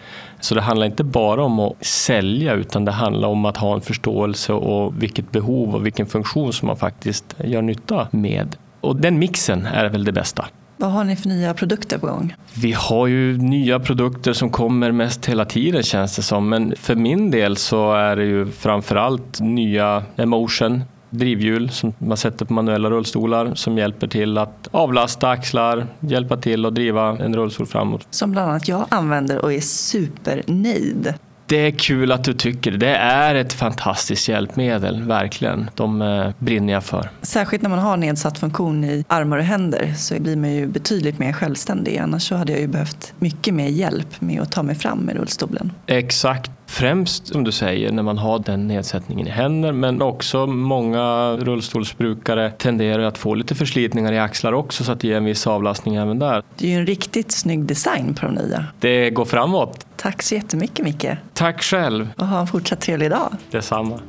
Så 0.41 0.55
det 0.55 0.61
handlar 0.61 0.87
inte 0.87 1.05
bara 1.05 1.45
om 1.45 1.61
att 1.61 1.87
sälja 1.87 2.55
utan 2.55 2.85
det 2.85 2.93
handlar 2.93 3.29
om 3.29 3.45
att 3.45 3.57
ha 3.57 3.75
en 3.75 3.81
förståelse 3.81 4.53
och 4.53 5.03
vilket 5.03 5.33
behov 5.33 5.75
och 5.75 5.87
vilken 5.87 6.07
funktion 6.07 6.53
som 6.53 6.67
man 6.67 6.77
faktiskt 6.77 7.37
gör 7.45 7.63
nytta 7.63 8.09
med. 8.11 8.57
Och 8.81 8.97
den 8.97 9.19
mixen 9.19 9.67
är 9.67 9.89
väl 9.89 10.05
det 10.05 10.13
bästa. 10.13 10.45
Vad 10.85 10.93
har 10.93 11.05
ni 11.05 11.17
för 11.17 11.29
nya 11.29 11.55
produkter 11.55 11.99
på 11.99 12.07
gång? 12.07 12.35
Vi 12.55 12.73
har 12.73 13.07
ju 13.07 13.39
nya 13.39 13.81
produkter 13.81 14.33
som 14.33 14.51
kommer 14.51 14.93
mest 14.93 15.27
hela 15.27 15.45
tiden 15.45 15.83
känns 15.83 16.17
det 16.17 16.23
som. 16.23 16.49
Men 16.49 16.75
för 16.77 16.95
min 16.95 17.31
del 17.31 17.57
så 17.57 17.93
är 17.93 18.17
det 18.17 18.25
ju 18.25 18.51
framförallt 18.51 19.41
nya 19.41 20.03
Emotion 20.17 20.85
drivhjul 21.11 21.71
som 21.71 21.95
man 21.99 22.17
sätter 22.17 22.45
på 22.45 22.53
manuella 22.53 22.91
rullstolar 22.91 23.55
som 23.55 23.79
hjälper 23.79 24.07
till 24.07 24.39
att 24.39 24.69
avlasta 24.71 25.29
axlar, 25.29 25.87
hjälpa 26.01 26.37
till 26.37 26.67
att 26.67 26.75
driva 26.75 27.19
en 27.19 27.37
rullstol 27.37 27.67
framåt. 27.67 28.07
Som 28.11 28.33
bland 28.33 28.51
annat 28.51 28.69
jag 28.69 28.87
använder 28.89 29.39
och 29.39 29.53
är 29.53 29.61
supernöjd. 29.61 31.15
Det 31.47 31.57
är 31.57 31.71
kul 31.71 32.13
att 32.13 32.25
du 32.25 32.35
tycker 32.35 32.71
det. 32.71 32.77
Det 32.77 32.97
är 32.97 33.35
ett 33.35 33.53
fantastiskt 33.53 34.29
hjälpmedel, 34.29 35.03
verkligen. 35.03 35.71
De 35.75 36.03
eh, 36.03 36.31
brinner 36.39 36.73
jag 36.73 36.85
för. 36.85 37.11
Särskilt 37.23 37.63
när 37.63 37.71
man 37.71 37.79
har 37.79 37.97
nedsatt 37.97 38.39
funktion 38.39 38.85
i 38.85 39.05
armar 39.09 39.39
och 39.39 39.45
händer 39.45 39.95
så 39.97 40.21
blir 40.21 40.37
man 40.37 40.53
ju 40.53 40.67
betydligt 40.67 41.19
mer 41.19 41.33
självständig. 41.33 41.99
Annars 41.99 42.23
så 42.23 42.37
hade 42.37 42.53
jag 42.53 42.61
ju 42.61 42.67
behövt 42.67 43.15
mycket 43.19 43.55
mer 43.55 43.69
hjälp 43.69 44.21
med 44.21 44.43
att 44.43 44.53
ta 44.53 44.63
mig 44.63 44.75
fram 44.75 44.99
med 44.99 45.17
rullstolen. 45.17 45.73
Exakt. 45.87 46.51
Främst 46.75 47.27
som 47.27 47.45
du 47.45 47.53
säger 47.53 47.93
när 47.93 48.03
man 48.03 48.19
har 48.19 48.39
den 48.39 48.69
nedsättningen 48.69 49.27
i 49.27 49.31
händer 49.31 49.73
men 49.73 50.03
också 50.03 50.47
många 50.47 51.33
rullstolsbrukare 51.37 52.51
tenderar 52.51 53.03
att 53.03 53.19
få 53.19 53.35
lite 53.35 53.55
förslitningar 53.55 54.13
i 54.13 54.19
axlar 54.19 54.53
också 54.53 54.85
så 54.85 54.93
att 54.93 55.01
det 55.01 55.09
ger 55.09 55.17
en 55.17 55.25
viss 55.25 55.47
avlastning 55.47 55.95
även 55.95 56.19
där. 56.19 56.43
Det 56.57 56.67
är 56.67 56.71
ju 56.71 56.77
en 56.77 56.87
riktigt 56.87 57.33
snygg 57.33 57.65
design 57.65 58.15
på 58.15 58.27
de 58.27 58.35
nya. 58.35 58.67
Det 58.81 59.11
går 59.11 59.25
framåt. 59.25 59.87
Tack 59.97 60.23
så 60.23 60.35
jättemycket 60.35 60.85
Micke. 60.85 61.07
Tack 61.33 61.63
själv. 61.63 62.09
Och 62.17 62.27
ha 62.27 62.41
en 62.41 62.47
fortsatt 62.47 62.81
trevlig 62.81 63.11
dag. 63.11 63.37
Detsamma. 63.51 64.01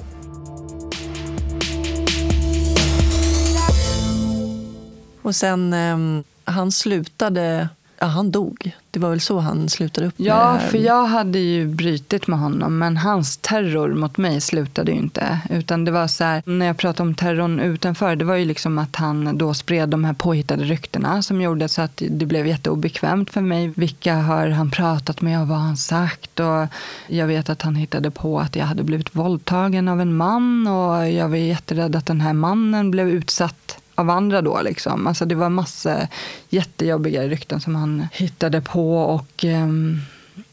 Och 5.21 5.35
sen, 5.35 5.73
um, 5.73 6.23
han 6.43 6.71
slutade 6.71 7.69
Ja, 7.99 8.05
han 8.05 8.31
dog. 8.31 8.71
Det 8.91 8.99
var 8.99 9.09
väl 9.09 9.21
så 9.21 9.39
han 9.39 9.69
slutade 9.69 10.07
upp? 10.07 10.13
Ja, 10.17 10.59
för 10.59 10.77
jag 10.77 11.05
hade 11.05 11.39
ju 11.39 11.67
brytit 11.67 12.27
med 12.27 12.39
honom, 12.39 12.77
men 12.77 12.97
hans 12.97 13.37
terror 13.37 13.93
mot 13.93 14.17
mig 14.17 14.41
slutade 14.41 14.91
ju 14.91 14.97
inte. 14.97 15.39
Utan 15.49 15.85
det 15.85 15.91
var 15.91 16.07
så 16.07 16.23
här, 16.23 16.43
när 16.45 16.65
jag 16.65 16.77
pratade 16.77 17.09
om 17.09 17.15
terrorn 17.15 17.59
utanför, 17.59 18.15
det 18.15 18.25
var 18.25 18.35
ju 18.35 18.45
liksom 18.45 18.77
att 18.77 18.95
han 18.95 19.37
då 19.37 19.53
spred 19.53 19.89
de 19.89 20.05
här 20.05 20.13
påhittade 20.13 20.63
ryktena 20.63 21.21
som 21.21 21.41
gjorde 21.41 21.67
så 21.69 21.81
att 21.81 22.01
det 22.09 22.25
blev 22.25 22.47
jätteobekvämt 22.47 23.29
för 23.29 23.41
mig. 23.41 23.71
Vilka 23.75 24.15
har 24.15 24.47
han 24.47 24.71
pratat 24.71 25.21
med 25.21 25.41
och 25.41 25.47
vad 25.47 25.57
har 25.57 25.65
han 25.65 25.77
sagt? 25.77 26.39
Och 26.39 26.67
jag 27.07 27.27
vet 27.27 27.49
att 27.49 27.61
han 27.61 27.75
hittade 27.75 28.11
på 28.11 28.39
att 28.39 28.55
jag 28.55 28.65
hade 28.65 28.83
blivit 28.83 29.15
våldtagen 29.15 29.87
av 29.87 30.01
en 30.01 30.17
man 30.17 30.67
och 30.67 31.09
jag 31.09 31.29
var 31.29 31.37
jätterädd 31.37 31.95
att 31.95 32.05
den 32.05 32.21
här 32.21 32.33
mannen 32.33 32.91
blev 32.91 33.09
utsatt 33.09 33.64
av 33.95 34.09
andra 34.09 34.41
då. 34.41 34.61
Liksom. 34.61 35.07
Alltså 35.07 35.25
det 35.25 35.35
var 35.35 35.49
massa 35.49 36.07
jättejobbiga 36.49 37.27
rykten 37.27 37.61
som 37.61 37.75
han 37.75 38.07
hittade 38.11 38.61
på. 38.61 38.97
Och, 38.97 39.45
ehm, 39.45 40.01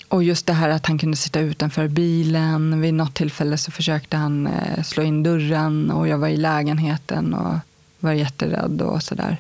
och 0.09 0.25
just 0.25 0.47
det 0.47 0.53
här 0.53 0.69
att 0.69 0.87
han 0.87 0.99
kunde 0.99 1.17
sitta 1.17 1.41
utanför 1.41 1.89
bilen. 1.89 2.81
Vid 2.81 2.95
något 2.95 3.15
tillfälle 3.15 3.57
så 3.59 3.71
försökte 3.71 4.17
han 4.17 4.47
eh, 4.47 4.83
slå 4.83 5.03
in 5.03 5.23
dörren 5.23 5.91
och 5.91 6.09
jag 6.09 6.19
var 6.19 6.29
i 6.29 6.37
lägenheten 6.37 7.35
och 7.35 7.55
var 8.01 8.13
jätterädd 8.13 8.83
och 8.83 9.03
sådär. 9.03 9.39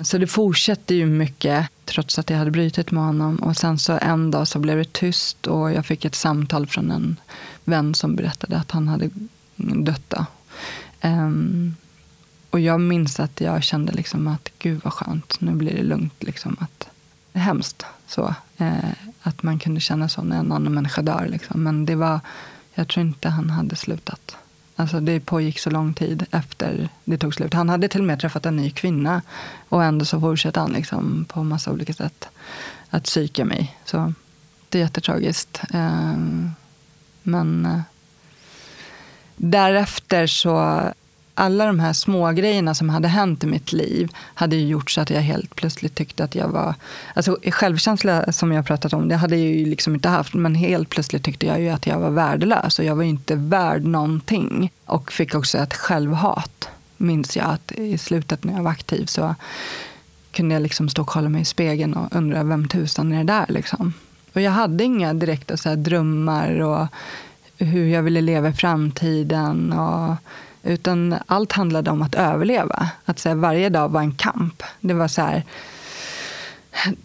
Så 0.00 0.18
det 0.18 0.26
fortsatte 0.26 0.94
ju 0.94 1.06
mycket 1.06 1.68
trots 1.84 2.18
att 2.18 2.30
jag 2.30 2.38
hade 2.38 2.50
brutit 2.50 2.90
med 2.90 3.04
honom. 3.04 3.36
Och 3.36 3.56
sen 3.56 3.78
så 3.78 3.98
en 4.02 4.30
dag 4.30 4.48
så 4.48 4.58
blev 4.58 4.78
det 4.78 4.92
tyst 4.92 5.46
och 5.46 5.72
jag 5.72 5.86
fick 5.86 6.04
ett 6.04 6.14
samtal 6.14 6.66
från 6.66 6.90
en 6.90 7.16
vän 7.64 7.94
som 7.94 8.16
berättade 8.16 8.56
att 8.56 8.70
han 8.70 8.88
hade 8.88 9.10
dött. 9.56 10.14
Um, 11.02 11.76
och 12.56 12.60
jag 12.60 12.80
minns 12.80 13.20
att 13.20 13.40
jag 13.40 13.62
kände 13.62 13.92
liksom 13.92 14.28
att 14.28 14.50
gud 14.58 14.80
vad 14.84 14.92
skönt, 14.92 15.40
nu 15.40 15.52
blir 15.52 15.74
det 15.74 15.82
lugnt. 15.82 16.22
Liksom, 16.22 16.56
att, 16.60 16.88
det 17.32 17.38
är 17.38 17.42
hemskt 17.42 17.86
så, 18.06 18.34
eh, 18.56 18.90
att 19.22 19.42
man 19.42 19.58
kunde 19.58 19.80
känna 19.80 20.08
så 20.08 20.22
när 20.22 20.38
en 20.38 20.52
annan 20.52 20.74
människa 20.74 21.02
dör. 21.02 21.26
Liksom. 21.28 21.62
Men 21.62 21.86
det 21.86 21.94
var, 21.94 22.20
jag 22.74 22.88
tror 22.88 23.06
inte 23.06 23.28
han 23.28 23.50
hade 23.50 23.76
slutat. 23.76 24.36
Alltså 24.76 25.00
det 25.00 25.20
pågick 25.20 25.58
så 25.58 25.70
lång 25.70 25.94
tid 25.94 26.26
efter 26.30 26.88
det 27.04 27.18
tog 27.18 27.34
slut. 27.34 27.54
Han 27.54 27.68
hade 27.68 27.88
till 27.88 28.00
och 28.00 28.06
med 28.06 28.20
träffat 28.20 28.46
en 28.46 28.56
ny 28.56 28.70
kvinna 28.70 29.22
och 29.68 29.84
ändå 29.84 30.04
så 30.04 30.20
fortsatte 30.20 30.60
han 30.60 30.72
liksom 30.72 31.24
på 31.28 31.44
massa 31.44 31.72
olika 31.72 31.92
sätt 31.92 32.28
att 32.90 33.04
psyka 33.04 33.44
mig. 33.44 33.76
Så 33.84 34.12
det 34.68 34.78
är 34.78 34.82
jättetragiskt. 34.82 35.60
Eh, 35.74 36.16
men 37.22 37.66
eh, 37.66 37.80
därefter 39.36 40.26
så 40.26 40.82
alla 41.38 41.66
de 41.66 41.80
här 41.80 41.92
små 41.92 42.32
grejerna 42.32 42.74
som 42.74 42.88
hade 42.88 43.08
hänt 43.08 43.44
i 43.44 43.46
mitt 43.46 43.72
liv 43.72 44.10
hade 44.34 44.56
ju 44.56 44.66
gjort 44.66 44.90
så 44.90 45.00
att 45.00 45.10
jag 45.10 45.20
helt 45.20 45.54
plötsligt 45.54 45.94
tyckte 45.94 46.24
att 46.24 46.34
jag 46.34 46.48
var... 46.48 46.74
Alltså 47.14 47.38
självkänsla 47.42 48.32
som 48.32 48.52
jag 48.52 48.66
pratat 48.66 48.92
om, 48.92 49.08
det 49.08 49.16
hade 49.16 49.36
jag 49.36 49.46
ju 49.46 49.64
liksom 49.64 49.94
inte 49.94 50.08
haft. 50.08 50.34
Men 50.34 50.54
helt 50.54 50.90
plötsligt 50.90 51.24
tyckte 51.24 51.46
jag 51.46 51.60
ju 51.60 51.68
att 51.68 51.86
jag 51.86 51.98
var 51.98 52.10
värdelös 52.10 52.78
och 52.78 52.84
jag 52.84 52.96
var 52.96 53.02
inte 53.02 53.34
värd 53.34 53.84
någonting. 53.84 54.72
Och 54.84 55.12
fick 55.12 55.34
också 55.34 55.58
ett 55.58 55.74
självhat, 55.74 56.68
minns 56.96 57.36
jag. 57.36 57.46
att 57.46 57.72
I 57.72 57.98
slutet 57.98 58.44
när 58.44 58.52
jag 58.52 58.62
var 58.62 58.70
aktiv 58.70 59.06
så 59.06 59.34
kunde 60.30 60.54
jag 60.54 60.62
liksom 60.62 60.88
stå 60.88 61.02
och 61.02 61.08
kolla 61.08 61.28
mig 61.28 61.42
i 61.42 61.44
spegeln 61.44 61.94
och 61.94 62.16
undra 62.16 62.44
vem 62.44 62.68
tusan 62.68 63.12
är 63.12 63.18
det 63.18 63.32
där 63.32 63.46
liksom. 63.48 63.92
Och 64.32 64.40
jag 64.40 64.50
hade 64.50 64.84
inga 64.84 65.14
direkta 65.14 65.56
så 65.56 65.74
drömmar 65.74 66.60
och 66.60 66.86
hur 67.58 67.86
jag 67.86 68.02
ville 68.02 68.20
leva 68.20 68.48
i 68.48 68.52
framtiden. 68.52 69.72
Och, 69.72 70.16
utan 70.66 71.14
allt 71.26 71.52
handlade 71.52 71.90
om 71.90 72.02
att 72.02 72.14
överleva. 72.14 72.88
Att 73.04 73.18
så 73.18 73.28
här, 73.28 73.36
varje 73.36 73.68
dag 73.68 73.88
var 73.88 74.00
en 74.00 74.14
kamp. 74.14 74.62
Det 74.80 74.94
var 74.94 75.08
så 75.08 75.22
här, 75.22 75.42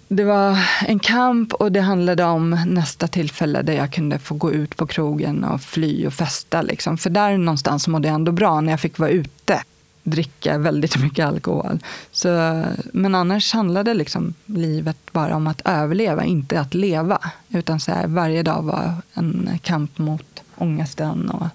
det 0.08 0.24
var 0.24 0.58
en 0.88 1.00
kamp 1.00 1.54
och 1.54 1.72
det 1.72 1.82
handlade 1.82 2.24
om 2.24 2.50
nästa 2.66 3.08
tillfälle 3.08 3.62
där 3.62 3.74
jag 3.74 3.94
kunde 3.94 4.20
få 4.20 4.36
gå 4.36 4.52
ut 4.52 4.78
på 4.78 4.88
krogen 4.88 5.44
och 5.44 5.62
fly 5.62 6.08
och 6.08 6.14
festa. 6.14 6.62
Liksom. 6.62 6.98
För 6.98 7.10
där 7.10 7.38
någonstans 7.38 7.88
mådde 7.88 8.08
jag 8.08 8.16
ändå 8.16 8.32
bra 8.32 8.62
när 8.62 8.72
jag 8.72 8.80
fick 8.80 9.00
vara 9.00 9.10
ute 9.10 9.64
dricka 10.04 10.58
väldigt 10.58 11.02
mycket 11.02 11.26
alkohol. 11.26 11.80
Så, 12.12 12.64
men 12.94 13.16
annars 13.16 13.54
handlade 13.54 13.94
liksom 13.94 14.34
livet 14.46 14.98
bara 15.12 15.36
om 15.36 15.48
att 15.48 15.62
överleva, 15.66 16.24
inte 16.24 16.60
att 16.60 16.74
leva. 16.74 17.20
Utan 17.50 17.80
så 17.80 17.92
här, 17.92 18.08
varje 18.08 18.44
dag 18.44 18.64
var 18.64 18.94
en 19.14 19.60
kamp 19.62 19.98
mot 19.98 20.44
ångesten. 20.56 21.30
Och 21.30 21.48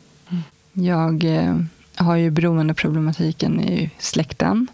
jag 0.73 1.25
eh, 1.25 1.57
har 1.97 2.17
ju 2.17 2.31
beroendeproblematiken 2.31 3.61
i 3.61 3.91
släkten. 3.99 4.67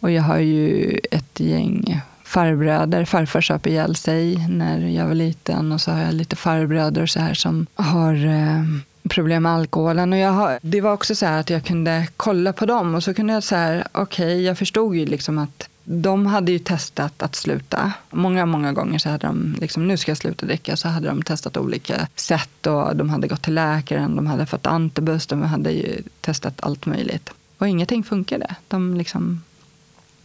Och 0.00 0.10
jag 0.10 0.22
har 0.22 0.38
ju 0.38 0.98
ett 1.10 1.40
gäng 1.40 2.00
farbröder. 2.24 3.04
Farfar 3.04 3.40
söp 3.40 3.66
ihjäl 3.66 3.96
sig 3.96 4.48
när 4.48 4.88
jag 4.88 5.06
var 5.06 5.14
liten. 5.14 5.72
Och 5.72 5.80
så 5.80 5.90
har 5.90 6.00
jag 6.00 6.14
lite 6.14 6.36
farbröder 6.36 7.06
så 7.06 7.20
här 7.20 7.34
som 7.34 7.66
har 7.74 8.26
eh, 8.26 8.64
problem 9.08 9.42
med 9.42 9.52
alkoholen. 9.52 10.12
Och 10.12 10.18
jag 10.18 10.30
har, 10.30 10.58
det 10.62 10.80
var 10.80 10.92
också 10.92 11.14
så 11.14 11.26
att 11.26 11.50
jag 11.50 11.64
kunde 11.64 12.06
kolla 12.16 12.52
på 12.52 12.66
dem 12.66 12.94
och 12.94 13.04
så 13.04 13.14
kunde 13.14 13.32
jag 13.32 13.42
säga, 13.42 13.88
okej, 13.92 14.26
okay, 14.26 14.42
jag 14.42 14.58
förstod 14.58 14.96
ju 14.96 15.06
liksom 15.06 15.38
att 15.38 15.68
de 15.92 16.26
hade 16.26 16.52
ju 16.52 16.58
testat 16.58 17.22
att 17.22 17.34
sluta. 17.36 17.92
Många, 18.10 18.46
många 18.46 18.72
gånger 18.72 18.98
så 18.98 19.08
hade 19.08 19.26
de, 19.26 19.56
liksom, 19.60 19.88
nu 19.88 19.96
ska 19.96 20.10
jag 20.10 20.18
sluta 20.18 20.46
dricka, 20.46 20.76
så 20.76 20.88
hade 20.88 21.08
de 21.08 21.22
testat 21.22 21.56
olika 21.56 22.08
sätt 22.16 22.66
och 22.66 22.96
de 22.96 23.10
hade 23.10 23.28
gått 23.28 23.42
till 23.42 23.54
läkaren, 23.54 24.16
de 24.16 24.26
hade 24.26 24.46
fått 24.46 24.66
antibus, 24.66 25.26
de 25.26 25.42
hade 25.42 25.70
ju 25.70 26.02
testat 26.20 26.60
allt 26.60 26.86
möjligt. 26.86 27.30
Och 27.58 27.68
ingenting 27.68 28.04
funkade. 28.04 28.54
De, 28.68 28.94
liksom, 28.94 29.42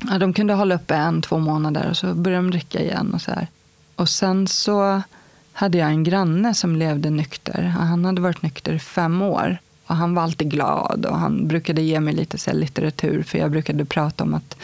ja, 0.09 0.17
de 0.17 0.33
kunde 0.33 0.53
hålla 0.53 0.75
uppe 0.75 0.95
en, 0.95 1.21
två 1.21 1.39
månader 1.39 1.89
och 1.89 1.97
så 1.97 2.13
började 2.13 2.43
de 2.43 2.51
dricka 2.51 2.81
igen 2.81 3.13
och 3.13 3.21
så 3.21 3.31
här. 3.31 3.47
Och 3.95 4.09
sen 4.09 4.47
så 4.47 5.01
hade 5.53 5.77
jag 5.77 5.89
en 5.89 6.03
granne 6.03 6.53
som 6.53 6.75
levde 6.75 7.09
nykter. 7.09 7.61
Han 7.63 8.05
hade 8.05 8.21
varit 8.21 8.41
nykter 8.41 8.73
i 8.73 8.79
fem 8.79 9.21
år. 9.21 9.57
Och 9.87 9.95
han 9.95 10.15
var 10.15 10.23
alltid 10.23 10.51
glad 10.51 11.05
och 11.05 11.19
han 11.19 11.47
brukade 11.47 11.81
ge 11.81 11.99
mig 11.99 12.13
lite 12.13 12.37
så 12.37 12.53
litteratur 12.53 13.23
för 13.23 13.37
jag 13.37 13.51
brukade 13.51 13.85
prata 13.85 14.23
om 14.23 14.33
att 14.33 14.57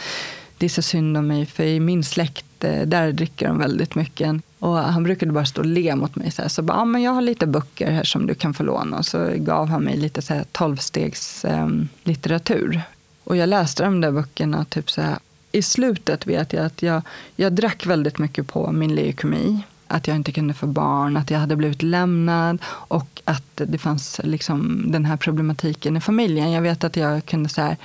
det 0.62 0.66
är 0.66 0.68
så 0.68 0.82
synd 0.82 1.16
om 1.16 1.26
mig 1.26 1.46
för 1.46 1.64
i 1.64 1.80
min 1.80 2.04
släkt 2.04 2.64
eh, 2.64 2.82
där 2.82 3.12
dricker 3.12 3.48
de 3.48 3.58
väldigt 3.58 3.94
mycket. 3.94 4.36
Och 4.58 4.76
han 4.76 5.02
brukade 5.02 5.32
bara 5.32 5.44
stå 5.44 5.60
och 5.60 5.66
le 5.66 5.96
mot 5.96 6.16
mig. 6.16 6.30
Så, 6.30 6.42
här, 6.42 6.48
så 6.48 6.62
bara, 6.62 6.78
ah, 6.78 6.84
men 6.84 7.02
jag 7.02 7.12
har 7.12 7.22
lite 7.22 7.46
böcker 7.46 7.90
här 7.90 8.04
som 8.04 8.26
du 8.26 8.34
kan 8.34 8.54
få 8.54 8.62
låna. 8.62 8.98
Och 8.98 9.06
så 9.06 9.32
gav 9.36 9.68
han 9.68 9.82
mig 9.82 9.96
lite 9.96 10.22
så 10.22 10.34
här 10.34 10.44
tolvstegs 10.52 11.44
eh, 11.44 11.68
litteratur. 12.04 12.82
Och 13.24 13.36
jag 13.36 13.48
läste 13.48 13.84
de 13.84 14.00
där 14.00 14.10
böckerna 14.10 14.64
typ 14.64 14.90
så 14.90 15.02
här. 15.02 15.18
I 15.52 15.62
slutet 15.62 16.26
vet 16.26 16.52
jag 16.52 16.66
att 16.66 16.82
jag, 16.82 17.02
jag 17.36 17.52
drack 17.52 17.86
väldigt 17.86 18.18
mycket 18.18 18.46
på 18.46 18.72
min 18.72 18.94
leukemi 18.94 19.62
att 19.88 20.08
jag 20.08 20.16
inte 20.16 20.32
kunde 20.32 20.54
få 20.54 20.66
barn, 20.66 21.16
att 21.16 21.30
jag 21.30 21.38
hade 21.38 21.56
blivit 21.56 21.82
lämnad 21.82 22.58
och 22.68 23.22
att 23.24 23.52
det 23.66 23.78
fanns 23.78 24.20
liksom 24.24 24.84
den 24.92 25.04
här 25.04 25.16
problematiken 25.16 25.96
i 25.96 26.00
familjen. 26.00 26.50
Jag 26.50 26.62
vet 26.62 26.84
att 26.84 26.96
jag 26.96 27.26
kunde 27.26 27.48
säga 27.48 27.76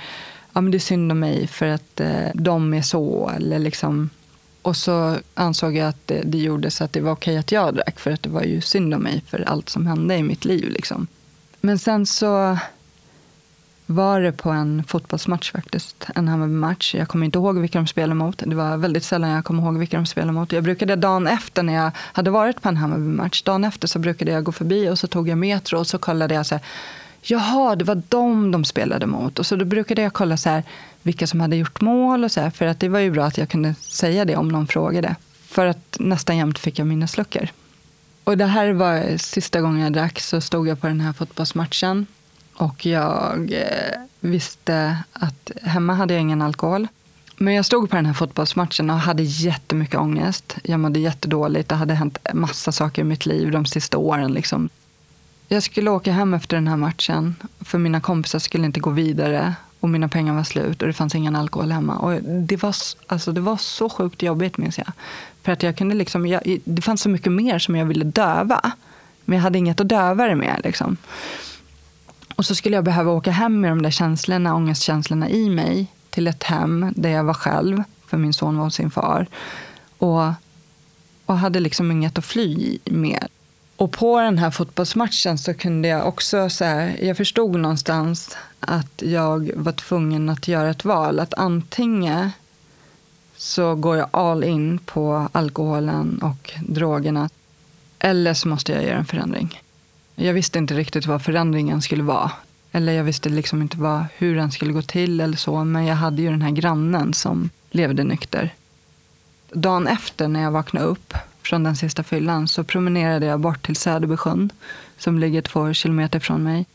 ja 0.52 0.60
men 0.60 0.70
det 0.70 0.76
är 0.76 0.80
synd 0.80 1.12
om 1.12 1.18
mig 1.18 1.46
för 1.46 1.66
att 1.66 2.00
eh, 2.00 2.28
de 2.34 2.74
är 2.74 2.82
så. 2.82 3.30
Eller 3.36 3.58
liksom, 3.58 4.10
och 4.62 4.76
så 4.76 5.16
ansåg 5.34 5.76
jag 5.76 5.88
att 5.88 6.06
det, 6.06 6.22
det 6.24 6.38
gjorde 6.38 6.70
så 6.70 6.84
att 6.84 6.92
det 6.92 7.00
var 7.00 7.12
okej 7.12 7.38
att 7.38 7.52
jag 7.52 7.74
drack 7.74 8.00
för 8.00 8.10
att 8.10 8.22
det 8.22 8.28
var 8.28 8.42
ju 8.42 8.60
synd 8.60 8.94
om 8.94 9.02
mig 9.02 9.22
för 9.26 9.48
allt 9.48 9.68
som 9.68 9.86
hände 9.86 10.16
i 10.16 10.22
mitt 10.22 10.44
liv. 10.44 10.70
Liksom. 10.70 11.06
Men 11.60 11.78
sen 11.78 12.06
så 12.06 12.58
var 13.90 14.20
det 14.20 14.32
på 14.32 14.50
en 14.50 14.84
fotbollsmatch 14.84 15.52
faktiskt. 15.52 16.06
En 16.14 16.28
Hammarby-match. 16.28 16.94
Jag 16.94 17.08
kommer 17.08 17.24
inte 17.26 17.38
ihåg 17.38 17.58
vilka 17.58 17.78
de 17.78 17.86
spelade 17.86 18.14
mot. 18.14 18.42
Det 18.46 18.54
var 18.54 18.76
väldigt 18.76 19.04
sällan 19.04 19.30
jag 19.30 19.44
kom 19.44 19.58
ihåg 19.58 19.78
vilka 19.78 19.96
de 19.96 20.06
spelade 20.06 20.32
mot. 20.32 20.52
Jag 20.52 20.64
brukade 20.64 20.96
dagen 20.96 21.26
efter 21.26 21.62
när 21.62 21.74
jag 21.74 21.90
hade 21.96 22.30
varit 22.30 22.62
på 22.62 22.68
en 22.68 22.76
Hammarby-match, 22.76 23.42
dagen 23.42 23.64
efter 23.64 23.88
så 23.88 23.98
brukade 23.98 24.30
jag 24.30 24.44
gå 24.44 24.52
förbi 24.52 24.88
och 24.88 24.98
så 24.98 25.06
tog 25.06 25.28
jag 25.28 25.38
metro 25.38 25.78
och 25.78 25.86
så 25.86 25.98
kollade 25.98 26.34
jag 26.34 26.46
så 26.46 26.54
här, 26.54 26.64
jaha, 27.22 27.76
det 27.76 27.84
var 27.84 28.02
dem 28.08 28.50
de 28.50 28.64
spelade 28.64 29.06
mot. 29.06 29.38
Och 29.38 29.46
så 29.46 29.56
då 29.56 29.64
brukade 29.64 30.02
jag 30.02 30.12
kolla 30.12 30.36
så 30.36 30.48
här, 30.48 30.62
vilka 31.02 31.26
som 31.26 31.40
hade 31.40 31.56
gjort 31.56 31.80
mål 31.80 32.24
och 32.24 32.32
så 32.32 32.40
här, 32.40 32.50
för 32.50 32.66
att 32.66 32.80
det 32.80 32.88
var 32.88 32.98
ju 32.98 33.10
bra 33.10 33.24
att 33.24 33.38
jag 33.38 33.48
kunde 33.48 33.74
säga 33.74 34.24
det 34.24 34.36
om 34.36 34.48
någon 34.48 34.66
frågade. 34.66 35.16
För 35.46 35.66
att 35.66 35.96
nästan 36.00 36.36
jämt 36.36 36.58
fick 36.58 36.78
jag 36.78 36.86
minnesluckor. 36.86 37.48
Och 38.24 38.38
det 38.38 38.46
här 38.46 38.72
var 38.72 39.16
sista 39.16 39.60
gången 39.60 39.80
jag 39.80 39.92
drack, 39.92 40.20
så 40.20 40.40
stod 40.40 40.68
jag 40.68 40.80
på 40.80 40.86
den 40.86 41.00
här 41.00 41.12
fotbollsmatchen 41.12 42.06
och 42.54 42.86
jag 42.86 43.52
eh, 43.52 44.00
visste 44.20 44.98
att 45.12 45.50
hemma 45.62 45.94
hade 45.94 46.14
jag 46.14 46.20
ingen 46.20 46.42
alkohol. 46.42 46.88
Men 47.36 47.54
jag 47.54 47.64
stod 47.64 47.90
på 47.90 47.96
den 47.96 48.06
här 48.06 48.14
fotbollsmatchen 48.14 48.90
och 48.90 48.98
hade 48.98 49.22
jättemycket 49.22 50.00
ångest. 50.00 50.56
Jag 50.62 50.80
mådde 50.80 51.00
jättedåligt. 51.00 51.68
Det 51.68 51.74
hade 51.74 51.94
hänt 51.94 52.18
massa 52.34 52.72
saker 52.72 53.02
i 53.02 53.04
mitt 53.04 53.26
liv 53.26 53.50
de 53.50 53.66
sista 53.66 53.98
åren. 53.98 54.32
Liksom. 54.32 54.68
Jag 55.48 55.62
skulle 55.62 55.90
åka 55.90 56.12
hem 56.12 56.34
efter 56.34 56.56
den 56.56 56.68
här 56.68 56.76
matchen. 56.76 57.36
För 57.60 57.78
mina 57.78 58.00
kompisar 58.00 58.38
skulle 58.38 58.66
inte 58.66 58.80
gå 58.80 58.90
vidare. 58.90 59.54
Och 59.80 59.88
mina 59.88 60.08
pengar 60.08 60.34
var 60.34 60.44
slut 60.44 60.82
och 60.82 60.88
det 60.88 60.94
fanns 60.94 61.14
ingen 61.14 61.36
alkohol 61.36 61.72
hemma. 61.72 61.96
Och 61.96 62.22
det, 62.22 62.62
var, 62.62 62.74
alltså, 63.06 63.32
det 63.32 63.40
var 63.40 63.56
så 63.56 63.88
sjukt 63.88 64.22
jobbigt 64.22 64.58
minns 64.58 64.78
jag. 64.78 64.92
För 65.42 65.52
att 65.52 65.62
jag 65.62 65.76
kunde 65.76 65.94
liksom, 65.94 66.26
jag, 66.26 66.58
det 66.64 66.82
fanns 66.82 67.02
så 67.02 67.08
mycket 67.08 67.32
mer 67.32 67.58
som 67.58 67.76
jag 67.76 67.86
ville 67.86 68.04
döva. 68.04 68.72
Men 69.24 69.36
jag 69.36 69.42
hade 69.42 69.58
inget 69.58 69.80
att 69.80 69.88
döva 69.88 70.26
det 70.26 70.34
med. 70.34 70.60
Liksom. 70.64 70.96
Och 72.34 72.46
så 72.46 72.54
skulle 72.54 72.76
jag 72.76 72.84
behöva 72.84 73.10
åka 73.10 73.30
hem 73.30 73.60
med 73.60 73.70
de 73.70 73.82
där 73.82 73.90
känslorna, 73.90 74.54
ångestkänslorna 74.54 75.28
i 75.28 75.50
mig 75.50 75.86
till 76.10 76.26
ett 76.26 76.42
hem 76.42 76.92
där 76.96 77.10
jag 77.10 77.24
var 77.24 77.34
själv, 77.34 77.82
för 78.06 78.16
min 78.16 78.32
son 78.32 78.56
var 78.56 78.64
hos 78.64 78.74
sin 78.74 78.90
far. 78.90 79.26
Och, 79.98 80.32
och 81.26 81.38
hade 81.38 81.60
liksom 81.60 81.90
inget 81.90 82.18
att 82.18 82.24
fly 82.24 82.78
med. 82.84 83.28
Och 83.78 83.92
på 83.92 84.20
den 84.20 84.38
här 84.38 84.50
fotbollsmatchen 84.50 85.38
så 85.38 85.54
kunde 85.54 85.88
jag 85.88 86.08
också, 86.08 86.50
så 86.50 86.64
här, 86.64 86.98
jag 87.02 87.16
förstod 87.16 87.60
någonstans 87.60 88.36
att 88.60 89.02
jag 89.02 89.50
var 89.54 89.72
tvungen 89.72 90.28
att 90.28 90.48
göra 90.48 90.70
ett 90.70 90.84
val. 90.84 91.20
Att 91.20 91.34
antingen 91.34 92.30
så 93.36 93.74
går 93.74 93.96
jag 93.96 94.08
all 94.10 94.44
in 94.44 94.78
på 94.78 95.28
alkoholen 95.32 96.18
och 96.22 96.52
drogerna. 96.66 97.28
Eller 97.98 98.34
så 98.34 98.48
måste 98.48 98.72
jag 98.72 98.84
göra 98.84 98.98
en 98.98 99.04
förändring. 99.04 99.62
Jag 100.14 100.34
visste 100.34 100.58
inte 100.58 100.74
riktigt 100.74 101.06
vad 101.06 101.22
förändringen 101.22 101.82
skulle 101.82 102.02
vara. 102.02 102.30
Eller 102.72 102.92
jag 102.92 103.04
visste 103.04 103.28
liksom 103.28 103.62
inte 103.62 103.76
vad, 103.76 104.04
hur 104.16 104.36
den 104.36 104.52
skulle 104.52 104.72
gå 104.72 104.82
till 104.82 105.20
eller 105.20 105.36
så. 105.36 105.64
Men 105.64 105.86
jag 105.86 105.96
hade 105.96 106.22
ju 106.22 106.30
den 106.30 106.42
här 106.42 106.50
grannen 106.50 107.14
som 107.14 107.50
levde 107.70 108.04
nykter. 108.04 108.54
Dagen 109.52 109.86
efter 109.86 110.28
när 110.28 110.42
jag 110.42 110.50
vaknade 110.50 110.86
upp 110.86 111.14
från 111.48 111.62
den 111.62 111.76
sista 111.76 112.02
fyllan 112.02 112.48
så 112.48 112.64
promenerade 112.64 113.26
jag 113.26 113.40
bort 113.40 113.66
till 113.66 113.76
Söderbysjön 113.76 114.50
som 114.98 115.18
ligger 115.18 115.42
två 115.42 115.72
kilometer 115.72 116.20
från 116.20 116.42
mig. 116.42 116.66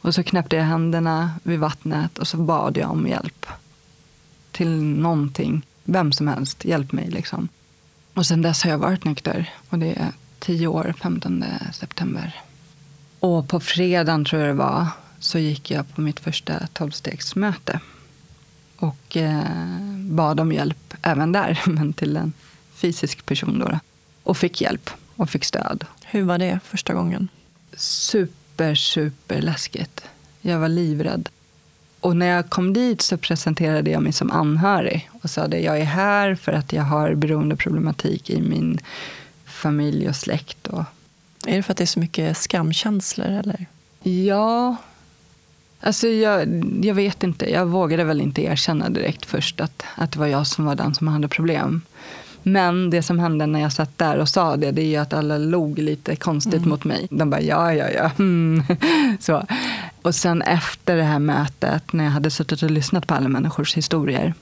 Och 0.00 0.14
så 0.14 0.22
knäppte 0.22 0.56
jag 0.56 0.64
händerna 0.64 1.32
vid 1.42 1.58
vattnet 1.58 2.18
och 2.18 2.28
så 2.28 2.36
bad 2.36 2.76
jag 2.76 2.90
om 2.90 3.06
hjälp. 3.06 3.46
Till 4.52 4.80
någonting. 4.80 5.66
Vem 5.84 6.12
som 6.12 6.28
helst, 6.28 6.64
hjälp 6.64 6.92
mig 6.92 7.10
liksom. 7.10 7.48
Och 8.14 8.26
sen 8.26 8.42
dess 8.42 8.62
har 8.62 8.70
jag 8.70 8.78
varit 8.78 9.04
nykter. 9.04 9.50
Och 9.68 9.78
det 9.78 9.92
är 9.92 10.12
tio 10.38 10.66
år, 10.66 10.94
15 11.02 11.44
september. 11.72 12.40
Och 13.20 13.48
på 13.48 13.60
fredagen, 13.60 14.24
tror 14.24 14.42
jag 14.42 14.50
det 14.50 14.54
var, 14.58 14.86
så 15.18 15.38
gick 15.38 15.70
jag 15.70 15.94
på 15.94 16.00
mitt 16.00 16.20
första 16.20 16.66
tolvstegsmöte. 16.72 17.80
Och 18.76 19.16
eh, 19.16 19.44
bad 19.96 20.40
om 20.40 20.52
hjälp 20.52 20.94
även 21.02 21.32
där, 21.32 21.62
men 21.66 21.92
till 21.92 22.16
en 22.16 22.32
fysisk 22.74 23.26
person. 23.26 23.58
Då, 23.58 23.78
och 24.30 24.36
fick 24.36 24.60
hjälp 24.60 24.90
och 25.16 25.30
fick 25.30 25.44
stöd. 25.44 25.84
Hur 26.04 26.22
var 26.22 26.38
det 26.38 26.60
första 26.64 26.94
gången? 26.94 27.28
Super, 27.76 28.74
super 28.74 29.42
läskigt. 29.42 30.04
Jag 30.40 30.58
var 30.58 30.68
livrädd. 30.68 31.28
Och 32.00 32.16
när 32.16 32.26
jag 32.26 32.50
kom 32.50 32.72
dit 32.72 33.02
så 33.02 33.16
presenterade 33.16 33.90
jag 33.90 34.02
mig 34.02 34.12
som 34.12 34.30
anhörig 34.30 35.10
och 35.22 35.30
sa 35.30 35.42
att 35.42 35.62
jag 35.62 35.80
är 35.80 35.84
här 35.84 36.34
för 36.34 36.52
att 36.52 36.72
jag 36.72 36.82
har 36.82 37.14
beroendeproblematik 37.14 38.30
i 38.30 38.40
min 38.40 38.78
familj 39.44 40.08
och 40.08 40.16
släkt. 40.16 40.66
Och 40.66 40.84
är 41.46 41.56
det 41.56 41.62
för 41.62 41.72
att 41.72 41.78
det 41.78 41.84
är 41.84 41.86
så 41.86 42.00
mycket 42.00 42.36
skamkänslor? 42.36 43.26
Eller? 43.26 43.66
Ja, 44.02 44.76
Alltså 45.80 46.08
jag, 46.08 46.64
jag 46.82 46.94
vet 46.94 47.22
inte. 47.22 47.50
Jag 47.50 47.66
vågade 47.66 48.04
väl 48.04 48.20
inte 48.20 48.42
erkänna 48.42 48.90
direkt 48.90 49.26
först 49.26 49.60
att, 49.60 49.82
att 49.94 50.12
det 50.12 50.18
var 50.18 50.26
jag 50.26 50.46
som 50.46 50.64
var 50.64 50.74
den 50.74 50.94
som 50.94 51.08
hade 51.08 51.28
problem. 51.28 51.82
Men 52.42 52.90
det 52.90 53.02
som 53.02 53.18
hände 53.18 53.46
när 53.46 53.60
jag 53.60 53.72
satt 53.72 53.98
där 53.98 54.18
och 54.18 54.28
sa 54.28 54.56
det, 54.56 54.70
det 54.70 54.82
är 54.82 54.86
ju 54.86 54.96
att 54.96 55.12
alla 55.12 55.38
log 55.38 55.78
lite 55.78 56.16
konstigt 56.16 56.54
mm. 56.54 56.68
mot 56.68 56.84
mig. 56.84 57.06
De 57.10 57.30
bara 57.30 57.40
ja, 57.40 57.74
ja, 57.74 57.88
ja. 57.90 58.10
Mm. 58.18 58.62
Så. 59.20 59.46
Och 60.02 60.14
sen 60.14 60.42
efter 60.42 60.96
det 60.96 61.02
här 61.02 61.18
mötet, 61.18 61.92
när 61.92 62.04
jag 62.04 62.10
hade 62.10 62.30
suttit 62.30 62.62
och 62.62 62.70
lyssnat 62.70 63.06
på 63.06 63.14
alla 63.14 63.28
människors 63.28 63.76
historier, 63.76 64.34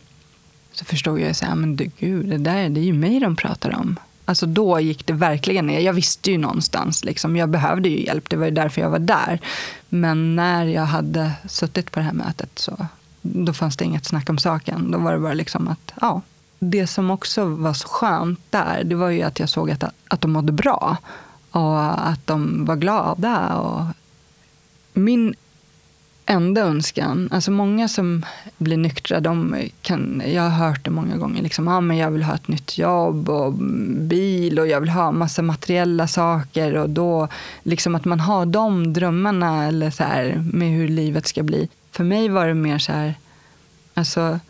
så 0.73 0.85
förstod 0.85 1.21
jag 1.21 1.31
att 1.31 1.59
men 1.59 1.77
du, 1.77 1.91
gud, 1.99 2.27
det 2.27 2.39
där 2.39 2.69
det 2.69 2.81
är 2.81 2.85
ju 2.85 2.93
mig 2.93 3.21
de 3.21 3.37
pratar 3.37 3.77
om. 3.77 3.97
Alltså 4.25 4.47
då 4.47 4.81
gick 4.81 5.07
det 5.07 5.13
verkligen 5.13 5.67
ner. 5.67 5.81
Jag 5.81 5.93
visste 5.93 6.31
ju 6.31 6.39
någonstans, 6.39 7.05
liksom. 7.05 7.37
jag 7.37 7.49
behövde 7.49 7.89
ju 7.89 8.05
hjälp, 8.05 8.31
det 8.31 8.37
var 8.37 8.45
ju 8.45 8.51
därför 8.51 8.81
jag 8.81 8.91
var 8.91 8.99
där. 8.99 9.41
Men 9.89 10.37
när 10.37 10.65
jag 10.65 10.87
hade 10.87 11.33
suttit 11.49 11.91
på 11.91 12.01
det 12.01 12.05
här 12.05 12.13
mötet 12.13 12.59
så 12.59 12.87
då 13.23 13.53
fanns 13.53 13.77
det 13.77 13.85
inget 13.85 14.05
snack 14.05 14.31
om 14.31 14.39
saken. 14.39 14.91
Då 14.91 14.99
var 14.99 15.13
det 15.13 15.19
bara 15.19 15.35
liksom 15.35 15.69
att, 15.69 15.93
ja. 16.01 16.23
Det 16.59 16.87
som 16.87 17.11
också 17.11 17.45
var 17.45 17.73
så 17.73 17.89
skönt 17.89 18.41
där, 18.51 18.85
det 18.85 18.95
var 18.95 19.11
ju 19.11 19.23
att 19.23 19.41
jag 19.41 19.49
såg 19.49 19.71
att, 19.71 19.85
att 20.09 20.21
de 20.21 20.33
mådde 20.33 20.53
bra. 20.53 20.97
Och 21.51 22.09
att 22.09 22.27
de 22.27 22.65
var 22.65 22.77
glada. 22.77 23.55
Och 23.57 23.85
min 24.93 25.35
enda 26.29 26.61
önskan. 26.61 27.29
Alltså 27.33 27.51
många 27.51 27.89
som 27.89 28.27
blir 28.59 28.77
nyktra, 28.77 29.21
de 29.21 29.57
kan, 29.83 30.23
jag 30.27 30.43
har 30.43 30.69
hört 30.69 30.85
det 30.85 30.91
många 30.91 31.17
gånger. 31.17 31.43
Liksom, 31.43 31.69
ah, 31.69 31.81
men 31.81 31.97
jag 31.97 32.11
vill 32.11 32.23
ha 32.23 32.35
ett 32.35 32.49
nytt 32.49 32.79
jobb 32.79 33.29
och 33.29 33.53
bil 33.93 34.59
och 34.59 34.67
jag 34.67 34.81
vill 34.81 34.91
ha 34.91 35.13
massa 35.13 35.43
materiella 35.43 36.07
saker. 36.07 36.77
Och 36.77 36.91
då, 36.91 37.29
liksom 37.63 37.95
att 37.95 38.05
man 38.05 38.21
har 38.21 38.47
de 38.47 38.93
drömmarna 38.93 39.67
eller 39.67 39.91
så 39.91 40.05
här, 40.05 40.45
med 40.53 40.71
hur 40.71 40.89
livet 40.89 41.27
ska 41.27 41.43
bli. 41.43 41.69
För 41.91 42.05
mig 42.05 42.29
var 42.29 42.47
det 42.47 42.55
mer 42.55 42.79
så 42.79 42.93
här, 42.93 43.15
alltså, 43.95 44.41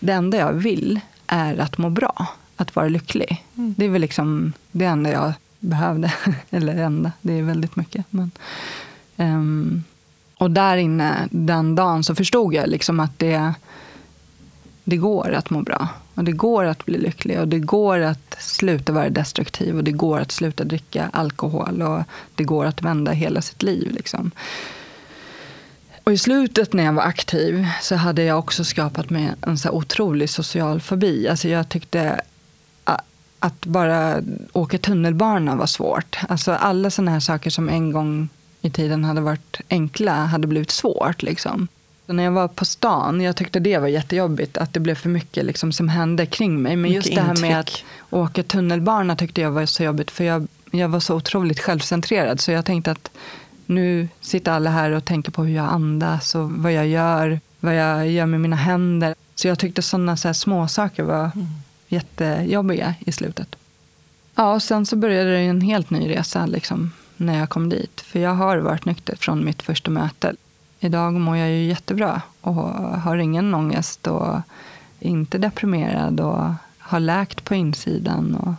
det 0.00 0.12
enda 0.12 0.38
jag 0.38 0.52
vill 0.52 1.00
är 1.32 1.58
att 1.58 1.78
må 1.78 1.90
bra. 1.90 2.26
Att 2.56 2.76
vara 2.76 2.88
lycklig. 2.88 3.44
Mm. 3.56 3.74
Det 3.78 3.84
är 3.84 3.88
väl 3.88 4.00
liksom 4.00 4.52
det 4.72 4.84
enda 4.84 5.10
jag 5.10 5.32
behövde. 5.60 6.12
eller 6.50 6.76
enda, 6.76 7.12
det 7.20 7.38
är 7.38 7.42
väldigt 7.42 7.76
mycket. 7.76 8.06
Men, 8.10 8.30
um, 9.16 9.84
och 10.38 10.50
där 10.50 10.76
inne 10.76 11.28
den 11.30 11.74
dagen 11.74 12.04
så 12.04 12.14
förstod 12.14 12.54
jag 12.54 12.68
liksom 12.68 13.00
att 13.00 13.18
det, 13.18 13.54
det 14.84 14.96
går 14.96 15.32
att 15.32 15.50
må 15.50 15.62
bra. 15.62 15.88
Och 16.14 16.24
det 16.24 16.32
går 16.32 16.64
att 16.64 16.84
bli 16.84 16.98
lycklig 16.98 17.40
och 17.40 17.48
det 17.48 17.58
går 17.58 17.98
att 17.98 18.36
sluta 18.38 18.92
vara 18.92 19.10
destruktiv 19.10 19.76
och 19.76 19.84
det 19.84 19.92
går 19.92 20.20
att 20.20 20.32
sluta 20.32 20.64
dricka 20.64 21.10
alkohol 21.12 21.82
och 21.82 22.02
det 22.34 22.44
går 22.44 22.64
att 22.64 22.82
vända 22.82 23.12
hela 23.12 23.42
sitt 23.42 23.62
liv. 23.62 23.92
Liksom. 23.92 24.30
Och 26.04 26.12
i 26.12 26.18
slutet 26.18 26.72
när 26.72 26.84
jag 26.84 26.92
var 26.92 27.02
aktiv 27.02 27.66
så 27.82 27.96
hade 27.96 28.22
jag 28.22 28.38
också 28.38 28.64
skapat 28.64 29.10
mig 29.10 29.30
en 29.46 29.58
så 29.58 29.70
otrolig 29.70 30.30
social 30.30 30.80
fobi. 30.80 31.28
Alltså 31.28 31.48
jag 31.48 31.68
tyckte 31.68 32.20
att 33.42 33.66
bara 33.66 34.22
åka 34.52 34.78
tunnelbana 34.78 35.56
var 35.56 35.66
svårt. 35.66 36.16
Alltså 36.28 36.52
alla 36.52 36.90
sådana 36.90 37.10
här 37.10 37.20
saker 37.20 37.50
som 37.50 37.68
en 37.68 37.92
gång 37.92 38.28
i 38.60 38.70
tiden 38.70 39.04
hade 39.04 39.20
varit 39.20 39.60
enkla 39.68 40.12
hade 40.12 40.46
blivit 40.46 40.70
svårt. 40.70 41.22
Liksom. 41.22 41.68
Så 42.06 42.12
när 42.12 42.22
jag 42.22 42.32
var 42.32 42.48
på 42.48 42.64
stan, 42.64 43.20
jag 43.20 43.36
tyckte 43.36 43.60
det 43.60 43.78
var 43.78 43.88
jättejobbigt 43.88 44.56
att 44.56 44.72
det 44.72 44.80
blev 44.80 44.94
för 44.94 45.08
mycket 45.08 45.44
liksom, 45.44 45.72
som 45.72 45.88
hände 45.88 46.26
kring 46.26 46.62
mig. 46.62 46.76
Men 46.76 46.82
mycket 46.82 46.94
just 46.94 47.14
det 47.14 47.20
här 47.20 47.40
med 47.40 47.60
att 47.60 47.84
åka 48.10 48.42
tunnelbana 48.42 49.16
tyckte 49.16 49.40
jag 49.40 49.50
var 49.50 49.66
så 49.66 49.82
jobbigt. 49.82 50.10
För 50.10 50.24
jag, 50.24 50.46
jag 50.70 50.88
var 50.88 51.00
så 51.00 51.14
otroligt 51.14 51.60
självcentrerad. 51.60 52.40
Så 52.40 52.50
jag 52.50 52.64
tänkte 52.64 52.90
att 52.90 53.10
nu 53.66 54.08
sitter 54.20 54.52
alla 54.52 54.70
här 54.70 54.90
och 54.90 55.04
tänker 55.04 55.32
på 55.32 55.44
hur 55.44 55.54
jag 55.54 55.68
andas 55.68 56.34
och 56.34 56.50
vad 56.50 56.72
jag 56.72 56.88
gör. 56.88 57.40
Vad 57.60 57.74
jag 57.74 58.08
gör 58.10 58.26
med 58.26 58.40
mina 58.40 58.56
händer. 58.56 59.14
Så 59.34 59.48
jag 59.48 59.58
tyckte 59.58 59.82
sådana 59.82 60.16
så 60.16 60.34
små 60.34 60.68
saker 60.68 61.02
var 61.02 61.30
mm. 61.34 61.46
jättejobbiga 61.88 62.94
i 63.00 63.12
slutet. 63.12 63.56
Ja, 64.34 64.52
och 64.52 64.62
sen 64.62 64.86
så 64.86 64.96
började 64.96 65.30
det 65.30 65.38
en 65.38 65.60
helt 65.60 65.90
ny 65.90 66.10
resa. 66.10 66.46
Liksom 66.46 66.90
när 67.16 67.38
jag 67.38 67.48
kom 67.48 67.68
dit. 67.68 68.00
För 68.00 68.18
jag 68.18 68.34
har 68.34 68.58
varit 68.58 68.84
nykter 68.84 69.16
från 69.16 69.44
mitt 69.44 69.62
första 69.62 69.90
möte. 69.90 70.34
Idag 70.80 71.12
mår 71.12 71.36
jag 71.36 71.50
ju 71.50 71.64
jättebra 71.64 72.22
och 72.40 72.54
har 73.00 73.16
ingen 73.16 73.54
ångest 73.54 74.06
och 74.06 74.34
är 75.00 75.08
inte 75.08 75.38
deprimerad 75.38 76.20
och 76.20 76.52
har 76.78 77.00
läkt 77.00 77.44
på 77.44 77.54
insidan. 77.54 78.34
Och... 78.34 78.54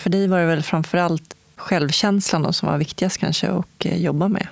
För 0.00 0.10
dig 0.10 0.28
var 0.28 0.38
det 0.38 0.46
väl 0.46 0.62
framför 0.62 0.98
allt 0.98 1.34
självkänslan 1.62 2.42
då 2.42 2.52
som 2.52 2.68
var 2.68 2.78
viktigast 2.78 3.18
kanske 3.18 3.50
att 3.50 3.84
eh, 3.84 3.96
jobba 3.96 4.28
med? 4.28 4.46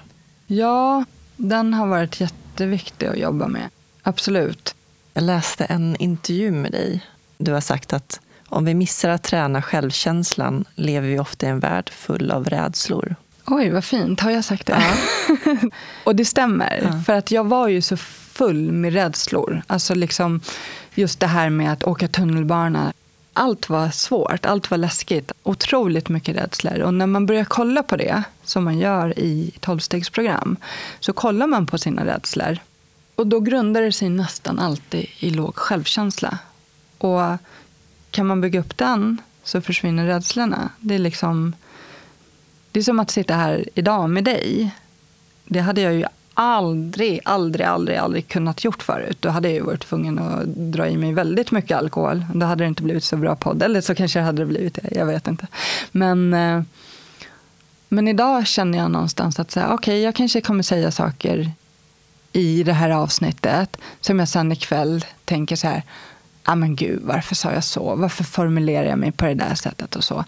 Ja, 0.47 1.05
den 1.37 1.75
har 1.75 1.87
varit 1.87 2.21
jätteviktig 2.21 3.07
att 3.07 3.19
jobba 3.19 3.49
med. 3.49 3.69
Absolut. 4.03 4.75
Jag 5.15 5.25
läste 5.25 5.65
en 5.65 5.97
intervju 5.97 6.51
med 6.51 6.73
dig. 6.73 7.07
Du 7.39 7.53
har 7.53 7.61
sagt 7.61 7.93
att 7.93 8.21
om 8.49 8.65
vi 8.65 8.75
missar 8.75 9.09
att 9.09 9.23
träna 9.23 9.63
självkänslan 9.63 10.65
lever 10.75 11.09
vi 11.09 11.19
ofta 11.19 11.47
i 11.47 11.49
en 11.49 11.61
värld 11.61 11.91
full 11.91 12.31
av 12.31 12.45
rädslor. 12.45 13.17
Oj, 13.47 13.71
vad 13.71 13.85
fint. 13.85 14.21
Har 14.21 14.31
jag 14.31 14.45
sagt 14.45 14.67
det? 14.67 14.83
Ja. 14.83 15.57
och 16.05 16.17
det 16.17 16.25
stämmer. 16.25 16.81
Ja. 16.83 17.03
För 17.07 17.13
att 17.13 17.31
jag 17.31 17.45
var 17.45 17.69
ju 17.69 17.83
så 17.83 17.97
full 17.97 18.73
med 18.73 18.93
rädslor. 18.93 19.63
Alltså 19.67 19.95
liksom 19.95 20.41
just 20.95 21.21
det 21.21 21.27
här 21.27 21.51
med 21.51 21.73
att 21.73 21.85
åka 21.85 22.09
tunnelbana. 22.09 22.93
Allt 23.33 23.69
var 23.69 23.91
svårt, 23.91 24.47
allt 24.47 24.71
var 24.71 24.79
läskigt. 24.79 25.33
Otroligt 25.43 26.09
mycket 26.09 26.37
rädslor. 26.37 26.81
Och 26.81 26.95
när 26.95 27.07
man 27.07 27.27
börjar 27.27 27.45
kolla 27.45 27.83
på 27.83 27.97
det, 27.97 28.23
som 28.45 28.65
man 28.65 28.79
gör 28.79 29.19
i 29.19 29.51
tolvstegsprogram, 29.61 30.57
så 31.01 31.13
kollar 31.13 31.47
man 31.47 31.67
på 31.67 31.79
sina 31.79 32.07
rädslor. 32.07 32.59
Och 33.15 33.27
då 33.27 33.41
grundar 33.41 33.83
det 33.83 33.93
sig 33.93 34.09
nästan 34.09 34.59
alltid 34.59 35.07
i 35.19 35.31
låg 35.31 35.57
självkänsla. 35.57 36.39
Och 36.99 37.21
kan 38.11 38.27
man 38.27 38.41
bygga 38.41 38.61
upp 38.61 38.79
den 38.79 39.19
så 39.45 39.61
försvinner 39.61 40.07
rädslorna. 40.07 40.71
Det 40.79 40.95
är, 40.95 40.99
liksom, 40.99 41.55
det 42.71 42.81
är 42.81 42.85
som 42.85 43.01
att 43.01 43.11
sitta 43.11 43.35
här 43.35 43.69
idag 43.75 44.11
med 44.11 44.25
dig. 44.25 44.75
Det 45.45 45.61
hade 45.61 45.81
jag 45.81 45.95
ju 45.95 46.05
aldrig, 46.35 47.21
aldrig, 47.25 47.67
aldrig, 47.67 47.97
aldrig 47.97 48.29
kunnat 48.29 48.65
gjort 48.65 48.83
förut. 48.83 49.17
Då 49.21 49.29
hade 49.29 49.49
jag 49.49 49.55
ju 49.55 49.63
varit 49.63 49.87
tvungen 49.87 50.19
att 50.19 50.47
dra 50.47 50.89
i 50.89 50.97
mig 50.97 51.13
väldigt 51.13 51.51
mycket 51.51 51.79
alkohol. 51.79 52.25
Då 52.35 52.47
hade 52.47 52.65
det 52.65 52.69
inte 52.69 52.83
blivit 52.83 53.05
så 53.05 53.17
bra 53.17 53.37
podd. 53.37 53.63
Eller 53.63 53.81
så 53.81 53.95
kanske 53.95 54.19
det 54.19 54.25
hade 54.25 54.47
blivit 54.47 54.75
det, 54.75 54.89
jag 54.91 55.07
vet 55.07 55.29
inte. 55.29 55.47
Men, 55.93 56.35
eh, 56.35 56.63
men 57.89 58.09
idag 58.09 58.47
känner 58.47 58.79
jag 58.79 58.91
någonstans 58.91 59.41
att 59.41 59.57
okej, 59.57 59.75
okay, 59.75 59.99
jag 60.01 60.15
kanske 60.15 60.41
kommer 60.41 60.63
säga 60.63 60.91
saker 60.91 61.51
i 62.33 62.63
det 62.63 62.73
här 62.73 62.91
avsnittet 62.91 63.77
som 64.01 64.19
jag 64.19 64.29
sen 64.29 64.53
ikväll 64.53 65.05
tänker 65.25 65.57
så 65.57 65.67
här, 65.67 65.83
ah, 66.45 66.55
men 66.55 66.77
gud, 66.77 67.01
varför 67.03 67.35
sa 67.35 67.53
jag 67.53 67.65
så? 67.65 67.95
Varför 67.95 68.25
formulerar 68.25 68.87
jag 68.87 68.99
mig 68.99 69.13
på 69.13 69.25
det 69.25 69.35
där 69.35 69.55
sättet 69.55 69.97
och 69.97 70.05
så? 70.05 70.25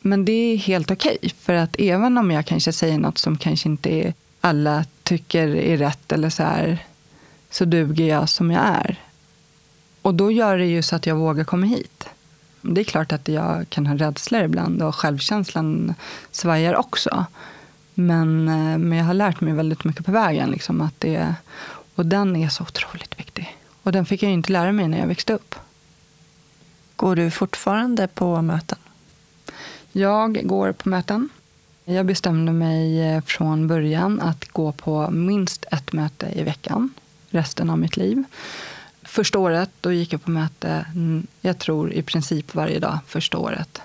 Men 0.00 0.24
det 0.24 0.32
är 0.32 0.56
helt 0.56 0.90
okej, 0.90 1.16
okay, 1.16 1.30
för 1.40 1.52
att 1.52 1.76
även 1.78 2.18
om 2.18 2.30
jag 2.30 2.46
kanske 2.46 2.72
säger 2.72 2.98
något 2.98 3.18
som 3.18 3.38
kanske 3.38 3.68
inte 3.68 4.14
alla 4.40 4.84
tycker 5.08 5.48
är 5.48 5.76
rätt 5.76 6.12
eller 6.12 6.30
så 6.30 6.42
här, 6.42 6.78
så 7.50 7.64
duger 7.64 8.04
jag 8.04 8.28
som 8.28 8.50
jag 8.50 8.62
är. 8.62 9.00
Och 10.02 10.14
då 10.14 10.30
gör 10.30 10.58
det 10.58 10.66
ju 10.66 10.82
så 10.82 10.96
att 10.96 11.06
jag 11.06 11.16
vågar 11.16 11.44
komma 11.44 11.66
hit. 11.66 12.08
Det 12.60 12.80
är 12.80 12.84
klart 12.84 13.12
att 13.12 13.28
jag 13.28 13.70
kan 13.70 13.86
ha 13.86 13.96
rädslor 13.96 14.42
ibland 14.42 14.82
och 14.82 14.94
självkänslan 14.94 15.94
svajar 16.30 16.74
också. 16.74 17.26
Men, 17.94 18.48
eh, 18.48 18.78
men 18.78 18.98
jag 18.98 19.04
har 19.04 19.14
lärt 19.14 19.40
mig 19.40 19.52
väldigt 19.52 19.84
mycket 19.84 20.06
på 20.06 20.12
vägen. 20.12 20.50
Liksom, 20.50 20.80
att 20.80 21.00
det, 21.00 21.34
och 21.94 22.06
den 22.06 22.36
är 22.36 22.48
så 22.48 22.62
otroligt 22.62 23.18
viktig. 23.20 23.56
Och 23.82 23.92
den 23.92 24.06
fick 24.06 24.22
jag 24.22 24.32
inte 24.32 24.52
lära 24.52 24.72
mig 24.72 24.88
när 24.88 24.98
jag 24.98 25.06
växte 25.06 25.32
upp. 25.32 25.54
Går 26.96 27.16
du 27.16 27.30
fortfarande 27.30 28.08
på 28.08 28.42
möten? 28.42 28.78
Jag 29.92 30.46
går 30.48 30.72
på 30.72 30.88
möten. 30.88 31.28
Jag 31.90 32.06
bestämde 32.06 32.52
mig 32.52 33.00
eh, 33.00 33.22
från 33.22 33.66
början 33.66 34.20
att 34.20 34.48
gå 34.48 34.72
på 34.72 35.10
minst 35.10 35.64
ett 35.70 35.92
möte 35.92 36.32
i 36.34 36.42
veckan 36.42 36.90
resten 37.30 37.70
av 37.70 37.78
mitt 37.78 37.96
liv. 37.96 38.24
Första 39.02 39.38
året 39.38 39.70
då 39.80 39.92
gick 39.92 40.12
jag 40.12 40.24
på 40.24 40.30
möte, 40.30 40.86
mm, 40.94 41.26
jag 41.40 41.58
tror 41.58 41.92
i 41.92 42.02
princip 42.02 42.54
varje 42.54 42.78
dag 42.78 42.98
första 43.06 43.38
året. 43.38 43.80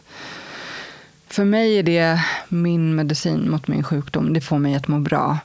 För 1.27 1.45
mig 1.45 1.79
är 1.79 1.83
det 1.83 2.23
min 2.47 2.95
medicin 2.95 3.49
mot 3.51 3.67
min 3.67 3.83
sjukdom. 3.83 4.33
Det 4.33 4.41
får 4.41 4.59
mig 4.59 4.75
att 4.75 4.87
må 4.87 4.99
bra. 4.99 5.39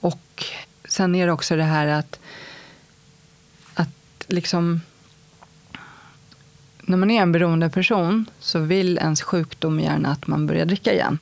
Och 0.00 0.44
sen 0.84 1.14
är 1.14 1.26
det 1.26 1.32
också 1.32 1.56
det 1.56 1.62
här 1.62 1.86
att, 1.86 2.20
att 3.74 4.24
liksom 4.26 4.80
när 6.80 6.96
man 6.96 7.10
är 7.10 7.22
en 7.22 7.32
beroende 7.32 7.70
person 7.70 8.26
så 8.38 8.58
vill 8.58 8.98
ens 8.98 9.22
sjukdom 9.22 9.80
gärna 9.80 10.08
att 10.08 10.26
man 10.26 10.46
börjar 10.46 10.66
dricka 10.66 10.92
igen. 10.92 11.18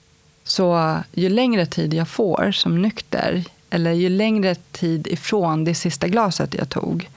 Så 0.51 0.99
ju 1.13 1.29
längre 1.29 1.67
tid 1.67 1.95
jag 1.95 2.09
får 2.09 2.53
som 2.53 2.83
nykter, 2.83 3.45
eller 3.71 3.93
ju 3.93 4.09
längre 4.09 4.55
tid 4.55 5.07
ifrån 5.07 5.65
det 5.65 5.75
sista 5.75 6.09
glaset 6.09 6.55
jag 6.55 6.69
tog, 6.69 7.09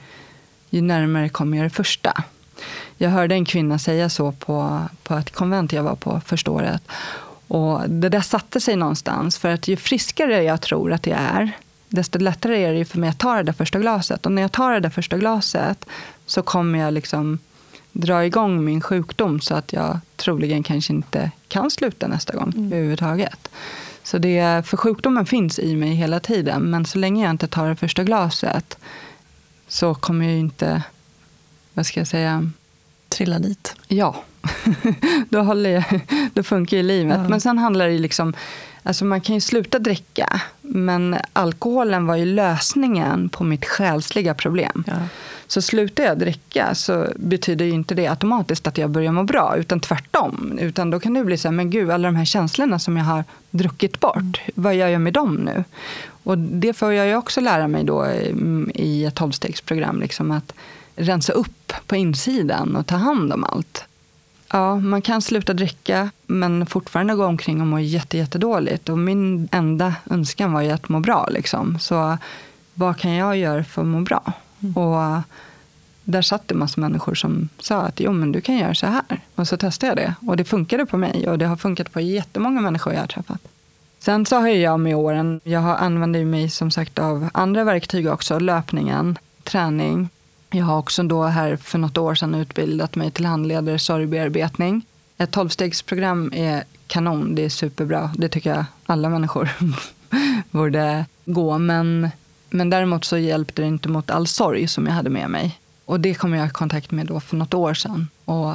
ju 0.70 0.80
närmare 0.80 1.28
kommer 1.28 1.56
jag 1.56 1.66
det 1.66 1.70
första. 1.70 2.22
Jag 2.96 3.10
hörde 3.10 3.34
en 3.34 3.44
kvinna 3.44 3.78
säga 3.78 4.08
så 4.08 4.32
på, 4.32 4.80
på 5.02 5.14
ett 5.14 5.30
konvent 5.30 5.72
jag 5.72 5.82
var 5.82 5.96
på 5.96 6.20
första 6.26 6.50
året. 6.50 6.82
Och 7.48 7.90
det 7.90 8.08
där 8.08 8.20
satte 8.20 8.60
sig 8.60 8.76
någonstans. 8.76 9.38
För 9.38 9.48
att 9.48 9.68
ju 9.68 9.76
friskare 9.76 10.42
jag 10.42 10.60
tror 10.60 10.92
att 10.92 11.06
jag 11.06 11.18
är, 11.18 11.52
desto 11.88 12.18
lättare 12.18 12.64
är 12.64 12.74
det 12.74 12.84
för 12.84 12.98
mig 12.98 13.10
att 13.10 13.18
ta 13.18 13.36
det 13.36 13.42
där 13.42 13.52
första 13.52 13.78
glaset. 13.78 14.26
Och 14.26 14.32
när 14.32 14.42
jag 14.42 14.52
tar 14.52 14.72
det 14.72 14.80
där 14.80 14.90
första 14.90 15.18
glaset 15.18 15.86
så 16.26 16.42
kommer 16.42 16.78
jag 16.78 16.92
liksom 16.92 17.38
dra 17.94 18.24
igång 18.24 18.64
min 18.64 18.80
sjukdom 18.80 19.40
så 19.40 19.54
att 19.54 19.72
jag 19.72 19.98
troligen 20.16 20.62
kanske 20.62 20.92
inte 20.92 21.30
kan 21.48 21.70
sluta 21.70 22.06
nästa 22.06 22.36
gång 22.36 22.52
mm. 22.56 22.72
överhuvudtaget. 22.72 23.48
Så 24.02 24.18
det, 24.18 24.66
för 24.66 24.76
sjukdomen 24.76 25.26
finns 25.26 25.58
i 25.58 25.76
mig 25.76 25.94
hela 25.94 26.20
tiden, 26.20 26.62
men 26.62 26.86
så 26.86 26.98
länge 26.98 27.24
jag 27.24 27.30
inte 27.30 27.48
tar 27.48 27.68
det 27.68 27.76
första 27.76 28.04
glaset 28.04 28.78
så 29.68 29.94
kommer 29.94 30.24
jag 30.24 30.38
inte, 30.38 30.82
vad 31.74 31.86
ska 31.86 32.00
jag 32.00 32.06
säga? 32.06 32.50
Trilla 33.08 33.38
dit. 33.38 33.76
Ja, 33.88 34.16
då, 35.28 35.40
håller 35.40 35.70
jag, 35.70 36.00
då 36.34 36.42
funkar 36.42 36.76
ju 36.76 36.82
livet. 36.82 37.18
Ja. 37.22 37.28
Men 37.28 37.40
sen 37.40 37.58
handlar 37.58 37.88
det 37.88 37.98
liksom, 37.98 38.34
alltså 38.82 39.04
man 39.04 39.20
kan 39.20 39.34
ju 39.34 39.40
sluta 39.40 39.78
dricka, 39.78 40.40
men 40.60 41.16
alkoholen 41.32 42.06
var 42.06 42.16
ju 42.16 42.24
lösningen 42.24 43.28
på 43.28 43.44
mitt 43.44 43.64
själsliga 43.64 44.34
problem. 44.34 44.84
Ja. 44.86 44.94
Så 45.54 45.62
slutar 45.62 46.04
jag 46.04 46.18
dricka 46.18 46.74
så 46.74 47.06
betyder 47.16 47.64
ju 47.64 47.70
inte 47.70 47.94
det 47.94 48.06
automatiskt 48.06 48.66
att 48.66 48.78
jag 48.78 48.90
börjar 48.90 49.12
må 49.12 49.22
bra, 49.22 49.56
utan 49.56 49.80
tvärtom. 49.80 50.58
Utan 50.60 50.90
då 50.90 51.00
kan 51.00 51.14
det 51.14 51.24
bli 51.24 51.38
så 51.38 51.48
här, 51.48 51.52
men 51.52 51.70
gud, 51.70 51.90
alla 51.90 52.08
de 52.08 52.16
här 52.16 52.24
känslorna 52.24 52.78
som 52.78 52.96
jag 52.96 53.04
har 53.04 53.24
druckit 53.50 54.00
bort, 54.00 54.16
mm. 54.16 54.32
vad 54.54 54.74
gör 54.74 54.88
jag 54.88 55.00
med 55.00 55.12
dem 55.12 55.34
nu? 55.34 55.64
Och 56.06 56.38
det 56.38 56.72
får 56.72 56.92
jag 56.92 57.06
ju 57.06 57.16
också 57.16 57.40
lära 57.40 57.68
mig 57.68 57.84
då 57.84 58.02
mm, 58.02 58.70
i 58.74 59.04
ett 59.04 59.14
tolvstegsprogram, 59.14 60.00
liksom 60.00 60.30
att 60.30 60.52
rensa 60.96 61.32
upp 61.32 61.72
på 61.86 61.96
insidan 61.96 62.76
och 62.76 62.86
ta 62.86 62.96
hand 62.96 63.32
om 63.32 63.44
allt. 63.44 63.84
Ja, 64.52 64.76
man 64.76 65.02
kan 65.02 65.22
sluta 65.22 65.54
dricka 65.54 66.10
men 66.26 66.66
fortfarande 66.66 67.14
gå 67.14 67.26
omkring 67.26 67.60
och 67.60 67.66
må 67.66 67.78
jättedåligt. 67.78 68.88
Och 68.88 68.98
min 68.98 69.48
enda 69.52 69.94
önskan 70.10 70.52
var 70.52 70.62
ju 70.62 70.70
att 70.70 70.88
må 70.88 71.00
bra. 71.00 71.28
Liksom. 71.30 71.78
Så 71.78 72.18
vad 72.74 72.98
kan 72.98 73.12
jag 73.12 73.36
göra 73.36 73.64
för 73.64 73.82
att 73.82 73.88
må 73.88 74.00
bra? 74.00 74.32
Mm. 74.64 74.76
Och 74.76 75.22
där 76.04 76.22
satt 76.22 76.48
det 76.48 76.54
massa 76.54 76.80
människor 76.80 77.14
som 77.14 77.48
sa 77.58 77.80
att 77.80 78.00
jo, 78.00 78.12
men 78.12 78.32
du 78.32 78.40
kan 78.40 78.56
göra 78.56 78.74
så 78.74 78.86
här. 78.86 79.20
Och 79.34 79.48
så 79.48 79.56
testade 79.56 79.90
jag 79.90 79.96
det. 79.96 80.28
Och 80.30 80.36
det 80.36 80.44
funkade 80.44 80.86
på 80.86 80.96
mig. 80.96 81.28
Och 81.28 81.38
det 81.38 81.46
har 81.46 81.56
funkat 81.56 81.92
på 81.92 82.00
jättemånga 82.00 82.60
människor 82.60 82.92
jag 82.92 83.00
har 83.00 83.06
träffat. 83.06 83.40
Sen 83.98 84.26
så 84.26 84.36
har 84.36 84.48
jag 84.48 84.80
med 84.80 84.96
åren, 84.96 85.40
jag 85.44 85.60
har 85.60 85.76
använder 85.76 86.24
mig 86.24 86.50
som 86.50 86.70
sagt 86.70 86.98
av 86.98 87.28
andra 87.34 87.64
verktyg 87.64 88.06
också. 88.08 88.38
Löpningen, 88.38 89.18
träning. 89.42 90.08
Jag 90.50 90.64
har 90.64 90.78
också 90.78 91.02
då 91.02 91.22
här 91.22 91.56
för 91.56 91.78
något 91.78 91.98
år 91.98 92.14
sedan 92.14 92.34
utbildat 92.34 92.96
mig 92.96 93.10
till 93.10 93.26
handledare 93.26 93.78
sorgbearbetning. 93.78 94.82
Ett 95.18 95.30
tolvstegsprogram 95.30 96.32
är 96.34 96.64
kanon, 96.86 97.34
det 97.34 97.44
är 97.44 97.48
superbra. 97.48 98.10
Det 98.16 98.28
tycker 98.28 98.50
jag 98.50 98.64
alla 98.86 99.08
människor 99.08 99.48
borde 100.50 101.06
gå. 101.24 101.58
Men 101.58 102.10
men 102.54 102.70
däremot 102.70 103.04
så 103.04 103.18
hjälpte 103.18 103.62
det 103.62 103.68
inte 103.68 103.88
mot 103.88 104.10
all 104.10 104.26
sorg 104.26 104.68
som 104.68 104.86
jag 104.86 104.92
hade 104.92 105.10
med 105.10 105.30
mig. 105.30 105.58
Och 105.84 106.00
det 106.00 106.14
kom 106.14 106.34
jag 106.34 106.46
i 106.46 106.50
kontakt 106.50 106.90
med 106.90 107.06
då 107.06 107.20
för 107.20 107.36
något 107.36 107.54
år 107.54 107.74
sedan. 107.74 108.08
Och 108.24 108.54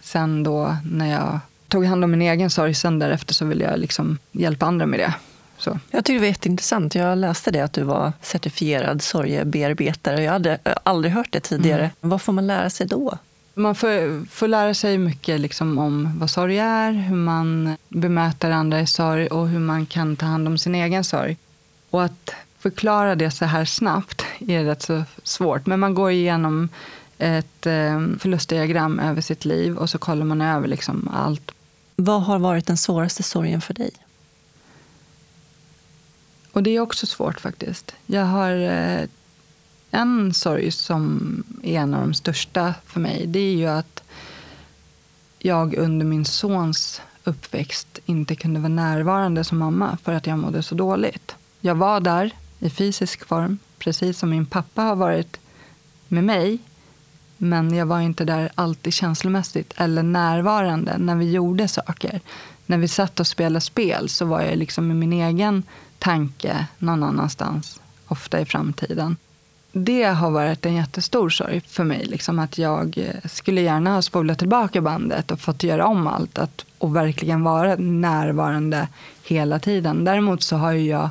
sen 0.00 0.42
då 0.42 0.76
när 0.84 1.10
jag 1.10 1.40
tog 1.68 1.84
hand 1.84 2.04
om 2.04 2.10
min 2.10 2.22
egen 2.22 2.50
sorg 2.50 2.74
sen 2.74 2.98
därefter 2.98 3.34
så 3.34 3.44
ville 3.44 3.64
jag 3.64 3.78
liksom 3.78 4.18
hjälpa 4.32 4.66
andra 4.66 4.86
med 4.86 5.00
det. 5.00 5.14
Så. 5.58 5.78
Jag 5.90 6.04
tycker 6.04 6.14
det 6.14 6.20
var 6.20 6.26
jätteintressant. 6.26 6.94
Jag 6.94 7.18
läste 7.18 7.50
det 7.50 7.60
att 7.60 7.72
du 7.72 7.82
var 7.82 8.12
certifierad 8.22 9.02
sorgebearbetare. 9.02 10.22
Jag 10.22 10.32
hade 10.32 10.58
aldrig 10.82 11.12
hört 11.12 11.32
det 11.32 11.40
tidigare. 11.40 11.80
Mm. 11.80 11.92
Vad 12.00 12.22
får 12.22 12.32
man 12.32 12.46
lära 12.46 12.70
sig 12.70 12.86
då? 12.86 13.18
Man 13.54 13.74
får, 13.74 14.26
får 14.26 14.48
lära 14.48 14.74
sig 14.74 14.98
mycket 14.98 15.40
liksom 15.40 15.78
om 15.78 16.18
vad 16.18 16.30
sorg 16.30 16.58
är, 16.58 16.92
hur 16.92 17.16
man 17.16 17.76
bemöter 17.88 18.50
andra 18.50 18.80
i 18.80 18.86
sorg 18.86 19.26
och 19.26 19.48
hur 19.48 19.58
man 19.58 19.86
kan 19.86 20.16
ta 20.16 20.26
hand 20.26 20.48
om 20.48 20.58
sin 20.58 20.74
egen 20.74 21.04
sorg. 21.04 21.36
Och 21.90 22.04
att 22.04 22.34
förklara 22.60 23.14
det 23.14 23.30
så 23.30 23.44
här 23.44 23.64
snabbt 23.64 24.24
är 24.40 24.64
rätt 24.64 24.82
så 24.82 25.04
svårt. 25.22 25.66
Men 25.66 25.80
man 25.80 25.94
går 25.94 26.10
igenom 26.10 26.68
ett 27.18 27.66
eh, 27.66 28.00
förlustdiagram 28.18 28.98
över 28.98 29.20
sitt 29.20 29.44
liv 29.44 29.76
och 29.76 29.90
så 29.90 29.98
kollar 29.98 30.24
man 30.24 30.40
över 30.40 30.68
liksom 30.68 31.10
allt. 31.12 31.50
Vad 31.96 32.22
har 32.22 32.38
varit 32.38 32.66
den 32.66 32.76
svåraste 32.76 33.22
sorgen 33.22 33.60
för 33.60 33.74
dig? 33.74 33.90
Och 36.52 36.62
det 36.62 36.70
är 36.70 36.80
också 36.80 37.06
svårt 37.06 37.40
faktiskt. 37.40 37.94
Jag 38.06 38.24
har 38.24 38.52
eh, 38.52 39.08
en 39.90 40.34
sorg 40.34 40.70
som 40.70 41.44
är 41.62 41.80
en 41.80 41.94
av 41.94 42.00
de 42.00 42.14
största 42.14 42.74
för 42.86 43.00
mig. 43.00 43.26
Det 43.26 43.38
är 43.38 43.54
ju 43.54 43.66
att 43.66 44.02
jag 45.38 45.74
under 45.74 46.06
min 46.06 46.24
sons 46.24 47.02
uppväxt 47.24 47.98
inte 48.06 48.34
kunde 48.34 48.60
vara 48.60 48.68
närvarande 48.68 49.44
som 49.44 49.58
mamma 49.58 49.98
för 50.02 50.12
att 50.12 50.26
jag 50.26 50.38
mådde 50.38 50.62
så 50.62 50.74
dåligt. 50.74 51.34
Jag 51.60 51.74
var 51.74 52.00
där 52.00 52.32
i 52.60 52.70
fysisk 52.70 53.26
form, 53.26 53.58
precis 53.78 54.18
som 54.18 54.30
min 54.30 54.46
pappa 54.46 54.82
har 54.82 54.96
varit 54.96 55.40
med 56.08 56.24
mig. 56.24 56.58
Men 57.36 57.74
jag 57.74 57.86
var 57.86 58.00
inte 58.00 58.24
där 58.24 58.50
alltid 58.54 58.92
känslomässigt 58.92 59.74
eller 59.76 60.02
närvarande 60.02 60.98
när 60.98 61.16
vi 61.16 61.30
gjorde 61.30 61.68
saker. 61.68 62.20
När 62.66 62.78
vi 62.78 62.88
satt 62.88 63.20
och 63.20 63.26
spelade 63.26 63.60
spel 63.60 64.08
så 64.08 64.24
var 64.24 64.40
jag 64.40 64.58
liksom 64.58 64.90
i 64.90 64.94
min 64.94 65.12
egen 65.12 65.62
tanke 65.98 66.66
någon 66.78 67.02
annanstans, 67.02 67.80
ofta 68.06 68.40
i 68.40 68.44
framtiden. 68.44 69.16
Det 69.72 70.04
har 70.04 70.30
varit 70.30 70.66
en 70.66 70.74
jättestor 70.74 71.30
sorg 71.30 71.60
för 71.60 71.84
mig. 71.84 72.04
Liksom 72.04 72.38
att 72.38 72.58
jag 72.58 72.98
eh, 72.98 73.30
skulle 73.30 73.60
gärna 73.60 73.94
ha 73.94 74.02
spolat 74.02 74.38
tillbaka 74.38 74.80
bandet 74.80 75.30
och 75.30 75.40
fått 75.40 75.62
göra 75.62 75.86
om 75.86 76.06
allt 76.06 76.38
att, 76.38 76.64
och 76.78 76.96
verkligen 76.96 77.42
vara 77.42 77.76
närvarande 77.76 78.88
hela 79.24 79.58
tiden. 79.58 80.04
Däremot 80.04 80.42
så 80.42 80.56
har 80.56 80.72
jag 80.72 81.10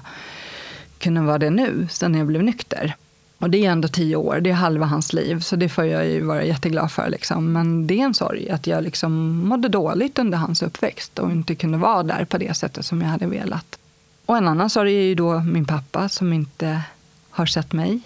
kunna 0.99 1.23
vara 1.23 1.37
det 1.37 1.49
nu, 1.49 1.87
sen 1.91 2.15
jag 2.15 2.27
blev 2.27 2.43
nykter. 2.43 2.95
Och 3.37 3.49
det 3.49 3.65
är 3.65 3.71
ändå 3.71 3.87
tio 3.87 4.15
år, 4.15 4.39
det 4.39 4.49
är 4.49 4.53
halva 4.53 4.85
hans 4.85 5.13
liv, 5.13 5.39
så 5.39 5.55
det 5.55 5.69
får 5.69 5.85
jag 5.85 6.07
ju 6.07 6.21
vara 6.21 6.43
jätteglad 6.43 6.91
för. 6.91 7.09
Liksom. 7.09 7.53
Men 7.53 7.87
det 7.87 7.99
är 7.99 8.03
en 8.03 8.13
sorg 8.13 8.49
att 8.49 8.67
jag 8.67 8.83
liksom 8.83 9.37
mådde 9.47 9.69
dåligt 9.69 10.19
under 10.19 10.37
hans 10.37 10.61
uppväxt 10.61 11.19
och 11.19 11.31
inte 11.31 11.55
kunde 11.55 11.77
vara 11.77 12.03
där 12.03 12.25
på 12.25 12.37
det 12.37 12.53
sättet 12.53 12.85
som 12.85 13.01
jag 13.01 13.09
hade 13.09 13.27
velat. 13.27 13.79
Och 14.25 14.37
en 14.37 14.47
annan 14.47 14.69
sorg 14.69 14.95
är 14.95 15.01
ju 15.01 15.15
då 15.15 15.39
min 15.39 15.65
pappa 15.65 16.09
som 16.09 16.33
inte 16.33 16.81
har 17.29 17.45
sett 17.45 17.73
mig. 17.73 17.99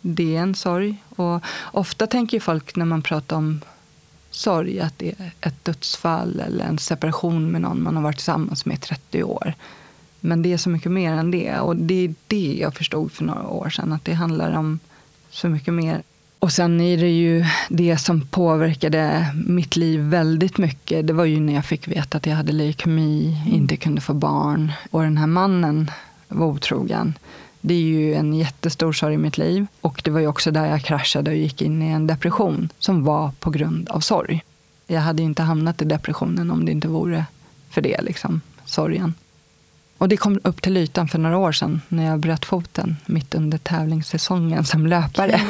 Det 0.00 0.36
är 0.36 0.40
en 0.40 0.54
sorg. 0.54 0.96
Och 1.16 1.42
ofta 1.62 2.06
tänker 2.06 2.40
folk 2.40 2.76
när 2.76 2.84
man 2.84 3.02
pratar 3.02 3.36
om 3.36 3.60
sorg 4.30 4.80
att 4.80 4.98
det 4.98 5.14
är 5.18 5.32
ett 5.40 5.64
dödsfall 5.64 6.40
eller 6.40 6.64
en 6.64 6.78
separation 6.78 7.50
med 7.50 7.60
någon 7.60 7.82
man 7.82 7.96
har 7.96 8.02
varit 8.02 8.16
tillsammans 8.16 8.66
med 8.66 8.76
i 8.76 8.80
30 8.80 9.22
år. 9.22 9.54
Men 10.20 10.42
det 10.42 10.52
är 10.52 10.56
så 10.56 10.70
mycket 10.70 10.92
mer 10.92 11.12
än 11.12 11.30
det. 11.30 11.58
Och 11.58 11.76
det 11.76 12.04
är 12.04 12.14
det 12.26 12.56
jag 12.60 12.74
förstod 12.74 13.12
för 13.12 13.24
några 13.24 13.48
år 13.48 13.70
sedan. 13.70 13.92
Att 13.92 14.04
det 14.04 14.12
handlar 14.12 14.56
om 14.56 14.78
så 15.30 15.48
mycket 15.48 15.74
mer. 15.74 16.02
Och 16.38 16.52
sen 16.52 16.80
är 16.80 16.96
det 16.96 17.10
ju 17.10 17.44
det 17.68 17.98
som 17.98 18.20
påverkade 18.20 19.26
mitt 19.46 19.76
liv 19.76 20.00
väldigt 20.00 20.58
mycket. 20.58 21.06
Det 21.06 21.12
var 21.12 21.24
ju 21.24 21.40
när 21.40 21.54
jag 21.54 21.64
fick 21.64 21.88
veta 21.88 22.18
att 22.18 22.26
jag 22.26 22.36
hade 22.36 22.52
leukemi, 22.52 23.42
inte 23.46 23.76
kunde 23.76 24.00
få 24.00 24.14
barn. 24.14 24.72
Och 24.90 25.02
den 25.02 25.16
här 25.16 25.26
mannen 25.26 25.90
var 26.28 26.46
otrogen. 26.46 27.18
Det 27.60 27.74
är 27.74 27.80
ju 27.80 28.14
en 28.14 28.34
jättestor 28.34 28.92
sorg 28.92 29.14
i 29.14 29.18
mitt 29.18 29.38
liv. 29.38 29.66
Och 29.80 30.00
det 30.04 30.10
var 30.10 30.20
ju 30.20 30.26
också 30.26 30.50
där 30.50 30.66
jag 30.66 30.82
kraschade 30.82 31.30
och 31.30 31.36
gick 31.36 31.62
in 31.62 31.82
i 31.82 31.86
en 31.86 32.06
depression 32.06 32.68
som 32.78 33.04
var 33.04 33.30
på 33.40 33.50
grund 33.50 33.88
av 33.88 34.00
sorg. 34.00 34.44
Jag 34.86 35.00
hade 35.00 35.22
ju 35.22 35.26
inte 35.26 35.42
hamnat 35.42 35.82
i 35.82 35.84
depressionen 35.84 36.50
om 36.50 36.64
det 36.64 36.72
inte 36.72 36.88
vore 36.88 37.24
för 37.70 37.80
det, 37.80 38.02
liksom, 38.02 38.40
sorgen. 38.64 39.14
Och 39.98 40.08
det 40.08 40.16
kom 40.16 40.40
upp 40.44 40.62
till 40.62 40.76
ytan 40.76 41.08
för 41.08 41.18
några 41.18 41.38
år 41.38 41.52
sedan 41.52 41.80
när 41.88 42.04
jag 42.04 42.18
bröt 42.18 42.44
foten 42.44 42.96
mitt 43.06 43.34
under 43.34 43.58
tävlingssäsongen 43.58 44.64
som 44.64 44.86
löpare. 44.86 45.40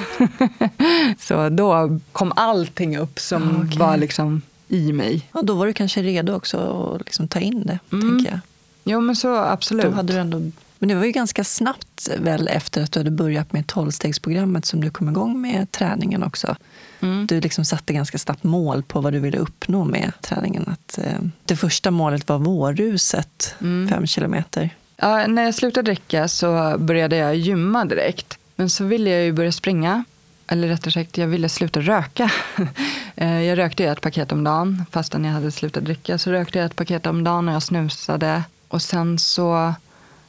så 1.19 1.49
då 1.49 1.99
kom 2.13 2.33
allting 2.37 2.99
upp 2.99 3.19
som 3.19 3.57
okay. 3.57 3.79
var 3.79 3.97
liksom 3.97 4.43
i 4.69 4.93
mig. 4.93 5.29
Ja, 5.33 5.43
då 5.43 5.55
var 5.55 5.67
du 5.67 5.73
kanske 5.73 6.03
redo 6.03 6.35
också 6.35 6.59
att 6.59 7.07
liksom 7.07 7.29
ta 7.29 7.41
in 7.41 7.67
det, 7.67 7.79
mm. 7.93 8.09
tänker 8.09 8.31
jag. 8.33 8.41
Jo, 8.85 9.01
men 9.01 9.17
så 9.17 9.37
absolut. 9.37 9.85
Då 9.85 9.91
hade 9.91 10.13
du 10.13 10.19
ändå 10.19 10.51
men 10.79 10.89
det 10.89 10.95
var 10.95 11.05
ju 11.05 11.13
ganska 11.13 11.45
snabbt 11.45 12.09
väl 12.19 12.49
efter 12.49 12.83
att 12.83 12.93
du 12.93 13.01
hade 13.01 13.11
börjat 13.11 13.53
med 13.53 13.67
tolvstegsprogrammet 13.67 14.65
som 14.65 14.81
du 14.81 14.91
kom 14.91 15.09
igång 15.09 15.41
med 15.41 15.73
träningen 15.73 16.23
också. 16.23 16.57
Mm. 17.01 17.27
Du 17.27 17.41
liksom 17.41 17.65
satte 17.65 17.93
ganska 17.93 18.19
snabbt 18.19 18.45
mål 18.45 18.83
på 18.83 19.01
vad 19.01 19.13
du 19.13 19.19
ville 19.19 19.39
uppnå 19.39 19.85
med 19.85 20.13
träningen. 20.21 20.65
Att, 20.69 20.99
eh, 20.99 21.19
det 21.45 21.57
första 21.57 21.91
målet 21.91 22.29
var 22.29 22.39
vårruset, 22.39 23.55
mm. 23.61 23.89
fem 23.89 24.07
kilometer. 24.07 24.71
Ja, 24.97 25.27
när 25.27 25.43
jag 25.43 25.55
slutade 25.55 25.83
dricka 25.83 26.29
så 26.29 26.77
började 26.79 27.17
jag 27.17 27.37
gymma 27.37 27.85
direkt. 27.85 28.39
Men 28.57 28.71
så 28.71 28.85
ville 28.85 29.11
jag 29.11 29.25
ju 29.25 29.33
börja 29.33 29.53
springa. 29.53 30.05
Eller 30.47 30.69
rättare 30.69 30.93
sagt, 30.93 31.19
jag 31.19 31.27
ville 31.27 31.49
sluta 31.49 31.81
röka. 31.81 32.31
Eh, 33.21 33.43
jag 33.43 33.59
rökte 33.59 33.85
ett 33.85 34.01
paket 34.01 34.33
om 34.33 34.45
dagen. 34.45 34.85
Fastän 34.91 35.25
jag 35.25 35.33
hade 35.33 35.51
slutat 35.51 35.85
dricka 35.85 36.19
så 36.19 36.31
rökte 36.31 36.59
jag 36.59 36.67
ett 36.67 36.77
paket 36.77 37.07
om 37.07 37.25
dagen 37.25 37.49
och 37.49 37.55
jag 37.55 37.63
snusade. 37.63 38.43
Och 38.69 38.83
sen 38.83 39.19
så 39.19 39.75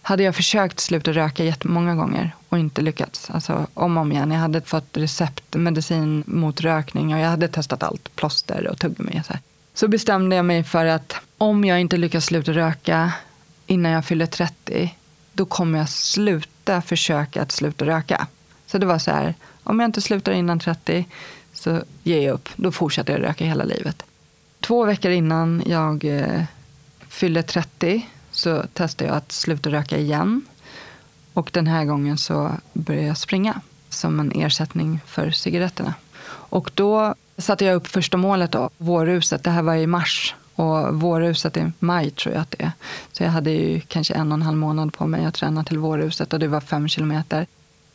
hade 0.10 0.24
jag 0.24 0.36
försökt 0.36 0.80
sluta 0.80 1.12
röka 1.12 1.44
jättemånga 1.44 1.96
gånger 1.96 2.36
och 2.50 2.60
inte 2.60 2.82
lyckats. 2.82 3.30
Alltså 3.30 3.68
om 3.74 3.98
och 3.98 4.02
om 4.02 4.12
igen. 4.12 4.32
Jag 4.32 4.40
hade 4.40 4.62
fått 4.62 4.98
receptmedicin 4.98 6.24
mot 6.28 6.62
rökning 6.62 7.14
och 7.14 7.20
jag 7.20 7.28
hade 7.28 7.48
testat 7.48 7.84
allt. 7.84 8.16
Plåster 8.16 8.68
och 8.68 8.80
tuggummi. 8.80 9.22
Så, 9.28 9.34
så 9.74 9.88
bestämde 9.88 10.36
jag 10.36 10.46
mig 10.46 10.64
för 10.64 10.86
att 10.86 11.16
om 11.38 11.66
jag 11.66 11.82
inte 11.82 11.98
lyckas 11.98 12.26
sluta 12.26 12.52
röka 12.52 13.14
innan 13.68 13.92
jag 13.92 14.06
fyller 14.06 14.26
30, 14.26 14.96
då 15.34 15.46
kommer 15.46 15.80
jag 15.80 15.90
sluta 15.90 16.82
försöka 16.82 17.42
att 17.42 17.52
sluta 17.52 17.86
röka. 17.86 18.28
Så 18.68 18.78
det 18.78 18.86
var 18.86 19.00
så 19.00 19.12
här, 19.12 19.34
om 19.64 19.80
jag 19.80 19.88
inte 19.88 20.02
slutar 20.02 20.32
innan 20.32 20.60
30 20.60 21.06
så 21.54 21.82
ger 22.04 22.22
jag 22.22 22.34
upp. 22.34 22.50
Då 22.56 22.72
fortsätter 22.72 23.14
jag 23.14 23.24
röka 23.24 23.46
hela 23.46 23.64
livet. 23.64 24.04
Två 24.60 24.86
veckor 24.86 25.12
innan 25.12 25.64
jag 25.66 26.06
eh, 26.06 26.44
fyllde 27.08 27.44
30 27.44 28.06
så 28.32 28.64
testade 28.74 29.08
jag 29.10 29.18
att 29.18 29.32
sluta 29.32 29.70
röka 29.70 29.98
igen. 29.98 30.42
Och 31.34 31.50
den 31.54 31.68
här 31.68 31.86
gången 31.86 32.18
så 32.18 32.52
började 32.74 33.08
jag 33.08 33.18
springa 33.18 33.62
som 33.90 34.20
en 34.20 34.32
ersättning 34.32 35.00
för 35.06 35.32
cigaretterna. 35.32 35.94
Och 36.30 36.72
då 36.74 37.16
satte 37.38 37.66
jag 37.66 37.76
upp 37.76 37.88
första 37.88 38.18
målet, 38.18 38.52
då, 38.52 38.70
vårruset. 38.78 39.44
Det 39.44 39.50
här 39.50 39.62
var 39.62 39.76
i 39.76 39.88
mars 39.88 40.36
och 40.56 41.02
vårruset 41.02 41.58
i 41.58 41.72
maj 41.80 42.12
tror 42.12 42.34
jag 42.34 42.42
att 42.42 42.52
det 42.52 42.64
är. 42.64 42.72
Så 43.12 43.24
jag 43.24 43.30
hade 43.30 43.52
ju 43.52 43.80
kanske 43.80 44.14
en 44.14 44.32
och 44.32 44.38
en 44.38 44.42
halv 44.42 44.58
månad 44.58 44.94
på 44.94 45.08
mig 45.08 45.26
att 45.26 45.34
träna 45.34 45.64
till 45.64 45.78
vårruset 45.78 46.34
och 46.34 46.40
det 46.40 46.48
var 46.48 46.62
fem 46.62 46.88
kilometer. 46.88 47.48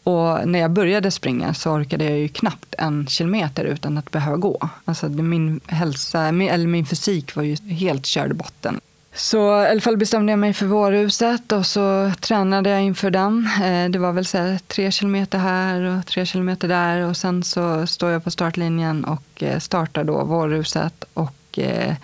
Och 0.03 0.49
när 0.49 0.59
jag 0.59 0.71
började 0.71 1.11
springa 1.11 1.55
så 1.55 1.71
orkade 1.71 2.05
jag 2.05 2.19
ju 2.19 2.29
knappt 2.29 2.75
en 2.79 3.07
kilometer 3.07 3.65
utan 3.65 3.99
att 3.99 4.11
behöva 4.11 4.37
gå. 4.37 4.69
Alltså 4.85 5.09
min 5.09 5.61
hälsa, 5.67 6.29
eller 6.29 6.67
min 6.67 6.87
fysik 6.87 7.37
var 7.37 7.43
ju 7.43 7.57
helt 7.57 8.07
körd 8.07 8.31
i 8.31 8.35
botten. 8.35 8.81
Så 9.17 9.63
i 9.63 9.67
alla 9.67 9.81
fall 9.81 9.97
bestämde 9.97 10.33
jag 10.33 10.39
mig 10.39 10.53
för 10.53 10.67
vårhuset 10.67 11.53
och 11.53 11.67
så 11.67 12.13
tränade 12.21 12.71
jag 12.71 12.83
inför 12.83 13.11
den. 13.11 13.49
Eh, 13.63 13.91
det 13.91 13.99
var 13.99 14.13
väl 14.13 14.27
så 14.27 14.39
här, 14.39 14.59
tre 14.67 14.91
kilometer 14.91 15.39
här 15.39 15.81
och 15.81 16.07
tre 16.07 16.27
kilometer 16.27 16.69
där 16.69 17.01
och 17.01 17.17
sen 17.17 17.45
så 17.45 17.87
står 17.87 18.11
jag 18.11 18.25
på 18.25 18.31
startlinjen 18.31 19.05
och 19.05 19.43
eh, 19.43 19.59
startar 19.59 20.05
då 20.05 20.25
vårhuset 20.25 21.05
och 21.15 21.59
eh, 21.59 21.95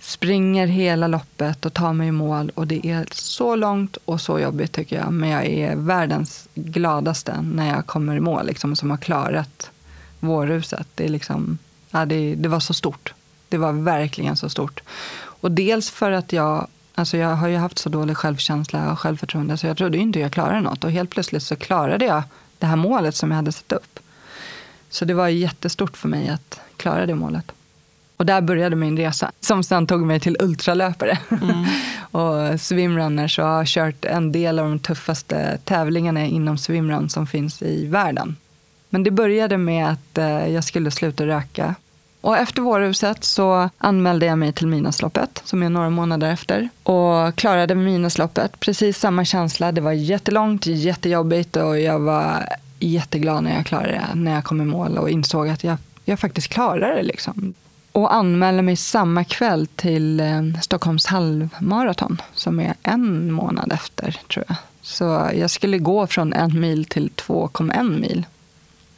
springer 0.00 0.66
hela 0.66 1.06
loppet 1.06 1.66
och 1.66 1.74
tar 1.74 1.92
mig 1.92 2.08
i 2.08 2.12
mål. 2.12 2.50
Och 2.54 2.66
det 2.66 2.86
är 2.86 3.06
så 3.12 3.56
långt 3.56 3.96
och 4.04 4.20
så 4.20 4.38
jobbigt 4.38 4.72
tycker 4.72 4.96
jag. 4.96 5.12
Men 5.12 5.28
jag 5.28 5.46
är 5.46 5.76
världens 5.76 6.48
gladaste 6.54 7.40
när 7.42 7.68
jag 7.68 7.86
kommer 7.86 8.16
i 8.16 8.20
mål, 8.20 8.46
liksom, 8.46 8.76
som 8.76 8.90
har 8.90 8.96
klarat 8.96 9.70
vårhuset. 10.20 10.86
Det, 10.94 11.04
är 11.04 11.08
liksom, 11.08 11.58
ja, 11.90 12.04
det, 12.06 12.34
det 12.34 12.48
var 12.48 12.60
så 12.60 12.74
stort. 12.74 13.14
Det 13.48 13.58
var 13.58 13.72
verkligen 13.72 14.36
så 14.36 14.48
stort. 14.48 14.80
Och 15.40 15.50
dels 15.50 15.90
för 15.90 16.12
att 16.12 16.32
jag, 16.32 16.66
alltså 16.94 17.16
jag 17.16 17.36
har 17.36 17.48
ju 17.48 17.56
haft 17.56 17.78
så 17.78 17.88
dålig 17.88 18.16
självkänsla 18.16 18.92
och 18.92 18.98
självförtroende 18.98 19.56
så 19.56 19.66
jag 19.66 19.76
trodde 19.76 19.98
inte 19.98 20.20
jag 20.20 20.32
klarade 20.32 20.60
något. 20.60 20.84
Och 20.84 20.90
helt 20.90 21.10
plötsligt 21.10 21.42
så 21.42 21.56
klarade 21.56 22.04
jag 22.04 22.22
det 22.58 22.66
här 22.66 22.76
målet 22.76 23.14
som 23.14 23.30
jag 23.30 23.36
hade 23.36 23.52
satt 23.52 23.72
upp. 23.72 23.98
Så 24.90 25.04
det 25.04 25.14
var 25.14 25.28
jättestort 25.28 25.96
för 25.96 26.08
mig 26.08 26.28
att 26.28 26.60
klara 26.76 27.06
det 27.06 27.14
målet. 27.14 27.52
Och 28.16 28.26
där 28.26 28.40
började 28.40 28.76
min 28.76 28.96
resa 28.96 29.32
som 29.40 29.62
sen 29.62 29.86
tog 29.86 30.06
mig 30.06 30.20
till 30.20 30.36
ultralöpare. 30.40 31.18
Mm. 31.30 31.64
och 32.10 32.60
swimrunners 32.60 33.38
och 33.38 33.44
har 33.44 33.64
kört 33.64 34.04
en 34.04 34.32
del 34.32 34.58
av 34.58 34.68
de 34.68 34.78
tuffaste 34.78 35.58
tävlingarna 35.64 36.24
inom 36.26 36.58
swimrun 36.58 37.08
som 37.08 37.26
finns 37.26 37.62
i 37.62 37.86
världen. 37.86 38.36
Men 38.90 39.02
det 39.02 39.10
började 39.10 39.58
med 39.58 39.88
att 39.90 40.18
eh, 40.18 40.48
jag 40.48 40.64
skulle 40.64 40.90
sluta 40.90 41.26
röka. 41.26 41.74
Och 42.20 42.36
efter 42.36 42.62
vårhuset 42.62 43.24
så 43.24 43.70
anmälde 43.78 44.26
jag 44.26 44.38
mig 44.38 44.52
till 44.52 44.66
Midnattsloppet, 44.66 45.42
som 45.44 45.62
är 45.62 45.68
några 45.68 45.90
månader 45.90 46.30
efter. 46.30 46.68
Och 46.82 47.34
klarade 47.34 47.74
Midnattsloppet. 47.74 48.60
Precis 48.60 48.98
samma 48.98 49.24
känsla. 49.24 49.72
Det 49.72 49.80
var 49.80 49.92
jättelångt, 49.92 50.66
jättejobbigt 50.66 51.56
och 51.56 51.80
jag 51.80 51.98
var 51.98 52.48
jätteglad 52.78 53.44
när 53.44 53.54
jag 53.54 53.66
klarade 53.66 53.92
det. 53.92 54.14
När 54.14 54.34
jag 54.34 54.44
kom 54.44 54.60
i 54.60 54.64
mål 54.64 54.98
och 54.98 55.10
insåg 55.10 55.48
att 55.48 55.64
jag, 55.64 55.76
jag 56.04 56.20
faktiskt 56.20 56.48
klarade 56.48 56.94
det. 56.94 57.02
Liksom 57.02 57.54
och 57.92 58.14
anmälde 58.14 58.62
mig 58.62 58.76
samma 58.76 59.24
kväll 59.24 59.66
till 59.66 60.20
eh, 60.20 60.42
Stockholms 60.62 61.06
halvmaraton 61.06 62.22
som 62.34 62.60
är 62.60 62.74
en 62.82 63.32
månad 63.32 63.72
efter, 63.72 64.20
tror 64.32 64.44
jag. 64.48 64.56
Så 64.82 65.30
jag 65.34 65.50
skulle 65.50 65.78
gå 65.78 66.06
från 66.06 66.32
en 66.32 66.60
mil 66.60 66.84
till 66.84 67.10
2,1 67.16 68.00
mil. 68.00 68.26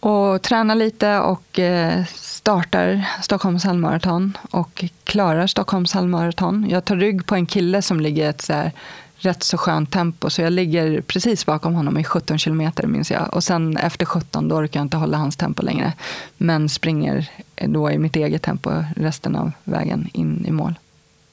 Och 0.00 0.42
träna 0.42 0.74
lite 0.74 1.18
och 1.18 1.58
eh, 1.58 2.04
startar 2.40 3.04
Stockholms 3.22 3.64
halvmaraton 3.64 4.38
och 4.50 4.84
klarar 5.04 5.46
Stockholms 5.46 5.92
halvmaraton. 5.92 6.66
Jag 6.70 6.84
tar 6.84 6.96
rygg 6.96 7.26
på 7.26 7.34
en 7.34 7.46
kille 7.46 7.82
som 7.82 8.00
ligger 8.00 8.30
ett 8.30 8.42
så 8.42 8.52
här 8.52 8.72
rätt 9.16 9.42
så 9.42 9.58
skönt 9.58 9.90
tempo. 9.90 10.30
Så 10.30 10.42
jag 10.42 10.52
ligger 10.52 11.00
precis 11.00 11.46
bakom 11.46 11.74
honom 11.74 11.98
i 11.98 12.04
17 12.04 12.38
kilometer 12.38 12.86
minns 12.86 13.10
jag. 13.10 13.34
Och 13.34 13.44
sen 13.44 13.76
efter 13.76 14.06
17 14.06 14.48
då 14.48 14.56
orkar 14.56 14.80
jag 14.80 14.84
inte 14.84 14.96
hålla 14.96 15.16
hans 15.16 15.36
tempo 15.36 15.62
längre. 15.62 15.92
Men 16.36 16.68
springer 16.68 17.30
då 17.66 17.90
i 17.90 17.98
mitt 17.98 18.16
eget 18.16 18.42
tempo 18.42 18.70
resten 18.96 19.36
av 19.36 19.52
vägen 19.64 20.08
in 20.12 20.44
i 20.46 20.50
mål. 20.50 20.74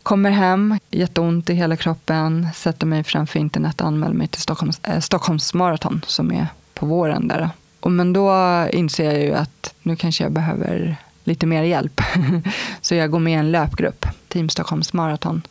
Kommer 0.04 0.32
hem, 0.32 0.80
jätteont 0.92 1.50
i 1.50 1.54
hela 1.54 1.76
kroppen, 1.76 2.48
sätter 2.56 2.86
mig 2.86 3.04
framför 3.04 3.40
internet 3.40 3.82
och 3.82 3.88
anmäler 3.88 4.14
mig 4.14 4.28
till 4.28 4.42
Stockholms, 4.42 4.80
äh, 4.84 5.00
Stockholms 5.00 5.54
maraton 5.54 6.02
som 6.08 6.32
är 6.32 6.48
på 6.74 6.86
våren 6.86 7.28
där. 7.28 7.50
Och 7.88 7.94
men 7.94 8.14
då 8.14 8.32
inser 8.72 9.04
jag 9.04 9.22
ju 9.22 9.34
att 9.34 9.74
nu 9.84 9.96
kanske 9.96 10.24
jag 10.24 10.32
behöver 10.32 10.96
lite 11.24 11.46
mer 11.46 11.64
hjälp. 11.64 12.02
så 12.82 12.96
jag 12.96 13.12
går 13.12 13.20
med 13.20 13.34
i 13.34 13.36
en 13.36 13.52
löpgrupp, 13.52 14.06
Team 14.28 14.50
Stockholms 14.50 14.94
maraton. 14.94 15.42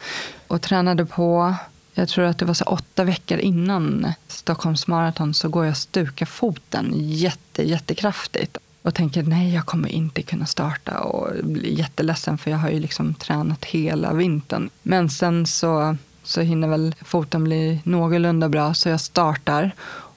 Och 0.46 0.62
tränade 0.62 1.06
på 1.06 1.54
jag 1.94 2.08
tror 2.08 2.24
att 2.24 2.38
det 2.38 2.44
var 2.44 2.54
så 2.54 2.64
åtta 2.64 3.04
veckor 3.04 3.38
innan 3.38 4.12
Stockholms 4.28 4.86
maraton 4.86 5.34
så 5.34 5.48
går 5.48 5.64
jag 5.64 5.70
och 5.70 5.76
stukar 5.76 6.26
foten 6.26 6.92
jätte, 6.94 7.68
jättekraftigt. 7.68 8.58
Och 8.82 8.94
tänker 8.94 9.22
nej, 9.22 9.54
jag 9.54 9.66
kommer 9.66 9.88
inte 9.88 10.22
kunna 10.22 10.46
starta 10.46 11.00
och 11.00 11.44
blir 11.44 11.78
jätteledsen 11.78 12.38
för 12.38 12.50
jag 12.50 12.58
har 12.58 12.70
ju 12.70 12.80
liksom 12.80 13.14
tränat 13.14 13.64
hela 13.64 14.12
vintern. 14.12 14.70
Men 14.82 15.10
sen 15.10 15.46
så, 15.46 15.96
så 16.22 16.40
hinner 16.40 16.68
väl 16.68 16.94
foten 17.04 17.44
bli 17.44 17.80
någorlunda 17.84 18.48
bra 18.48 18.74
så 18.74 18.88
jag 18.88 19.00
startar. 19.00 19.72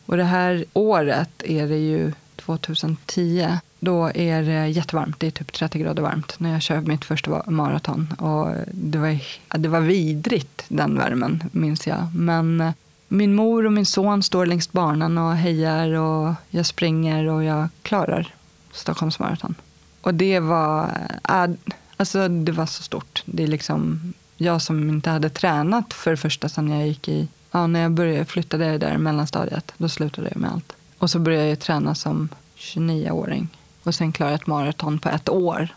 Och 0.10 0.18
det 0.18 0.24
här 0.24 0.66
året 0.74 1.44
är 1.44 1.68
det 1.68 1.78
ju 1.78 2.12
2010 2.36 3.48
då 3.80 4.12
är 4.16 4.44
det 4.44 4.68
jättevarmt. 4.68 5.20
Det 5.20 5.28
är 5.28 5.32
typ 5.32 5.54
30 5.54 5.80
grader 5.80 6.04
varmt 6.04 6.40
när 6.40 6.52
jag 6.52 6.62
kör 6.62 6.82
mitt 6.82 7.06
första 7.06 7.44
maraton. 7.48 8.16
Och 8.18 8.54
det, 8.72 8.98
var, 8.98 9.20
det 9.58 9.70
var 9.70 9.80
vidrigt, 9.80 10.66
den 10.68 10.98
värmen, 10.98 11.44
minns 11.52 11.88
jag. 11.88 12.16
Men 12.16 12.62
eh, 12.62 12.72
min 13.08 13.36
mor 13.36 13.66
och 13.66 13.74
min 13.74 13.86
son 13.86 14.24
står 14.24 14.46
längs 14.46 14.72
banan 14.72 15.18
och 15.18 15.36
hejar 15.36 15.94
och 15.94 16.34
jag 16.50 16.66
springer 16.66 17.28
och 17.28 17.44
jag 17.44 17.68
klarar 17.82 18.34
Stockholms 18.72 19.20
maraton. 19.20 19.56
Och 20.02 20.14
det 20.14 20.40
var, 20.40 20.84
eh, 21.30 21.50
alltså 21.98 22.28
det 22.28 22.52
var 22.52 22.66
så 22.66 22.84
stort. 22.84 23.24
Det 23.26 23.44
är 23.44 23.48
liksom, 23.48 24.14
jag 24.38 24.62
som 24.62 24.90
inte 24.90 25.10
hade 25.10 25.30
tränat 25.30 25.94
för 25.94 26.12
det 26.12 26.18
första 26.18 26.50
sedan 26.50 26.70
jag 26.70 26.88
gick 26.88 27.08
i, 27.08 27.28
ja, 27.52 27.68
när 27.68 27.82
jag 27.82 27.92
började, 27.92 28.26
flyttade 28.26 28.78
där 28.78 28.98
mellanstadiet, 28.98 29.74
då 29.78 29.90
slutade 29.90 30.30
jag 30.32 30.38
med 30.38 30.52
allt. 30.52 30.74
Och 30.98 31.10
så 31.10 31.20
började 31.20 31.50
jag 31.50 31.60
träna 31.60 31.96
som 31.96 32.30
29-åring 32.58 33.48
och 33.84 33.96
sen 33.96 34.12
klara 34.12 34.34
ett 34.34 34.48
maraton 34.48 35.00
på 35.00 35.10
ett 35.10 35.30
år. 35.30 35.68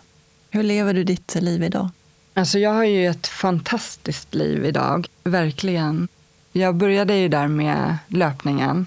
Hur 0.51 0.63
lever 0.63 0.95
du 0.95 1.05
ditt 1.05 1.35
liv 1.35 1.63
idag? 1.63 1.89
Alltså 2.35 2.59
jag 2.59 2.73
har 2.73 2.85
ju 2.85 3.07
ett 3.07 3.27
fantastiskt 3.27 4.35
liv 4.35 4.65
idag, 4.65 5.09
verkligen. 5.25 6.09
Jag 6.53 6.75
började 6.75 7.17
ju 7.17 7.29
där 7.29 7.49
med 7.49 7.99
löpningen 8.09 8.87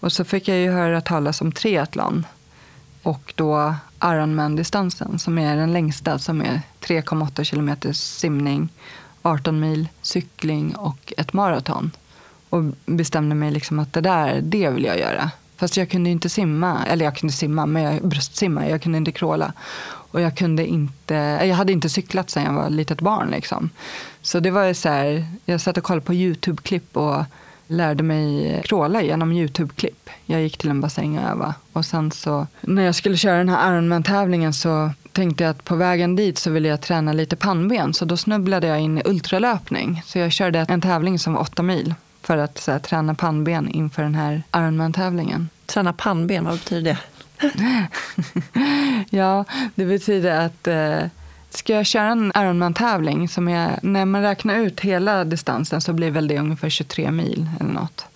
och 0.00 0.12
så 0.12 0.24
fick 0.24 0.48
jag 0.48 0.58
ju 0.58 0.70
höra 0.70 1.00
talas 1.00 1.40
om 1.40 1.52
triathlon 1.52 2.26
och 3.02 3.32
då 3.36 3.74
Ironman-distansen 4.00 5.18
som 5.18 5.38
är 5.38 5.56
den 5.56 5.72
längsta 5.72 6.18
som 6.18 6.40
är 6.40 6.60
3,8 6.80 7.44
kilometer 7.44 7.92
simning, 7.92 8.68
18 9.22 9.60
mil 9.60 9.88
cykling 10.02 10.76
och 10.76 11.12
ett 11.16 11.32
maraton. 11.32 11.90
Och 12.52 12.62
bestämde 12.86 13.34
mig 13.34 13.50
liksom 13.50 13.78
att 13.78 13.92
det 13.92 14.00
där, 14.00 14.40
det 14.42 14.70
vill 14.70 14.84
jag 14.84 14.98
göra. 14.98 15.30
Fast 15.56 15.76
jag 15.76 15.90
kunde 15.90 16.10
inte 16.10 16.28
simma, 16.28 16.84
eller 16.86 17.04
jag 17.04 17.16
kunde 17.16 17.32
simma, 17.32 17.66
men 17.66 17.82
jag 17.82 18.08
bröstsimma, 18.08 18.68
jag 18.68 18.82
kunde 18.82 18.98
inte 18.98 19.12
kråla. 19.12 19.52
Och 19.84 20.20
jag 20.20 20.36
kunde 20.36 20.66
inte, 20.66 21.14
jag 21.14 21.54
hade 21.54 21.72
inte 21.72 21.88
cyklat 21.88 22.30
sedan 22.30 22.42
jag 22.42 22.52
var 22.52 22.70
litet 22.70 23.00
barn 23.00 23.30
liksom. 23.30 23.70
Så 24.22 24.40
det 24.40 24.50
var 24.50 24.72
så 24.72 24.88
här, 24.88 25.26
jag 25.44 25.60
satt 25.60 25.78
och 25.78 25.84
kollade 25.84 26.06
på 26.06 26.14
YouTube-klipp 26.14 26.96
och 26.96 27.24
lärde 27.66 28.02
mig 28.02 28.60
kråla 28.64 29.02
genom 29.02 29.32
YouTube-klipp. 29.32 30.10
Jag 30.26 30.42
gick 30.42 30.58
till 30.58 30.70
en 30.70 30.80
bassäng 30.80 31.18
och 31.18 31.30
övade. 31.30 31.54
Och 31.72 31.84
sen 31.84 32.10
så, 32.10 32.46
när 32.60 32.82
jag 32.82 32.94
skulle 32.94 33.16
köra 33.16 33.38
den 33.38 33.48
här 33.48 33.72
Ironman-tävlingen 33.72 34.52
så 34.52 34.90
tänkte 35.12 35.44
jag 35.44 35.50
att 35.50 35.64
på 35.64 35.76
vägen 35.76 36.16
dit 36.16 36.38
så 36.38 36.50
ville 36.50 36.68
jag 36.68 36.80
träna 36.80 37.12
lite 37.12 37.36
pannben. 37.36 37.94
Så 37.94 38.04
då 38.04 38.16
snubblade 38.16 38.66
jag 38.66 38.80
in 38.80 38.98
i 38.98 39.02
ultralöpning. 39.04 40.02
Så 40.06 40.18
jag 40.18 40.32
körde 40.32 40.66
en 40.68 40.80
tävling 40.80 41.18
som 41.18 41.32
var 41.32 41.40
åtta 41.40 41.62
mil 41.62 41.94
för 42.22 42.38
att 42.38 42.58
så 42.58 42.72
här, 42.72 42.78
träna 42.78 43.14
pannben 43.14 43.68
inför 43.68 44.02
den 44.02 44.14
här 44.14 44.42
Ironman-tävlingen. 44.56 45.48
Träna 45.66 45.92
pannben, 45.92 46.44
vad 46.44 46.54
betyder 46.54 46.82
det? 46.82 46.98
ja, 49.16 49.44
det 49.74 49.84
betyder 49.84 50.46
att 50.46 50.66
eh, 50.66 51.08
ska 51.50 51.72
jag 51.72 51.86
köra 51.86 52.08
en 52.08 52.32
Ironman-tävling, 52.36 53.28
som 53.28 53.48
är, 53.48 53.78
när 53.82 54.04
man 54.04 54.22
räknar 54.22 54.58
ut 54.58 54.80
hela 54.80 55.24
distansen 55.24 55.80
så 55.80 55.92
blir 55.92 56.10
väl 56.10 56.28
det 56.28 56.38
ungefär 56.38 56.70
23 56.70 57.10
mil 57.10 57.50
eller 57.60 57.72
något. 57.72 58.06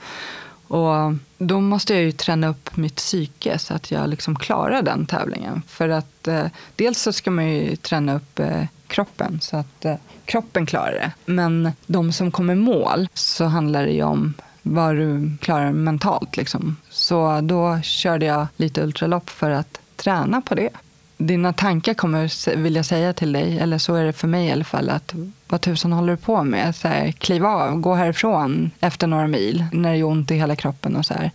Och 0.69 1.15
då 1.39 1.61
måste 1.61 1.95
jag 1.95 2.03
ju 2.03 2.13
träna 2.13 2.49
upp 2.49 2.77
mitt 2.77 2.95
psyke 2.95 3.59
så 3.59 3.75
att 3.75 3.91
jag 3.91 4.09
liksom 4.09 4.37
klarar 4.37 4.83
den 4.83 5.07
tävlingen. 5.07 5.63
För 5.69 5.89
att 5.89 6.29
eh, 6.29 6.47
dels 6.77 7.03
så 7.03 7.13
ska 7.13 7.31
man 7.31 7.49
ju 7.49 7.77
träna 7.77 8.15
upp 8.15 8.39
eh, 8.39 8.65
kroppen 8.87 9.41
så 9.41 9.57
att 9.57 9.85
eh, 9.85 9.95
kroppen 10.27 10.67
klarar 10.67 10.93
det. 10.93 11.11
Men 11.25 11.73
de 11.87 12.13
som 12.13 12.31
kommer 12.31 12.55
mål 12.55 13.09
så 13.15 13.45
handlar 13.45 13.87
det 13.87 13.93
ju 13.93 14.03
om 14.03 14.35
vad 14.63 14.97
du 14.97 15.37
klarar 15.41 15.73
mentalt. 15.73 16.37
Liksom. 16.37 16.77
Så 16.91 17.41
då 17.43 17.81
körde 17.83 18.27
jag 18.27 18.47
lite 18.57 18.83
ultralopp 18.83 19.31
för 19.31 19.51
att 19.51 19.81
träna 19.97 20.41
på 20.41 20.55
det. 20.55 20.69
Dina 21.19 21.53
tankar 21.53 21.95
kommer 21.95 22.57
vilja 22.57 22.85
säga 22.85 23.13
till 23.13 23.33
dig, 23.33 23.59
eller 23.59 23.79
så 23.79 23.95
är 23.95 24.05
det 24.05 24.13
för 24.13 24.29
mig 24.29 24.47
i 24.47 24.53
alla 24.53 24.65
fall, 24.65 24.91
att 24.91 25.15
vad 25.49 25.61
tusan 25.61 25.93
håller 25.93 26.13
du 26.13 26.17
på 26.17 26.45
med? 26.45 26.77
Så 26.77 26.89
här, 26.89 27.13
kliv 27.13 27.47
av, 27.47 27.81
gå 27.81 27.95
härifrån 27.95 28.71
efter 28.81 29.07
några 29.07 29.27
mil 29.27 29.65
när 29.73 29.91
det 29.91 29.97
gör 29.97 30.07
ont 30.07 30.31
i 30.31 30.35
hela 30.35 30.57
kroppen 30.57 30.97
och 30.97 31.07
så 31.07 31.15
här. 31.15 31.31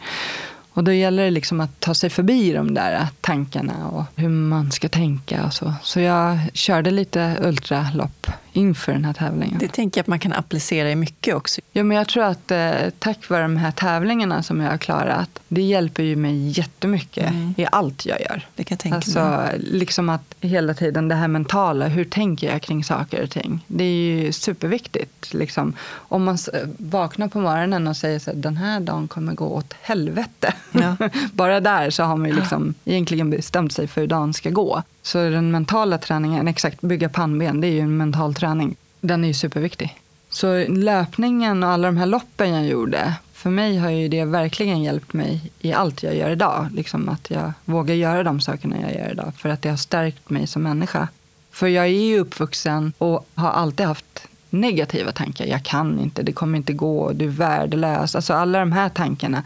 Och 0.74 0.84
då 0.84 0.92
gäller 0.94 1.24
det 1.24 1.32
liksom 1.32 1.62
att 1.62 1.80
ta 1.80 1.94
sig 1.94 2.10
förbi 2.10 2.54
de 2.54 2.74
där 2.74 3.08
tankarna 3.22 3.88
och 3.88 4.04
hur 4.16 4.30
man 4.30 4.72
ska 4.72 4.90
tänka 4.90 5.46
och 5.46 5.54
så. 5.54 5.74
Så 5.84 6.00
jag 6.00 6.40
körde 6.54 6.92
lite 6.92 7.38
ultralopp 7.42 8.28
inför 8.54 8.92
den 8.92 9.06
här 9.06 9.14
tävlingen. 9.14 9.58
Det 9.60 9.68
tänker 9.68 10.00
jag 10.00 10.04
att 10.04 10.08
man 10.08 10.20
kan 10.20 10.34
applicera 10.34 10.92
i 10.92 10.96
mycket 10.96 11.36
också. 11.36 11.62
Ja, 11.72 11.84
men 11.84 11.98
jag 11.98 12.08
tror 12.08 12.24
att 12.24 12.52
eh, 12.52 12.72
tack 13.00 13.30
vare 13.30 13.42
de 13.42 13.58
här 13.58 13.72
tävlingarna 13.72 14.44
som 14.44 14.62
jag 14.62 14.70
har 14.70 14.78
klarat, 14.78 15.40
det 15.48 15.62
hjälper 15.62 16.04
ju 16.04 16.16
mig 16.16 16.48
jättemycket 16.48 17.30
mm. 17.30 17.54
i 17.58 17.68
allt 17.72 18.06
jag 18.06 18.22
gör. 18.22 18.48
Det 18.56 18.64
kan 18.64 18.76
jag 18.76 18.80
tänka 18.80 18.96
alltså, 18.96 19.20
mig. 19.20 19.60
Liksom 19.60 20.10
att 20.10 20.36
hela 20.42 20.74
tiden 20.74 21.08
det 21.08 21.16
här 21.16 21.28
mentala, 21.28 21.88
hur 21.88 22.06
tänker 22.06 22.52
jag 22.52 22.62
kring 22.62 22.84
saker 22.84 23.24
och 23.24 23.30
ting? 23.30 23.66
Det 23.68 23.84
är 23.84 23.88
ju 23.88 24.32
superviktigt. 24.32 25.34
Liksom. 25.34 25.74
Om 25.90 26.24
man 26.24 26.38
vaknar 26.78 27.28
på 27.28 27.40
morgonen 27.40 27.88
och 27.88 27.98
säger 27.98 28.30
att 28.30 28.42
den 28.42 28.58
här 28.58 28.80
dagen 28.80 29.08
kommer 29.08 29.34
gå 29.34 29.46
åt 29.46 29.74
helvete. 29.82 30.54
Ja. 30.72 30.96
Bara 31.34 31.60
där 31.60 31.90
så 31.90 32.04
har 32.04 32.18
man 32.18 32.30
ju 32.30 32.36
liksom 32.36 32.74
ja. 32.84 32.92
egentligen 32.92 33.30
bestämt 33.30 33.74
sig 33.74 33.88
för 33.88 34.02
hur 34.02 34.08
dagen 34.08 34.34
ska 34.34 34.50
gå. 34.50 34.84
Så 35.02 35.18
den 35.18 35.52
mentala 35.52 35.98
träningen, 35.98 36.48
exakt 36.48 36.82
bygga 36.82 37.10
pannben, 37.10 37.62
det 37.62 37.68
är 37.68 37.72
ju 37.72 37.80
en 37.80 37.98
mental 37.98 38.36
träning. 38.36 38.76
Den 39.02 39.24
är 39.24 39.28
ju 39.28 39.34
superviktig. 39.34 39.98
Så 40.30 40.68
löpningen 40.68 41.64
och 41.64 41.70
alla 41.70 41.88
de 41.88 41.98
här 41.98 42.06
loppen 42.06 42.54
jag 42.54 42.66
gjorde, 42.66 43.14
för 43.34 43.50
mig 43.50 43.78
har 43.78 43.90
ju 43.90 44.08
det 44.08 44.26
verkligen 44.26 44.84
hjälpt 44.84 45.14
mig 45.14 45.52
i 45.60 45.74
allt 45.74 46.04
jag 46.04 46.16
gör 46.16 46.30
idag. 46.30 46.68
Liksom 46.72 47.10
att 47.10 47.32
jag 47.32 47.54
vågar 47.66 47.96
göra 47.96 48.24
de 48.24 48.42
sakerna 48.42 48.76
jag 48.82 48.96
gör 48.96 49.12
idag, 49.12 49.34
för 49.38 49.50
att 49.50 49.62
det 49.62 49.70
har 49.70 49.78
stärkt 49.78 50.30
mig 50.30 50.48
som 50.48 50.64
människa. 50.64 51.08
För 51.52 51.68
jag 51.68 51.86
är 51.86 51.90
ju 51.90 52.20
uppvuxen 52.20 52.94
och 52.98 53.28
har 53.36 53.50
alltid 53.50 53.86
haft 53.86 54.28
negativa 54.50 55.12
tankar. 55.12 55.46
Jag 55.46 55.64
kan 55.64 56.00
inte, 56.00 56.24
det 56.24 56.34
kommer 56.34 56.58
inte 56.58 56.74
gå, 56.74 57.12
du 57.14 57.26
är 57.26 57.30
värdelös. 57.30 58.16
Alltså 58.16 58.34
alla 58.34 58.60
de 58.60 58.72
här 58.72 58.90
tankarna. 58.90 59.44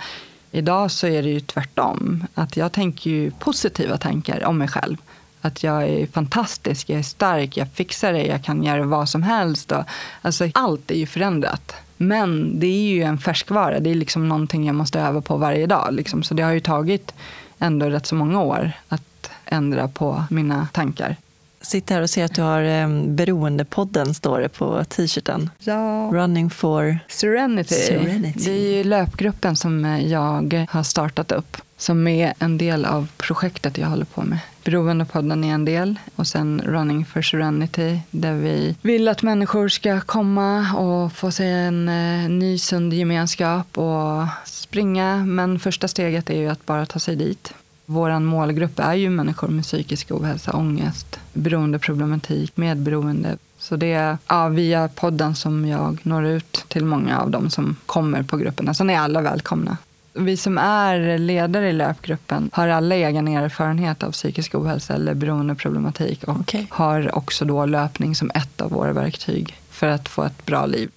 Idag 0.51 0.91
så 0.91 1.07
är 1.07 1.23
det 1.23 1.29
ju 1.29 1.39
tvärtom. 1.39 2.27
Att 2.33 2.57
jag 2.57 2.71
tänker 2.71 3.09
ju 3.09 3.31
positiva 3.31 3.97
tankar 3.97 4.45
om 4.45 4.57
mig 4.57 4.67
själv 4.67 4.97
att 5.45 5.63
jag 5.63 5.83
är 5.83 6.07
fantastisk, 6.07 6.89
jag 6.89 6.99
är 6.99 7.03
stark, 7.03 7.57
jag 7.57 7.67
fixar 7.73 8.13
det, 8.13 8.25
jag 8.25 8.43
kan 8.43 8.63
göra 8.63 8.83
vad 8.83 9.09
som 9.09 9.23
helst. 9.23 9.71
Och, 9.71 9.83
alltså, 10.21 10.49
allt 10.53 10.91
är 10.91 10.95
ju 10.95 11.05
förändrat. 11.05 11.75
Men 11.97 12.59
det 12.59 12.67
är 12.67 12.89
ju 12.89 13.01
en 13.01 13.17
färskvara, 13.17 13.79
det 13.79 13.89
är 13.89 13.95
liksom 13.95 14.29
någonting 14.29 14.65
jag 14.65 14.75
måste 14.75 14.99
öva 14.99 15.21
på 15.21 15.37
varje 15.37 15.67
dag. 15.67 15.93
Liksom. 15.93 16.23
Så 16.23 16.33
det 16.33 16.43
har 16.43 16.51
ju 16.51 16.59
tagit 16.59 17.13
ändå 17.59 17.89
rätt 17.89 18.05
så 18.05 18.15
många 18.15 18.41
år 18.41 18.71
att 18.87 19.31
ändra 19.45 19.87
på 19.87 20.23
mina 20.29 20.67
tankar. 20.73 21.15
Sitter 21.61 21.95
här 21.95 22.01
och 22.01 22.09
ser 22.09 22.25
att 22.25 22.35
du 22.35 22.41
har 22.41 22.61
eh, 22.61 22.89
Beroendepodden, 23.07 24.13
står 24.13 24.39
det 24.39 24.49
på 24.49 24.83
t-shirten. 24.83 25.49
Ja. 25.59 26.09
Running 26.13 26.49
for 26.49 26.99
Serenity. 27.07 27.75
Serenity. 27.75 28.39
Det 28.39 28.51
är 28.51 28.77
ju 28.77 28.83
löpgruppen 28.83 29.55
som 29.55 29.85
jag 29.85 30.67
har 30.69 30.83
startat 30.83 31.31
upp 31.31 31.57
som 31.77 32.07
är 32.07 32.33
en 32.39 32.57
del 32.57 32.85
av 32.85 33.07
projektet 33.17 33.77
jag 33.77 33.87
håller 33.87 34.05
på 34.05 34.21
med. 34.21 34.39
Beroendepodden 34.65 35.43
är 35.43 35.53
en 35.53 35.65
del 35.65 35.99
och 36.15 36.27
sen 36.27 36.61
Running 36.65 37.05
for 37.05 37.21
Serenity 37.21 37.99
där 38.11 38.33
vi 38.33 38.75
vill 38.81 39.07
att 39.07 39.23
människor 39.23 39.67
ska 39.67 40.01
komma 40.01 40.73
och 40.73 41.13
få 41.13 41.31
sig 41.31 41.51
en 41.51 41.89
eh, 41.89 42.29
ny 42.29 42.57
sund 42.57 42.93
gemenskap 42.93 43.77
och 43.77 44.27
springa. 44.45 45.25
Men 45.25 45.59
första 45.59 45.87
steget 45.87 46.29
är 46.29 46.37
ju 46.37 46.47
att 46.47 46.65
bara 46.65 46.85
ta 46.85 46.99
sig 46.99 47.15
dit. 47.15 47.53
Vår 47.85 48.19
målgrupp 48.19 48.79
är 48.79 48.93
ju 48.93 49.09
människor 49.09 49.47
med 49.47 49.63
psykisk 49.63 50.11
ohälsa, 50.11 50.51
ångest, 50.51 51.19
beroendeproblematik, 51.33 52.57
medberoende. 52.57 53.37
Så 53.57 53.75
det 53.75 53.93
är 53.93 54.17
ja, 54.27 54.47
via 54.47 54.87
podden 54.87 55.35
som 55.35 55.67
jag 55.67 55.99
når 56.03 56.25
ut 56.25 56.65
till 56.67 56.85
många 56.85 57.19
av 57.19 57.29
dem 57.29 57.49
som 57.49 57.75
kommer 57.85 58.23
på 58.23 58.37
grupperna. 58.37 58.73
Sen 58.73 58.89
är 58.89 58.99
alla 58.99 59.21
välkomna. 59.21 59.77
Vi 60.17 60.37
som 60.37 60.57
är 60.57 61.17
ledare 61.17 61.69
i 61.69 61.73
löpgruppen 61.73 62.49
har 62.53 62.67
alla 62.67 62.95
egen 62.95 63.27
erfarenhet 63.27 64.03
av 64.03 64.11
psykisk 64.11 64.55
ohälsa 64.55 64.93
eller 64.93 65.13
beroendeproblematik 65.13 66.23
och 66.23 66.39
okay. 66.39 66.65
har 66.69 67.15
också 67.15 67.45
då 67.45 67.65
löpning 67.65 68.15
som 68.15 68.31
ett 68.35 68.61
av 68.61 68.71
våra 68.71 68.93
verktyg 68.93 69.55
för 69.69 69.87
att 69.87 70.09
få 70.09 70.23
ett 70.23 70.45
bra 70.45 70.65
liv. 70.65 70.91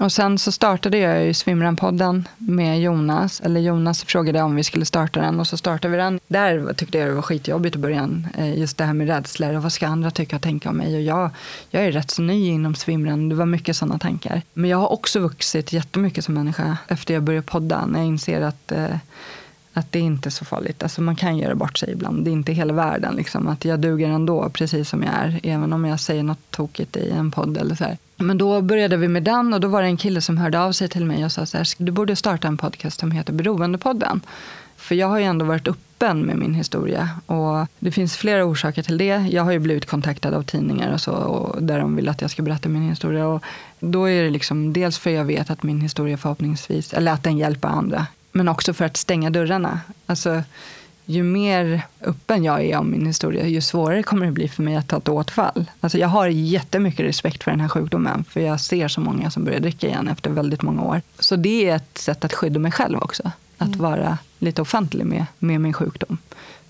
Och 0.00 0.12
sen 0.12 0.38
så 0.38 0.52
startade 0.52 0.98
jag 0.98 1.24
ju 1.24 1.32
Svimran-podden 1.32 2.28
med 2.38 2.80
Jonas. 2.80 3.40
Eller 3.40 3.60
Jonas 3.60 4.04
frågade 4.04 4.42
om 4.42 4.56
vi 4.56 4.64
skulle 4.64 4.84
starta 4.84 5.20
den 5.20 5.40
och 5.40 5.46
så 5.46 5.56
startade 5.56 5.92
vi 5.92 5.98
den. 5.98 6.20
Där 6.26 6.72
tyckte 6.72 6.98
jag 6.98 7.08
det 7.08 7.14
var 7.14 7.22
skitjobbigt 7.22 7.76
i 7.76 7.78
början. 7.78 8.26
Eh, 8.38 8.58
just 8.58 8.78
det 8.78 8.84
här 8.84 8.92
med 8.92 9.06
rädslor 9.06 9.56
och 9.56 9.62
vad 9.62 9.72
ska 9.72 9.86
andra 9.86 10.10
tycka 10.10 10.36
och 10.36 10.42
tänka 10.42 10.70
om 10.70 10.76
mig? 10.76 10.94
Och 10.94 11.02
jag, 11.02 11.30
jag 11.70 11.84
är 11.84 11.92
rätt 11.92 12.10
så 12.10 12.22
ny 12.22 12.48
inom 12.48 12.74
Svimran. 12.74 13.28
Det 13.28 13.34
var 13.34 13.46
mycket 13.46 13.76
sådana 13.76 13.98
tankar. 13.98 14.42
Men 14.52 14.70
jag 14.70 14.78
har 14.78 14.92
också 14.92 15.20
vuxit 15.20 15.72
jättemycket 15.72 16.24
som 16.24 16.34
människa 16.34 16.76
efter 16.88 17.14
jag 17.14 17.22
började 17.22 17.46
podda. 17.46 17.86
När 17.86 17.98
jag 17.98 18.08
inser 18.08 18.40
att 18.40 18.72
eh, 18.72 18.96
att 19.72 19.92
det 19.92 19.98
inte 19.98 20.28
är 20.28 20.30
så 20.30 20.44
farligt. 20.44 20.82
Alltså 20.82 21.02
man 21.02 21.16
kan 21.16 21.38
göra 21.38 21.54
bort 21.54 21.78
sig 21.78 21.92
ibland. 21.92 22.24
Det 22.24 22.30
är 22.30 22.32
inte 22.32 22.52
hela 22.52 22.72
världen. 22.72 23.14
Liksom. 23.14 23.48
Att 23.48 23.64
jag 23.64 23.80
duger 23.80 24.08
ändå, 24.08 24.50
precis 24.50 24.88
som 24.88 25.02
jag 25.02 25.14
är. 25.14 25.40
Även 25.42 25.72
om 25.72 25.84
jag 25.84 26.00
säger 26.00 26.22
något 26.22 26.50
tokigt 26.50 26.96
i 26.96 27.10
en 27.10 27.30
podd. 27.30 27.56
Eller 27.56 27.74
så 27.74 27.84
här. 27.84 27.98
Men 28.20 28.38
då 28.38 28.60
började 28.60 28.96
vi 28.96 29.08
med 29.08 29.22
den 29.22 29.54
och 29.54 29.60
då 29.60 29.68
var 29.68 29.82
det 29.82 29.88
en 29.88 29.96
kille 29.96 30.20
som 30.20 30.38
hörde 30.38 30.60
av 30.60 30.72
sig 30.72 30.88
till 30.88 31.04
mig 31.04 31.24
och 31.24 31.32
sa 31.32 31.46
så 31.46 31.56
här, 31.56 31.66
du 31.76 31.92
borde 31.92 32.16
starta 32.16 32.48
en 32.48 32.56
podcast 32.56 33.00
som 33.00 33.10
heter 33.10 33.32
Beroendepodden. 33.32 34.20
För 34.76 34.94
jag 34.94 35.06
har 35.06 35.18
ju 35.18 35.24
ändå 35.24 35.44
varit 35.44 35.68
öppen 35.68 36.20
med 36.20 36.36
min 36.36 36.54
historia. 36.54 37.08
Och 37.26 37.66
det 37.78 37.90
finns 37.90 38.16
flera 38.16 38.44
orsaker 38.44 38.82
till 38.82 38.98
det. 38.98 39.28
Jag 39.30 39.42
har 39.42 39.52
ju 39.52 39.58
blivit 39.58 39.86
kontaktad 39.86 40.34
av 40.34 40.42
tidningar 40.42 40.92
och 40.92 41.00
så, 41.00 41.12
och 41.12 41.62
där 41.62 41.78
de 41.78 41.96
vill 41.96 42.08
att 42.08 42.20
jag 42.20 42.30
ska 42.30 42.42
berätta 42.42 42.68
min 42.68 42.88
historia. 42.88 43.26
Och 43.26 43.42
då 43.80 44.08
är 44.08 44.22
det 44.22 44.30
liksom 44.30 44.72
dels 44.72 44.98
för 44.98 45.10
att 45.10 45.16
jag 45.16 45.24
vet 45.24 45.50
att 45.50 45.62
min 45.62 45.80
historia 45.80 46.16
förhoppningsvis, 46.16 46.92
eller 46.92 47.12
att 47.12 47.22
den 47.22 47.38
hjälper 47.38 47.68
andra. 47.68 48.06
Men 48.32 48.48
också 48.48 48.72
för 48.72 48.84
att 48.84 48.96
stänga 48.96 49.30
dörrarna. 49.30 49.80
Alltså, 50.06 50.42
ju 51.10 51.22
mer 51.22 51.82
öppen 52.00 52.44
jag 52.44 52.64
är 52.64 52.78
om 52.78 52.90
min 52.90 53.06
historia, 53.06 53.46
ju 53.46 53.60
svårare 53.60 54.02
kommer 54.02 54.26
det 54.26 54.32
bli 54.32 54.48
för 54.48 54.62
mig 54.62 54.76
att 54.76 54.88
ta 54.88 54.96
ett 54.96 55.08
återfall. 55.08 55.70
Alltså 55.80 55.98
jag 55.98 56.08
har 56.08 56.26
jättemycket 56.28 57.06
respekt 57.06 57.42
för 57.42 57.50
den 57.50 57.60
här 57.60 57.68
sjukdomen, 57.68 58.24
för 58.24 58.40
jag 58.40 58.60
ser 58.60 58.88
så 58.88 59.00
många 59.00 59.30
som 59.30 59.44
börjar 59.44 59.60
dricka 59.60 59.86
igen 59.86 60.08
efter 60.08 60.30
väldigt 60.30 60.62
många 60.62 60.82
år. 60.82 61.02
Så 61.18 61.36
det 61.36 61.68
är 61.68 61.76
ett 61.76 61.98
sätt 61.98 62.24
att 62.24 62.34
skydda 62.34 62.58
mig 62.58 62.72
själv 62.72 62.98
också, 62.98 63.30
att 63.58 63.68
mm. 63.68 63.78
vara 63.78 64.18
lite 64.38 64.62
offentlig 64.62 65.06
med, 65.06 65.26
med 65.38 65.60
min 65.60 65.72
sjukdom. 65.72 66.18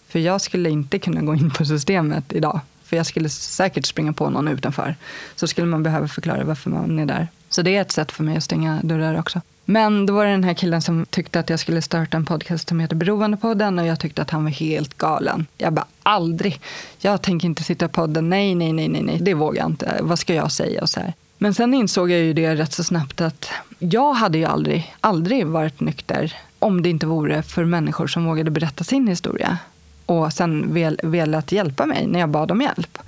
För 0.09 0.19
jag 0.19 0.41
skulle 0.41 0.71
inte 0.71 0.99
kunna 0.99 1.21
gå 1.21 1.35
in 1.35 1.51
på 1.51 1.65
systemet 1.65 2.33
idag, 2.33 2.61
för 2.85 2.97
jag 2.97 3.07
skulle 3.07 3.29
säkert 3.29 3.87
springa 3.87 4.13
på 4.13 4.31
någon 4.31 4.49
utanför. 4.49 4.97
Så 5.37 5.47
skulle 5.47 5.67
man 5.67 5.83
behöva 5.83 6.09
förklara 6.09 6.45
varför 6.45 6.71
man 6.71 6.99
är 6.99 7.07
där. 7.07 7.29
Så 7.49 7.63
det 7.63 7.77
är 7.77 7.81
ett 7.81 7.93
sätt 7.93 8.13
för 8.13 8.25
mig 8.25 8.37
att 8.37 8.45
stänga 8.45 8.81
dörrar 8.83 9.19
också. 9.19 9.41
Men 9.71 10.07
då 10.07 10.15
var 10.15 10.25
det 10.25 10.31
den 10.31 10.45
här 10.45 10.55
killen 10.55 10.83
som 10.83 11.07
tyckte 11.07 11.41
att 11.41 11.51
jag 11.51 11.61
skulle 11.61 11.83
starta 11.83 12.17
en 12.17 12.25
podcast 12.25 12.69
som 12.69 12.81
heter 12.81 12.97
Beroendepodden 12.97 13.79
och 13.79 13.87
jag 13.87 14.01
tyckte 14.01 14.23
att 14.23 14.31
han 14.31 14.45
var 14.45 14.51
helt 14.51 14.99
galen. 14.99 15.47
Jag 15.59 15.73
bara, 15.73 15.87
aldrig. 16.03 16.61
Jag 16.99 17.23
tänker 17.23 17.47
inte 17.47 17.63
sitta 17.63 17.85
i 17.85 17.89
podden. 17.89 18.31
Nej, 18.31 18.55
nej, 18.55 18.73
nej, 18.73 18.89
nej, 18.89 19.03
nej. 19.03 19.19
Det 19.21 19.35
vågar 19.35 19.63
jag 19.63 19.71
inte. 19.71 19.99
Vad 20.01 20.19
ska 20.19 20.35
jag 20.35 20.53
säga? 20.53 20.83
Och 20.83 20.91
så 20.91 21.01
här. 21.01 21.13
Men 21.39 21.55
sen 21.55 21.75
insåg 21.75 22.11
jag 22.11 22.21
ju 22.21 22.33
det 22.33 22.55
rätt 22.55 22.73
så 22.73 22.85
snabbt 22.85 23.21
att 23.21 23.51
jag 23.79 24.13
hade 24.13 24.39
ju 24.39 24.45
aldrig, 24.45 24.95
aldrig 25.01 25.47
varit 25.47 25.81
nykter 25.81 26.37
om 26.59 26.83
det 26.83 26.89
inte 26.89 27.07
vore 27.07 27.43
för 27.43 27.65
människor 27.65 28.07
som 28.07 28.25
vågade 28.25 28.51
berätta 28.51 28.85
sin 28.85 29.07
historia 29.07 29.59
och 30.07 30.33
sen 30.33 30.75
vel, 30.75 31.01
velat 31.03 31.53
hjälpa 31.53 31.87
mig 31.87 32.07
när 32.07 32.21
jag 32.21 32.29
bad 32.29 32.51
om 32.51 32.61
hjälp. 32.61 32.99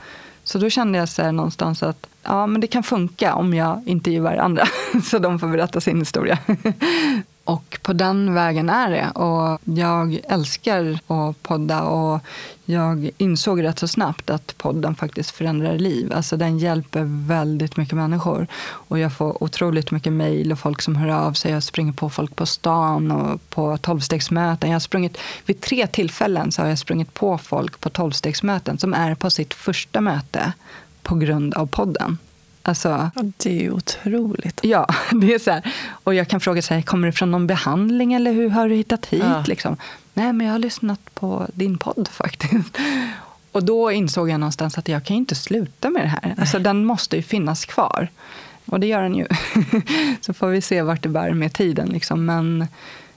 Så 0.52 0.58
då 0.58 0.70
kände 0.70 0.98
jag 0.98 1.08
så 1.08 1.32
någonstans 1.32 1.82
att 1.82 2.06
ja, 2.22 2.46
men 2.46 2.60
det 2.60 2.66
kan 2.66 2.82
funka 2.82 3.34
om 3.34 3.54
jag 3.54 3.82
intervjuar 3.86 4.36
andra 4.36 4.64
så 5.04 5.18
de 5.18 5.38
får 5.38 5.48
berätta 5.48 5.80
sin 5.80 5.98
historia. 5.98 6.38
Och 7.44 7.78
på 7.82 7.92
den 7.92 8.34
vägen 8.34 8.70
är 8.70 8.90
det. 8.90 9.10
Och 9.10 9.60
jag 9.64 10.20
älskar 10.28 10.98
att 11.06 11.42
podda 11.42 11.82
och 11.82 12.20
jag 12.64 13.10
insåg 13.18 13.62
rätt 13.62 13.78
så 13.78 13.88
snabbt 13.88 14.30
att 14.30 14.58
podden 14.58 14.94
faktiskt 14.94 15.30
förändrar 15.30 15.78
liv. 15.78 16.12
Alltså 16.12 16.36
den 16.36 16.58
hjälper 16.58 17.26
väldigt 17.26 17.76
mycket 17.76 17.94
människor. 17.94 18.46
Och 18.62 18.98
jag 18.98 19.12
får 19.12 19.42
otroligt 19.42 19.90
mycket 19.90 20.12
mejl 20.12 20.52
och 20.52 20.58
folk 20.58 20.82
som 20.82 20.96
hör 20.96 21.08
av 21.08 21.32
sig. 21.32 21.52
Jag 21.52 21.62
springer 21.62 21.92
på 21.92 22.10
folk 22.10 22.36
på 22.36 22.46
stan 22.46 23.10
och 23.10 23.50
på 23.50 23.76
tolvstegsmöten. 23.76 24.70
Jag 24.70 24.74
har 24.74 24.80
sprungit, 24.80 25.18
vid 25.46 25.60
tre 25.60 25.86
tillfällen 25.86 26.52
så 26.52 26.62
har 26.62 26.68
jag 26.68 26.78
sprungit 26.78 27.14
på 27.14 27.38
folk 27.38 27.80
på 27.80 27.90
tolvstegsmöten 27.90 28.78
som 28.78 28.94
är 28.94 29.14
på 29.14 29.30
sitt 29.30 29.54
första 29.54 30.00
möte 30.00 30.52
på 31.02 31.14
grund 31.14 31.54
av 31.54 31.66
podden. 31.66 32.18
Alltså, 32.62 33.10
det 33.36 33.50
är 33.50 33.62
ju 33.62 33.70
otroligt. 33.70 34.60
Ja, 34.62 34.86
det 35.12 35.34
är 35.34 35.38
så 35.38 35.50
här. 35.50 35.74
Och 35.90 36.14
jag 36.14 36.28
kan 36.28 36.40
fråga 36.40 36.62
så 36.62 36.74
här, 36.74 36.82
kommer 36.82 37.06
det 37.06 37.12
från 37.12 37.30
någon 37.30 37.46
behandling 37.46 38.12
eller 38.12 38.32
hur 38.32 38.48
har 38.48 38.68
du 38.68 38.74
hittat 38.74 39.06
hit? 39.06 39.22
Ja. 39.24 39.44
Liksom? 39.46 39.76
Nej, 40.14 40.32
men 40.32 40.46
jag 40.46 40.54
har 40.54 40.58
lyssnat 40.58 41.14
på 41.14 41.46
din 41.54 41.78
podd 41.78 42.08
faktiskt. 42.12 42.78
Och 43.52 43.64
då 43.64 43.92
insåg 43.92 44.30
jag 44.30 44.40
någonstans 44.40 44.78
att 44.78 44.88
jag 44.88 45.04
kan 45.04 45.16
inte 45.16 45.34
sluta 45.34 45.90
med 45.90 46.02
det 46.02 46.08
här. 46.08 46.34
Alltså, 46.38 46.58
den 46.58 46.84
måste 46.84 47.16
ju 47.16 47.22
finnas 47.22 47.64
kvar. 47.64 48.08
Och 48.66 48.80
det 48.80 48.86
gör 48.86 49.02
den 49.02 49.14
ju. 49.14 49.26
så 50.20 50.32
får 50.34 50.48
vi 50.48 50.60
se 50.60 50.82
vart 50.82 51.02
det 51.02 51.08
bär 51.08 51.30
med 51.30 51.52
tiden. 51.52 51.88
Liksom. 51.88 52.24
Men 52.24 52.66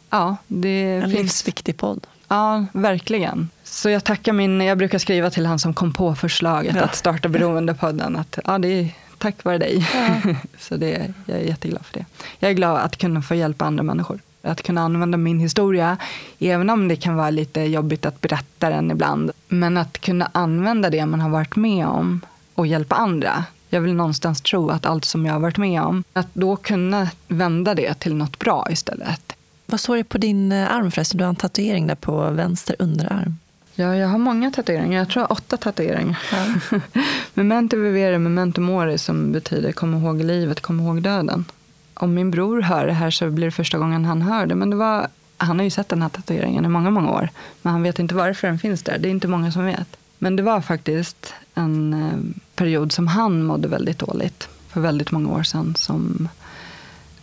ja, 0.10 0.38
det 0.48 0.84
en 0.84 1.02
finns... 1.02 1.22
livsviktig 1.22 1.78
podd. 1.78 2.08
Ja, 2.28 2.66
verkligen. 2.72 3.50
Så 3.64 3.90
jag 3.90 4.04
tackar 4.04 4.34
min, 4.34 4.62
jag 4.62 4.78
brukar 4.78 5.00
skriva 5.00 5.30
till 5.30 5.46
han 5.46 5.60
som 5.60 5.74
kom 5.74 5.94
på 5.94 6.16
förslaget 6.16 6.76
ja. 6.76 6.84
att 6.84 6.96
starta 6.96 7.30
Beroendepodden 7.30 8.16
att 8.16 8.40
ja, 8.46 8.58
det 8.58 8.68
är 8.68 8.90
tack 9.18 9.44
vare 9.44 9.58
dig. 9.58 9.88
Ja. 9.94 10.34
så 10.60 10.78
det, 10.78 11.14
jag 11.26 11.38
är 11.38 11.44
jätteglad 11.44 11.86
för 11.86 12.00
det. 12.00 12.06
Jag 12.40 12.52
är 12.52 12.56
glad 12.56 12.78
att 12.78 12.98
kunna 12.98 13.22
få 13.22 13.36
hjälpa 13.36 13.66
andra 13.66 13.84
människor. 13.84 14.20
Att 14.42 14.62
kunna 14.62 14.82
använda 14.82 15.18
min 15.18 15.40
historia, 15.40 15.98
även 16.40 16.70
om 16.70 16.88
det 16.88 16.96
kan 16.96 17.16
vara 17.16 17.30
lite 17.30 17.62
jobbigt 17.62 18.06
att 18.06 18.22
berätta 18.22 18.70
den 18.70 18.92
ibland. 18.92 19.32
Men 19.48 19.78
att 19.78 20.02
kunna 20.02 20.30
använda 20.34 20.90
det 20.90 21.06
man 21.06 21.22
har 21.22 21.30
varit 21.30 21.56
med 21.56 21.88
om 21.88 22.22
och 22.56 22.68
hjälpa 22.68 22.96
andra. 22.96 23.46
Jag 23.70 23.82
vill 23.82 23.94
någonstans 23.94 24.42
tro 24.42 24.70
att 24.70 24.86
allt 24.86 25.06
som 25.06 25.26
jag 25.26 25.34
har 25.34 25.40
varit 25.40 25.58
med 25.58 25.82
om, 25.82 26.04
att 26.14 26.28
då 26.34 26.56
kunna 26.56 27.10
vända 27.28 27.74
det 27.74 27.94
till 27.94 28.16
något 28.16 28.40
bra 28.40 28.68
istället. 28.72 29.36
Vad 29.66 29.80
står 29.80 29.98
det 29.98 30.04
på 30.04 30.18
din 30.18 30.52
eh, 30.52 30.72
arm 30.72 30.92
förresten? 30.92 31.18
Du 31.18 31.24
har 31.24 31.30
en 31.30 31.36
tatuering 31.36 31.88
där 31.88 31.96
på 31.96 32.30
vänster 32.30 32.76
underarm. 32.80 33.38
Ja, 33.78 33.96
jag 33.96 34.08
har 34.08 34.18
många 34.18 34.52
tatueringar. 34.52 35.00
Jag 35.00 35.10
tror 35.10 35.22
jag 35.24 35.28
har 35.28 35.36
åtta 35.36 35.58
tatueringar. 35.58 36.20
Ja. 36.32 36.80
memento 37.34 37.78
vivere, 37.78 38.20
memento 38.20 38.62
mori 38.62 38.98
som 38.98 39.32
betyder 39.32 39.72
kom 39.72 39.94
ihåg 39.94 40.24
livet, 40.24 40.62
kom 40.62 40.80
ihåg 40.80 41.02
döden. 41.02 41.46
Om 41.94 42.14
min 42.14 42.32
bror 42.32 42.62
hör 42.62 42.88
det 42.88 42.94
här 42.94 43.12
så 43.12 43.30
blir 43.30 43.46
det 43.46 43.52
första 43.52 43.78
gången 43.78 44.06
han 44.06 44.22
hör 44.22 44.46
det. 44.46 44.56
Men 44.56 44.70
det 44.70 44.76
var, 44.76 45.08
han 45.38 45.60
har 45.60 45.64
ju 45.64 45.70
sett 45.70 45.90
den 45.90 46.02
här 46.02 46.10
tatueringen 46.10 46.66
i 46.66 46.68
många, 46.68 46.90
många 46.90 47.12
år. 47.12 47.30
Men 47.62 47.74
han 47.74 47.84
vet 47.84 48.00
inte 48.00 48.16
varför 48.16 48.48
den 48.48 48.60
finns 48.60 48.84
där. 48.84 48.98
Det 48.98 49.08
är 49.08 49.12
inte 49.12 49.28
många 49.28 49.52
som 49.52 49.66
vet. 49.66 49.98
Men 50.18 50.36
det 50.36 50.44
var 50.44 50.62
faktiskt 50.62 51.34
en 51.54 51.94
eh, 51.94 52.44
period 52.56 52.92
som 52.92 53.08
han 53.08 53.44
mådde 53.44 53.68
väldigt 53.68 54.00
dåligt. 54.00 54.50
För 54.68 54.82
väldigt 54.82 55.12
många 55.12 55.30
år 55.30 55.44
sedan. 55.44 55.76
Som 55.80 56.30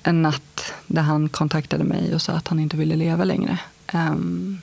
en 0.03 0.23
natt 0.23 0.75
där 0.87 1.03
han 1.03 1.29
kontaktade 1.29 1.85
mig 1.85 2.15
och 2.15 2.23
sa 2.23 2.33
att 2.33 2.49
han 2.49 2.59
inte 2.59 2.77
ville 2.77 2.97
leva 2.97 3.25
längre. 3.25 3.59
Um, 3.95 4.61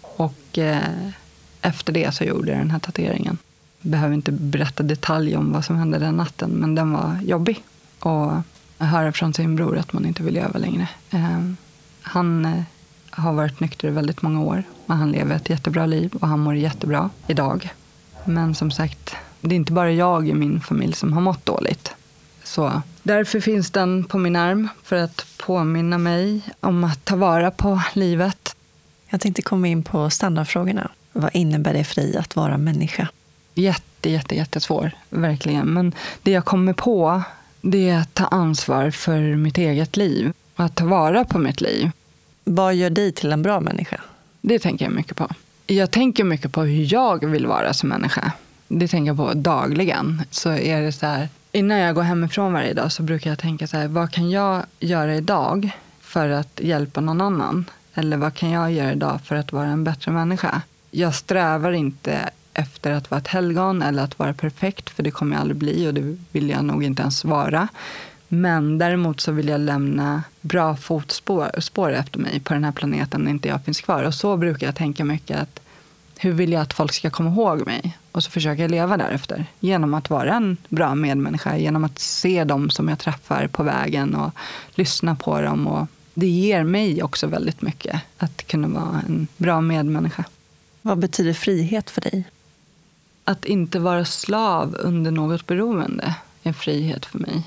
och 0.00 0.58
uh, 0.58 1.10
efter 1.62 1.92
det 1.92 2.14
så 2.14 2.24
gjorde 2.24 2.50
jag 2.50 2.60
den 2.60 2.70
här 2.70 2.78
tatueringen. 2.78 3.38
Behöver 3.80 4.14
inte 4.14 4.32
berätta 4.32 4.82
detalj 4.82 5.36
om 5.36 5.52
vad 5.52 5.64
som 5.64 5.76
hände 5.76 5.98
den 5.98 6.16
natten, 6.16 6.50
men 6.50 6.74
den 6.74 6.92
var 6.92 7.18
jobbig. 7.22 7.62
Och 7.98 8.32
höra 8.78 9.12
från 9.12 9.34
sin 9.34 9.56
bror 9.56 9.78
att 9.78 9.92
man 9.92 10.06
inte 10.06 10.22
vill 10.22 10.34
leva 10.34 10.58
längre. 10.58 10.88
Ehm, 11.10 11.56
han 12.02 12.44
eh, 12.44 12.62
har 13.10 13.32
varit 13.32 13.60
nykter 13.60 13.88
i 13.88 13.90
väldigt 13.90 14.22
många 14.22 14.40
år, 14.40 14.62
men 14.86 14.96
han 14.96 15.12
lever 15.12 15.36
ett 15.36 15.50
jättebra 15.50 15.86
liv 15.86 16.12
och 16.20 16.28
han 16.28 16.40
mår 16.40 16.54
jättebra 16.54 17.10
idag. 17.26 17.70
Men 18.24 18.54
som 18.54 18.70
sagt, 18.70 19.14
det 19.40 19.54
är 19.54 19.56
inte 19.56 19.72
bara 19.72 19.92
jag 19.92 20.28
i 20.28 20.34
min 20.34 20.60
familj 20.60 20.92
som 20.92 21.12
har 21.12 21.20
mått 21.20 21.46
dåligt. 21.46 21.94
Så 22.44 22.82
därför 23.02 23.40
finns 23.40 23.70
den 23.70 24.04
på 24.04 24.18
min 24.18 24.36
arm, 24.36 24.68
för 24.82 24.96
att 24.96 25.26
påminna 25.36 25.98
mig 25.98 26.42
om 26.60 26.84
att 26.84 27.04
ta 27.04 27.16
vara 27.16 27.50
på 27.50 27.80
livet. 27.94 28.56
Jag 29.08 29.20
tänkte 29.20 29.42
komma 29.42 29.68
in 29.68 29.82
på 29.82 30.10
standardfrågorna. 30.10 30.90
Vad 31.12 31.30
innebär 31.34 31.72
det 31.72 31.84
för 31.84 32.00
dig 32.00 32.16
att 32.16 32.36
vara 32.36 32.58
människa? 32.58 33.08
Jätte, 33.54 34.10
jätte, 34.10 34.34
jättesvår, 34.34 34.90
verkligen. 35.08 35.66
Men 35.66 35.94
det 36.22 36.30
jag 36.30 36.44
kommer 36.44 36.72
på, 36.72 37.22
det 37.60 37.90
är 37.90 37.98
att 37.98 38.14
ta 38.14 38.26
ansvar 38.26 38.90
för 38.90 39.36
mitt 39.36 39.58
eget 39.58 39.96
liv. 39.96 40.32
Att 40.56 40.76
ta 40.76 40.84
vara 40.84 41.24
på 41.24 41.38
mitt 41.38 41.60
liv. 41.60 41.90
Vad 42.44 42.74
gör 42.74 42.90
dig 42.90 43.12
till 43.12 43.32
en 43.32 43.42
bra 43.42 43.60
människa? 43.60 44.00
Det 44.40 44.58
tänker 44.58 44.84
jag 44.84 44.92
mycket 44.92 45.16
på. 45.16 45.28
Jag 45.66 45.90
tänker 45.90 46.24
mycket 46.24 46.52
på 46.52 46.62
hur 46.62 46.92
jag 46.92 47.24
vill 47.26 47.46
vara 47.46 47.72
som 47.72 47.88
människa. 47.88 48.32
Det 48.68 48.88
tänker 48.88 49.06
jag 49.06 49.16
på 49.16 49.34
dagligen. 49.34 50.22
Så 50.30 50.50
är 50.50 50.82
det 50.82 50.92
så 50.92 51.06
här, 51.06 51.28
innan 51.52 51.78
jag 51.78 51.94
går 51.94 52.02
hemifrån 52.02 52.52
varje 52.52 52.74
dag 52.74 52.92
så 52.92 53.02
brukar 53.02 53.30
jag 53.30 53.38
tänka 53.38 53.66
så 53.66 53.76
här, 53.76 53.88
vad 53.88 54.12
kan 54.12 54.30
jag 54.30 54.62
göra 54.80 55.14
idag 55.14 55.70
för 56.00 56.28
att 56.28 56.60
hjälpa 56.62 57.00
någon 57.00 57.20
annan? 57.20 57.64
Eller 57.94 58.16
vad 58.16 58.34
kan 58.34 58.50
jag 58.50 58.72
göra 58.72 58.92
idag 58.92 59.20
för 59.24 59.36
att 59.36 59.52
vara 59.52 59.66
en 59.66 59.84
bättre 59.84 60.12
människa? 60.12 60.62
Jag 60.90 61.14
strävar 61.14 61.72
inte 61.72 62.30
efter 62.54 62.90
att 62.90 63.10
vara 63.10 63.20
ett 63.20 63.28
helgon 63.28 63.82
eller 63.82 64.02
att 64.02 64.18
vara 64.18 64.34
perfekt, 64.34 64.90
för 64.90 65.02
det 65.02 65.10
kommer 65.10 65.36
jag 65.36 65.40
aldrig 65.40 65.56
bli 65.56 65.88
och 65.88 65.94
det 65.94 66.16
vill 66.32 66.50
jag 66.50 66.64
nog 66.64 66.84
inte 66.84 67.02
ens 67.02 67.24
vara. 67.24 67.68
Men 68.28 68.78
däremot 68.78 69.20
så 69.20 69.32
vill 69.32 69.48
jag 69.48 69.60
lämna 69.60 70.22
bra 70.40 70.76
fotspår 70.76 71.60
spår 71.60 71.92
efter 71.92 72.18
mig 72.18 72.40
på 72.40 72.54
den 72.54 72.64
här 72.64 72.72
planeten 72.72 73.20
när 73.20 73.30
inte 73.30 73.48
jag 73.48 73.64
finns 73.64 73.80
kvar. 73.80 74.02
Och 74.02 74.14
så 74.14 74.36
brukar 74.36 74.66
jag 74.66 74.76
tänka 74.76 75.04
mycket 75.04 75.40
att 75.40 75.60
hur 76.18 76.32
vill 76.32 76.52
jag 76.52 76.62
att 76.62 76.72
folk 76.72 76.92
ska 76.92 77.10
komma 77.10 77.30
ihåg 77.30 77.66
mig? 77.66 77.98
Och 78.12 78.24
så 78.24 78.30
försöker 78.30 78.62
jag 78.62 78.70
leva 78.70 78.96
därefter. 78.96 79.46
Genom 79.60 79.94
att 79.94 80.10
vara 80.10 80.34
en 80.34 80.56
bra 80.68 80.94
medmänniska, 80.94 81.56
genom 81.56 81.84
att 81.84 81.98
se 81.98 82.44
dem 82.44 82.70
som 82.70 82.88
jag 82.88 82.98
träffar 82.98 83.46
på 83.46 83.62
vägen 83.62 84.14
och 84.14 84.30
lyssna 84.74 85.16
på 85.16 85.40
dem. 85.40 85.66
Och 85.66 85.86
det 86.14 86.26
ger 86.26 86.64
mig 86.64 87.02
också 87.02 87.26
väldigt 87.26 87.62
mycket 87.62 88.00
att 88.18 88.46
kunna 88.46 88.68
vara 88.68 89.02
en 89.08 89.26
bra 89.36 89.60
medmänniska. 89.60 90.24
Vad 90.82 90.98
betyder 90.98 91.32
frihet 91.32 91.90
för 91.90 92.00
dig? 92.00 92.24
Att 93.24 93.44
inte 93.44 93.78
vara 93.78 94.04
slav 94.04 94.76
under 94.78 95.10
något 95.10 95.46
beroende 95.46 96.14
är 96.42 96.52
frihet 96.52 97.06
för 97.06 97.18
mig. 97.18 97.42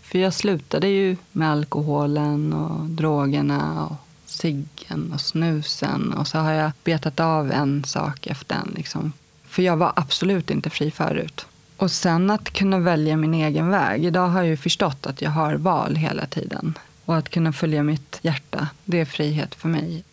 För 0.00 0.18
jag 0.18 0.34
slutade 0.34 0.88
ju 0.88 1.16
med 1.32 1.50
alkoholen 1.50 2.52
och 2.52 2.86
drogerna 2.86 3.86
och 3.86 3.96
ciggen 4.26 5.12
och 5.12 5.20
snusen. 5.20 6.12
Och 6.12 6.28
så 6.28 6.38
har 6.38 6.52
jag 6.52 6.72
betat 6.84 7.20
av 7.20 7.52
en 7.52 7.84
sak 7.84 8.26
efter 8.26 8.56
en. 8.56 8.72
Liksom. 8.76 9.12
För 9.44 9.62
jag 9.62 9.76
var 9.76 9.92
absolut 9.96 10.50
inte 10.50 10.70
fri 10.70 10.90
förut. 10.90 11.46
Och 11.76 11.90
sen 11.90 12.30
att 12.30 12.50
kunna 12.50 12.78
välja 12.78 13.16
min 13.16 13.34
egen 13.34 13.68
väg. 13.68 14.04
Idag 14.04 14.28
har 14.28 14.40
jag 14.40 14.48
ju 14.48 14.56
förstått 14.56 15.06
att 15.06 15.22
jag 15.22 15.30
har 15.30 15.54
val 15.54 15.96
hela 15.96 16.26
tiden. 16.26 16.78
Och 17.04 17.16
att 17.16 17.28
kunna 17.28 17.52
följa 17.52 17.82
mitt 17.82 18.18
hjärta, 18.22 18.68
det 18.84 19.00
är 19.00 19.04
frihet 19.04 19.54
för 19.54 19.68
mig. 19.68 20.04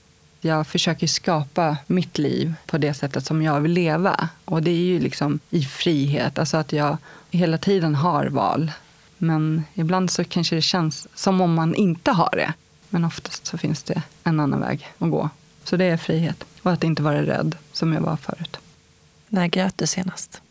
Jag 0.46 0.68
försöker 0.68 1.08
skapa 1.08 1.78
mitt 1.88 2.18
liv 2.18 2.54
på 2.66 2.78
det 2.78 2.94
sättet 2.94 3.26
som 3.26 3.42
jag 3.42 3.62
vill 3.62 3.72
leva. 3.72 4.30
Och 4.46 4.64
det 4.64 4.72
är 4.72 4.86
ju 4.86 5.00
liksom 5.00 5.40
i 5.50 5.64
frihet, 5.64 6.40
alltså 6.40 6.58
att 6.58 6.74
jag 6.74 6.98
hela 7.32 7.58
tiden 7.58 7.96
har 7.96 8.26
val. 8.26 8.72
Men 9.18 9.64
ibland 9.74 10.12
så 10.12 10.24
kanske 10.24 10.56
det 10.56 10.62
känns 10.62 11.08
som 11.16 11.42
om 11.42 11.54
man 11.54 11.76
inte 11.76 12.12
har 12.12 12.30
det. 12.32 12.54
Men 12.90 13.06
oftast 13.06 13.46
så 13.46 13.58
finns 13.58 13.84
det 13.84 14.02
en 14.24 14.40
annan 14.40 14.60
väg 14.60 14.88
att 14.98 15.12
gå. 15.12 15.30
Så 15.64 15.78
det 15.78 15.86
är 15.86 15.98
frihet. 15.98 16.44
Och 16.62 16.72
att 16.72 16.84
inte 16.84 17.04
vara 17.04 17.26
rädd, 17.26 17.58
som 17.72 17.94
jag 17.94 18.02
var 18.02 18.18
förut. 18.18 18.58
När 19.28 19.48
grät 19.48 19.78
du 19.78 19.88
senast? 19.88 20.42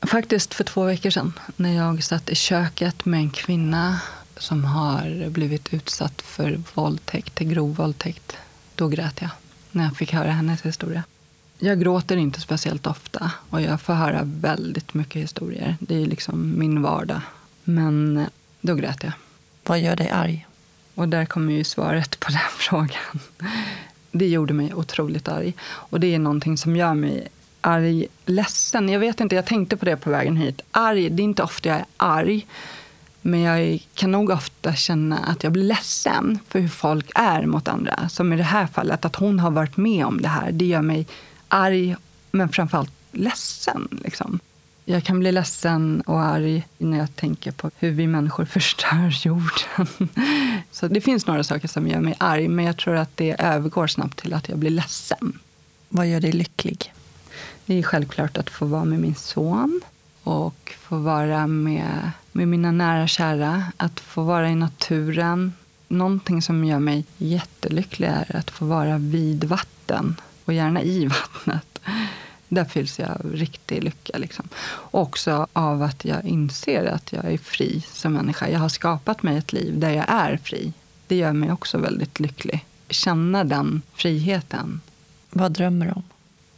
Faktiskt 0.00 0.54
för 0.54 0.64
två 0.64 0.84
veckor 0.84 1.10
sedan. 1.10 1.32
När 1.56 1.72
jag 1.72 2.04
satt 2.04 2.30
i 2.30 2.34
köket 2.34 3.04
med 3.04 3.20
en 3.20 3.30
kvinna 3.30 4.00
som 4.36 4.64
har 4.64 5.28
blivit 5.28 5.74
utsatt 5.74 6.22
för 6.22 6.62
våldtäkt, 6.74 7.38
grov 7.38 7.74
våldtäkt. 7.74 8.36
Då 8.80 8.88
grät 8.88 9.20
jag, 9.20 9.30
när 9.70 9.84
jag 9.84 9.96
fick 9.96 10.12
höra 10.12 10.30
hennes 10.30 10.62
historia. 10.62 11.02
Jag 11.58 11.80
gråter 11.80 12.16
inte 12.16 12.40
speciellt 12.40 12.86
ofta 12.86 13.32
och 13.50 13.60
jag 13.60 13.80
får 13.80 13.92
höra 13.92 14.20
väldigt 14.24 14.94
mycket 14.94 15.22
historier. 15.22 15.76
Det 15.80 16.02
är 16.02 16.06
liksom 16.06 16.58
min 16.58 16.82
vardag. 16.82 17.20
Men 17.64 18.26
då 18.60 18.74
grät 18.74 19.02
jag. 19.02 19.12
Vad 19.66 19.80
gör 19.80 19.96
dig 19.96 20.10
arg? 20.10 20.46
Och 20.94 21.08
där 21.08 21.24
kommer 21.24 21.52
ju 21.52 21.64
svaret 21.64 22.20
på 22.20 22.28
den 22.32 22.50
frågan. 22.58 23.20
Det 24.10 24.28
gjorde 24.28 24.54
mig 24.54 24.74
otroligt 24.74 25.28
arg. 25.28 25.54
Och 25.62 26.00
det 26.00 26.14
är 26.14 26.18
någonting 26.18 26.58
som 26.58 26.76
gör 26.76 26.94
mig 26.94 27.28
arg, 27.60 28.06
ledsen. 28.26 28.88
Jag 28.88 29.00
vet 29.00 29.20
inte, 29.20 29.34
jag 29.34 29.46
tänkte 29.46 29.76
på 29.76 29.84
det 29.84 29.96
på 29.96 30.10
vägen 30.10 30.36
hit. 30.36 30.60
Arg, 30.70 31.10
det 31.10 31.22
är 31.22 31.24
inte 31.24 31.42
ofta 31.42 31.68
jag 31.68 31.78
är 31.78 31.86
arg. 31.96 32.46
Men 33.22 33.40
jag 33.40 33.86
kan 33.94 34.10
nog 34.10 34.30
ofta 34.30 34.74
känna 34.74 35.18
att 35.18 35.42
jag 35.42 35.52
blir 35.52 35.64
ledsen 35.64 36.38
för 36.48 36.58
hur 36.58 36.68
folk 36.68 37.10
är 37.14 37.46
mot 37.46 37.68
andra. 37.68 38.08
Som 38.08 38.32
i 38.32 38.36
det 38.36 38.42
här 38.42 38.66
fallet, 38.66 39.04
att 39.04 39.16
hon 39.16 39.40
har 39.40 39.50
varit 39.50 39.76
med 39.76 40.06
om 40.06 40.22
det 40.22 40.28
här. 40.28 40.52
Det 40.52 40.64
gör 40.64 40.82
mig 40.82 41.06
arg, 41.48 41.96
men 42.30 42.48
framförallt 42.48 42.92
ledsen. 43.12 43.88
Liksom. 44.04 44.40
Jag 44.84 45.04
kan 45.04 45.20
bli 45.20 45.32
ledsen 45.32 46.00
och 46.00 46.20
arg 46.20 46.66
när 46.78 46.98
jag 46.98 47.16
tänker 47.16 47.52
på 47.52 47.70
hur 47.78 47.90
vi 47.90 48.06
människor 48.06 48.44
förstör 48.56 49.26
jorden. 49.26 50.08
Så 50.70 50.88
det 50.88 51.00
finns 51.00 51.26
några 51.26 51.44
saker 51.44 51.68
som 51.68 51.88
gör 51.88 52.00
mig 52.00 52.14
arg, 52.18 52.48
men 52.48 52.64
jag 52.64 52.76
tror 52.76 52.96
att 52.96 53.16
det 53.16 53.40
övergår 53.40 53.86
snabbt 53.86 54.18
till 54.18 54.34
att 54.34 54.48
jag 54.48 54.58
blir 54.58 54.70
ledsen. 54.70 55.38
Vad 55.88 56.06
gör 56.06 56.20
dig 56.20 56.32
lycklig? 56.32 56.92
Det 57.66 57.78
är 57.78 57.82
självklart 57.82 58.38
att 58.38 58.50
få 58.50 58.66
vara 58.66 58.84
med 58.84 58.98
min 58.98 59.14
son 59.14 59.80
och 60.22 60.74
få 60.80 60.96
vara 60.96 61.46
med, 61.46 62.10
med 62.32 62.48
mina 62.48 62.72
nära 62.72 63.02
och 63.02 63.08
kära. 63.08 63.64
Att 63.76 64.00
få 64.00 64.22
vara 64.22 64.50
i 64.50 64.54
naturen. 64.54 65.52
Någonting 65.88 66.42
som 66.42 66.64
gör 66.64 66.78
mig 66.78 67.04
jättelycklig 67.18 68.08
är 68.08 68.36
att 68.36 68.50
få 68.50 68.64
vara 68.64 68.98
vid 68.98 69.44
vatten 69.44 70.16
och 70.44 70.52
gärna 70.52 70.82
i 70.82 71.06
vattnet. 71.06 71.78
Där 72.48 72.64
fylls 72.64 72.98
jag 72.98 73.10
av 73.10 73.32
riktig 73.32 73.84
lycka. 73.84 74.18
Liksom. 74.18 74.48
Också 74.90 75.46
av 75.52 75.82
att 75.82 76.04
jag 76.04 76.24
inser 76.24 76.84
att 76.84 77.12
jag 77.12 77.32
är 77.32 77.38
fri 77.38 77.84
som 77.88 78.12
människa. 78.12 78.48
Jag 78.48 78.58
har 78.58 78.68
skapat 78.68 79.22
mig 79.22 79.36
ett 79.36 79.52
liv 79.52 79.78
där 79.78 79.90
jag 79.90 80.04
är 80.08 80.36
fri. 80.36 80.72
Det 81.06 81.16
gör 81.16 81.32
mig 81.32 81.52
också 81.52 81.78
väldigt 81.78 82.20
lycklig. 82.20 82.64
Känna 82.88 83.44
den 83.44 83.82
friheten. 83.94 84.80
Vad 85.30 85.52
drömmer 85.52 85.86
du 85.86 85.92
om? 85.92 86.02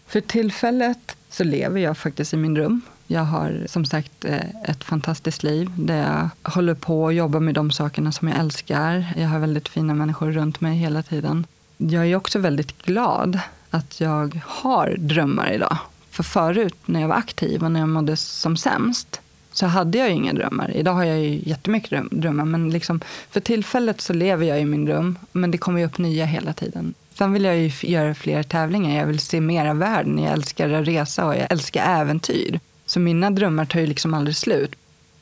För 0.07 0.21
tillfället 0.21 1.17
så 1.31 1.45
lever 1.45 1.81
jag 1.81 1.99
faktiskt 1.99 2.35
i 2.35 2.37
min 2.37 2.55
dröm. 2.55 2.81
Jag 3.13 3.25
har 3.25 3.67
som 3.67 3.85
sagt 3.85 4.25
eh, 4.25 4.41
ett 4.65 4.85
fantastiskt 4.85 5.43
liv 5.43 5.71
där 5.77 5.97
jag 6.43 6.51
håller 6.51 6.75
på 6.75 7.03
och 7.03 7.13
jobbar 7.13 7.41
med 7.41 7.55
de 7.55 7.71
sakerna 7.71 8.13
som 8.13 8.29
jag 8.29 8.39
älskar. 8.39 9.13
Jag 9.17 9.29
har 9.29 9.39
väldigt 9.39 9.69
fina 9.69 9.95
människor 9.95 10.33
runt 10.33 10.61
mig 10.61 10.77
hela 10.77 11.03
tiden. 11.03 11.47
Jag 11.77 12.07
är 12.07 12.17
också 12.17 12.39
väldigt 12.39 12.83
glad 12.83 13.39
att 13.71 14.01
jag 14.01 14.41
har 14.47 14.97
drömmar 14.99 15.53
idag. 15.53 15.77
För 16.11 16.23
förut 16.23 16.75
när 16.87 17.01
jag 17.01 17.09
var 17.09 17.17
aktiv 17.17 17.65
och 17.65 17.73
när 17.73 17.81
jag 17.81 17.89
mådde 17.89 18.17
som 18.17 18.57
sämst 18.57 19.21
så 19.53 19.67
hade 19.67 19.99
jag 19.99 20.11
inga 20.11 20.33
drömmar. 20.33 20.77
Idag 20.77 20.93
har 20.93 21.05
jag 21.05 21.21
ju 21.21 21.43
jättemycket 21.47 22.11
drömmar, 22.11 22.45
men 22.45 22.71
liksom, 22.71 23.01
för 23.31 23.41
tillfället 23.41 24.01
så 24.01 24.13
lever 24.13 24.47
jag 24.47 24.61
i 24.61 24.65
min 24.65 24.85
dröm. 24.85 25.19
Men 25.33 25.51
det 25.51 25.59
kommer 25.59 25.81
ju 25.81 25.87
upp 25.87 25.99
nya 25.99 26.25
hela 26.25 26.53
tiden. 26.53 26.95
Sen 27.15 27.33
vill 27.33 27.45
jag 27.45 27.59
ju 27.59 27.71
göra 27.83 28.15
fler 28.15 28.43
tävlingar. 28.43 28.99
Jag 28.99 29.07
vill 29.07 29.21
se 29.21 29.41
mera 29.41 29.75
världen. 29.75 30.19
Jag 30.19 30.33
älskar 30.33 30.71
att 30.71 30.87
resa 30.87 31.27
och 31.27 31.37
jag 31.37 31.47
älskar 31.51 32.01
äventyr. 32.01 32.61
Så 32.93 33.01
mina 33.01 33.31
drömmar 33.31 33.65
tar 33.65 33.81
ju 33.81 33.87
liksom 33.87 34.15
aldrig 34.15 34.37
slut. 34.37 34.75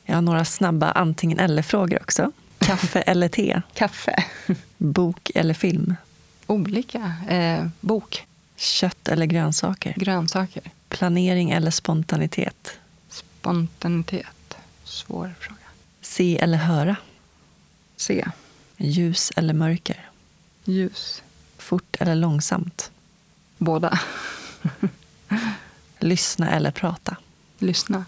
Jag 0.05 0.15
har 0.15 0.21
några 0.21 0.45
snabba 0.45 0.91
antingen 0.91 1.39
eller-frågor 1.39 1.99
också. 2.01 2.31
Kaffe 2.59 3.01
eller 3.05 3.27
te? 3.27 3.61
Kaffe. 3.73 4.23
Bok 4.77 5.31
eller 5.35 5.53
film? 5.53 5.95
Olika. 6.47 7.13
Eh, 7.29 7.67
bok. 7.81 8.25
Kött 8.55 9.07
eller 9.07 9.25
grönsaker? 9.25 9.93
Grönsaker. 9.97 10.63
Planering 10.89 11.51
eller 11.51 11.71
spontanitet? 11.71 12.79
Spontanitet. 13.09 14.57
Svår 14.83 15.33
fråga. 15.39 15.59
Se 16.01 16.39
eller 16.39 16.57
höra? 16.57 16.95
Se. 17.97 18.25
Ljus 18.77 19.31
eller 19.35 19.53
mörker? 19.53 20.09
Ljus. 20.63 21.23
Fort 21.57 21.95
eller 21.99 22.15
långsamt? 22.15 22.91
Båda. 23.57 23.99
Lyssna 25.99 26.51
eller 26.51 26.71
prata? 26.71 27.17
Lyssna. 27.61 28.05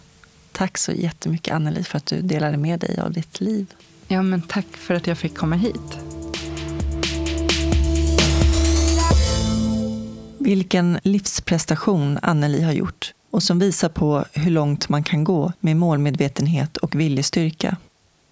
Tack 0.52 0.78
så 0.78 0.92
jättemycket 0.92 1.54
Anneli 1.54 1.84
för 1.84 1.98
att 1.98 2.06
du 2.06 2.22
delade 2.22 2.58
med 2.58 2.80
dig 2.80 3.00
av 3.00 3.12
ditt 3.12 3.42
liv. 3.42 3.74
Ja, 4.08 4.22
men 4.22 4.42
tack 4.42 4.68
för 4.72 4.94
att 4.94 5.08
jag 5.08 5.18
fick 5.18 5.38
komma 5.38 5.56
hit. 5.56 6.00
Vilken 10.38 11.00
livsprestation 11.04 12.20
Anneli 12.22 12.62
har 12.62 12.74
gjort 12.74 13.14
och 13.32 13.44
som 13.44 13.60
visar 13.60 13.90
på 13.90 14.26
hur 14.34 14.52
långt 14.52 14.90
man 14.90 15.04
kan 15.04 15.24
gå 15.24 15.52
med 15.60 15.78
målmedvetenhet 15.78 16.78
och 16.78 16.96
viljestyrka. 16.96 17.78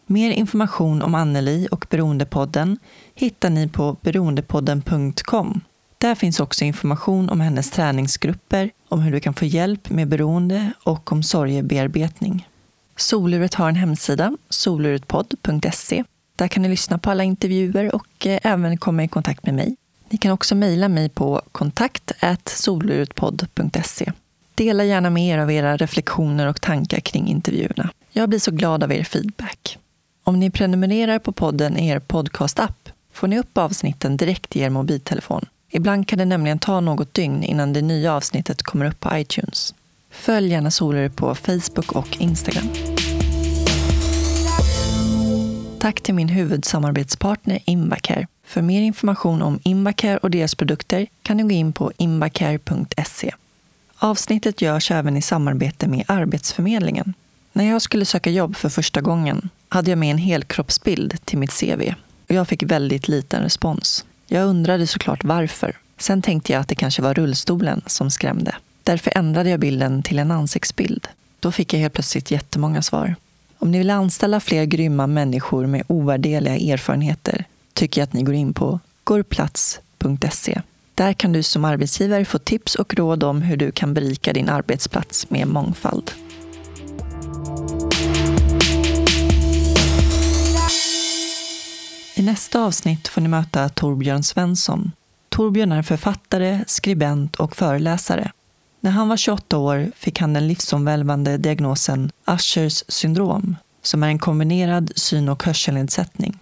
Mer 0.06 0.32
information 0.32 1.02
om 1.02 1.16
Anneli 1.16 1.68
och 1.72 1.86
Beroendepodden 1.90 2.78
hittar 3.16 3.50
ni 3.50 3.68
på 3.68 3.98
beroendepodden.com. 4.02 5.62
Där 5.98 6.16
finns 6.16 6.40
också 6.40 6.66
information 6.66 7.30
om 7.30 7.42
hennes 7.42 7.72
träningsgrupper, 7.72 8.72
om 8.92 9.02
hur 9.02 9.12
du 9.12 9.20
kan 9.20 9.34
få 9.34 9.46
hjälp 9.46 9.90
med 9.90 10.08
beroende 10.08 10.72
och 10.84 11.12
om 11.12 11.24
sorgebearbetning. 11.24 12.48
Soluret 12.96 13.54
har 13.54 13.70
en 13.70 13.76
hemsida, 13.76 14.38
soluretpodd.se. 14.50 16.04
Där 16.36 16.48
kan 16.48 16.64
ni 16.64 16.70
lyssna 16.70 16.98
på 16.98 17.12
alla 17.12 17.24
intervjuer 17.24 17.96
och 17.96 18.28
eh, 18.28 18.40
även 18.44 18.78
komma 18.78 19.04
i 19.04 19.08
kontakt 19.08 19.46
med 19.46 19.54
mig. 19.56 19.76
Ni 20.10 20.18
kan 20.18 20.32
också 20.32 20.56
mejla 20.56 20.90
mig 20.90 21.10
på 21.10 21.42
kontakt 21.52 22.12
soluretpodd.se. 22.46 24.12
Dela 24.56 24.84
gärna 24.84 25.10
med 25.10 25.28
er 25.28 25.38
av 25.38 25.52
era 25.52 25.78
reflektioner 25.78 26.48
och 26.48 26.62
tankar 26.62 27.00
kring 27.00 27.28
intervjuerna. 27.28 27.90
Jag 28.12 28.30
blir 28.30 28.40
så 28.40 28.52
glad 28.52 28.84
av 28.84 28.92
er 28.94 29.04
feedback. 29.04 29.78
Om 30.24 30.40
ni 30.40 30.50
prenumererar 30.50 31.20
på 31.20 31.32
podden 31.32 31.78
i 31.78 31.88
er 31.88 32.00
podcastapp 32.00 32.90
får 33.14 33.28
ni 33.28 33.40
upp 33.40 33.58
avsnitten 33.58 34.18
direkt 34.18 34.56
i 34.56 34.60
er 34.62 34.70
mobiltelefon. 34.70 35.46
Ibland 35.74 36.08
kan 36.08 36.20
det 36.20 36.26
nämligen 36.26 36.60
ta 36.60 36.80
något 36.80 37.14
dygn 37.14 37.44
innan 37.44 37.74
det 37.74 37.82
nya 37.82 38.14
avsnittet 38.14 38.64
kommer 38.64 38.86
upp 38.86 39.00
på 39.00 39.18
iTunes. 39.18 39.74
Följ 40.10 40.52
gärna 40.52 40.72
Soler 40.72 41.10
på 41.10 41.36
Facebook 41.36 41.92
och 41.92 42.18
Instagram. 42.22 42.70
Tack 45.80 46.02
till 46.02 46.14
min 46.14 46.30
huvudsamarbetspartner 46.30 47.60
Invacare. 47.66 48.28
För 48.46 48.62
mer 48.62 48.82
information 48.82 49.42
om 49.42 49.60
Invacare 49.64 50.18
och 50.18 50.32
deras 50.32 50.56
produkter 50.56 51.08
kan 51.24 51.38
du 51.38 51.44
gå 51.44 51.52
in 51.52 51.74
på 51.74 51.92
invacare.se. 51.98 53.32
Avsnittet 53.98 54.62
görs 54.62 54.92
även 54.92 55.18
i 55.18 55.22
samarbete 55.22 55.88
med 55.88 56.04
Arbetsförmedlingen. 56.08 57.14
När 57.54 57.70
jag 57.70 57.82
skulle 57.82 58.06
söka 58.06 58.30
jobb 58.30 58.56
för 58.56 58.70
första 58.70 59.02
gången 59.02 59.50
hade 59.70 59.90
jag 59.90 59.98
med 59.98 60.12
en 60.12 60.18
helkroppsbild 60.18 61.26
till 61.26 61.38
mitt 61.38 61.60
CV 61.60 61.94
och 62.30 62.36
jag 62.36 62.48
fick 62.48 62.64
väldigt 62.64 63.08
liten 63.08 63.44
respons. 63.44 64.06
Jag 64.34 64.48
undrade 64.48 64.88
såklart 64.88 65.24
varför. 65.24 65.78
Sen 65.98 66.22
tänkte 66.22 66.54
jag 66.54 66.60
att 66.60 66.68
det 66.68 66.76
kanske 66.76 67.02
var 67.02 67.14
rullstolen 67.14 67.82
som 67.86 68.12
skrämde. 68.12 68.56
Därför 68.84 69.18
ändrade 69.18 69.50
jag 69.50 69.60
bilden 69.60 70.04
till 70.04 70.20
en 70.20 70.32
ansiktsbild. 70.32 71.08
Då 71.40 71.52
fick 71.52 71.74
jag 71.74 71.80
helt 71.80 71.94
plötsligt 71.94 72.32
jättemånga 72.32 72.82
svar. 72.82 73.16
Om 73.58 73.72
ni 73.72 73.78
vill 73.78 73.90
anställa 73.90 74.40
fler 74.40 74.66
grymma 74.66 75.08
människor 75.08 75.66
med 75.66 75.84
ovärdeliga 75.88 76.74
erfarenheter 76.74 77.46
tycker 77.74 78.02
jag 78.02 78.08
att 78.08 78.14
ni 78.14 78.24
går 78.24 78.36
in 78.36 78.54
på 78.54 78.80
gorplats.se. 79.04 80.62
Där 80.96 81.14
kan 81.14 81.34
du 81.34 81.44
som 81.44 81.66
arbetsgivare 81.66 82.26
få 82.26 82.40
tips 82.40 82.76
och 82.76 82.94
råd 82.94 83.24
om 83.24 83.42
hur 83.42 83.58
du 83.58 83.72
kan 83.72 83.94
berika 83.94 84.34
din 84.34 84.50
arbetsplats 84.50 85.30
med 85.30 85.48
mångfald. 85.48 86.12
I 92.22 92.24
nästa 92.24 92.62
avsnitt 92.62 93.08
får 93.08 93.22
ni 93.22 93.28
möta 93.28 93.70
Torbjörn 93.70 94.24
Svensson. 94.24 94.92
Torbjörn 95.30 95.72
är 95.72 95.82
författare, 95.82 96.64
skribent 96.68 97.36
och 97.36 97.56
föreläsare. 97.56 98.32
När 98.80 98.92
han 98.92 99.10
var 99.10 99.18
28 99.18 99.58
år 99.58 99.92
fick 99.96 100.20
han 100.20 100.34
den 100.34 100.48
livsomvälvande 100.48 101.38
diagnosen 101.38 102.12
Ushers 102.28 102.84
syndrom, 102.88 103.56
som 103.82 104.04
är 104.04 104.08
en 104.08 104.20
kombinerad 104.20 104.92
syn 104.96 105.30
och 105.30 105.44
hörselnedsättning. 105.44 106.40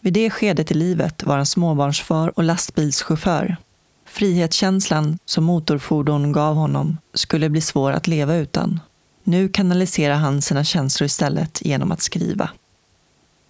Vid 0.00 0.12
det 0.12 0.30
skedet 0.30 0.70
i 0.70 0.74
livet 0.74 1.22
var 1.22 1.36
han 1.36 1.46
småbarnsfar 1.46 2.38
och 2.38 2.44
lastbilschaufför. 2.44 3.56
Frihetskänslan 4.04 5.18
som 5.24 5.44
motorfordon 5.44 6.32
gav 6.32 6.54
honom 6.54 6.98
skulle 7.14 7.48
bli 7.48 7.60
svår 7.60 7.92
att 7.92 8.06
leva 8.06 8.34
utan. 8.34 8.80
Nu 9.24 9.48
kanaliserar 9.48 10.16
han 10.16 10.42
sina 10.42 10.64
känslor 10.64 11.06
istället 11.06 11.62
genom 11.64 11.92
att 11.92 12.02
skriva. 12.02 12.50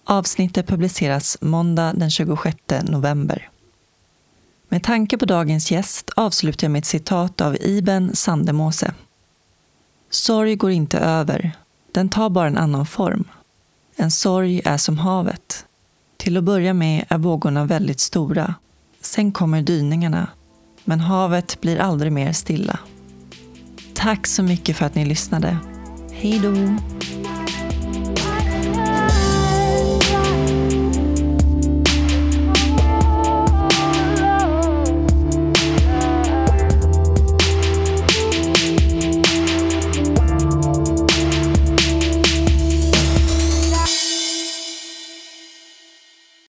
Avsnittet 0.09 0.67
publiceras 0.67 1.37
måndag 1.41 1.93
den 1.93 2.09
26 2.09 2.57
november. 2.83 3.49
Med 4.69 4.83
tanke 4.83 5.17
på 5.17 5.25
dagens 5.25 5.71
gäst 5.71 6.09
avslutar 6.15 6.65
jag 6.65 6.71
med 6.71 6.79
ett 6.79 6.85
citat 6.85 7.41
av 7.41 7.57
Iben 7.61 8.15
Sandemose. 8.15 8.93
Sorg 10.09 10.55
går 10.55 10.71
inte 10.71 10.97
över, 10.97 11.51
den 11.91 12.09
tar 12.09 12.29
bara 12.29 12.47
en 12.47 12.57
annan 12.57 12.85
form. 12.85 13.23
En 13.95 14.11
sorg 14.11 14.61
är 14.65 14.77
som 14.77 14.97
havet. 14.97 15.65
Till 16.17 16.37
att 16.37 16.43
börja 16.43 16.73
med 16.73 17.05
är 17.09 17.17
vågorna 17.17 17.65
väldigt 17.65 17.99
stora. 17.99 18.55
Sen 19.01 19.31
kommer 19.31 19.61
dyningarna, 19.61 20.27
men 20.83 20.99
havet 20.99 21.61
blir 21.61 21.77
aldrig 21.79 22.11
mer 22.11 22.31
stilla. 22.31 22.79
Tack 23.93 24.27
så 24.27 24.43
mycket 24.43 24.77
för 24.77 24.85
att 24.85 24.95
ni 24.95 25.05
lyssnade. 25.05 25.57
Hej 26.11 26.39
då! 26.39 26.53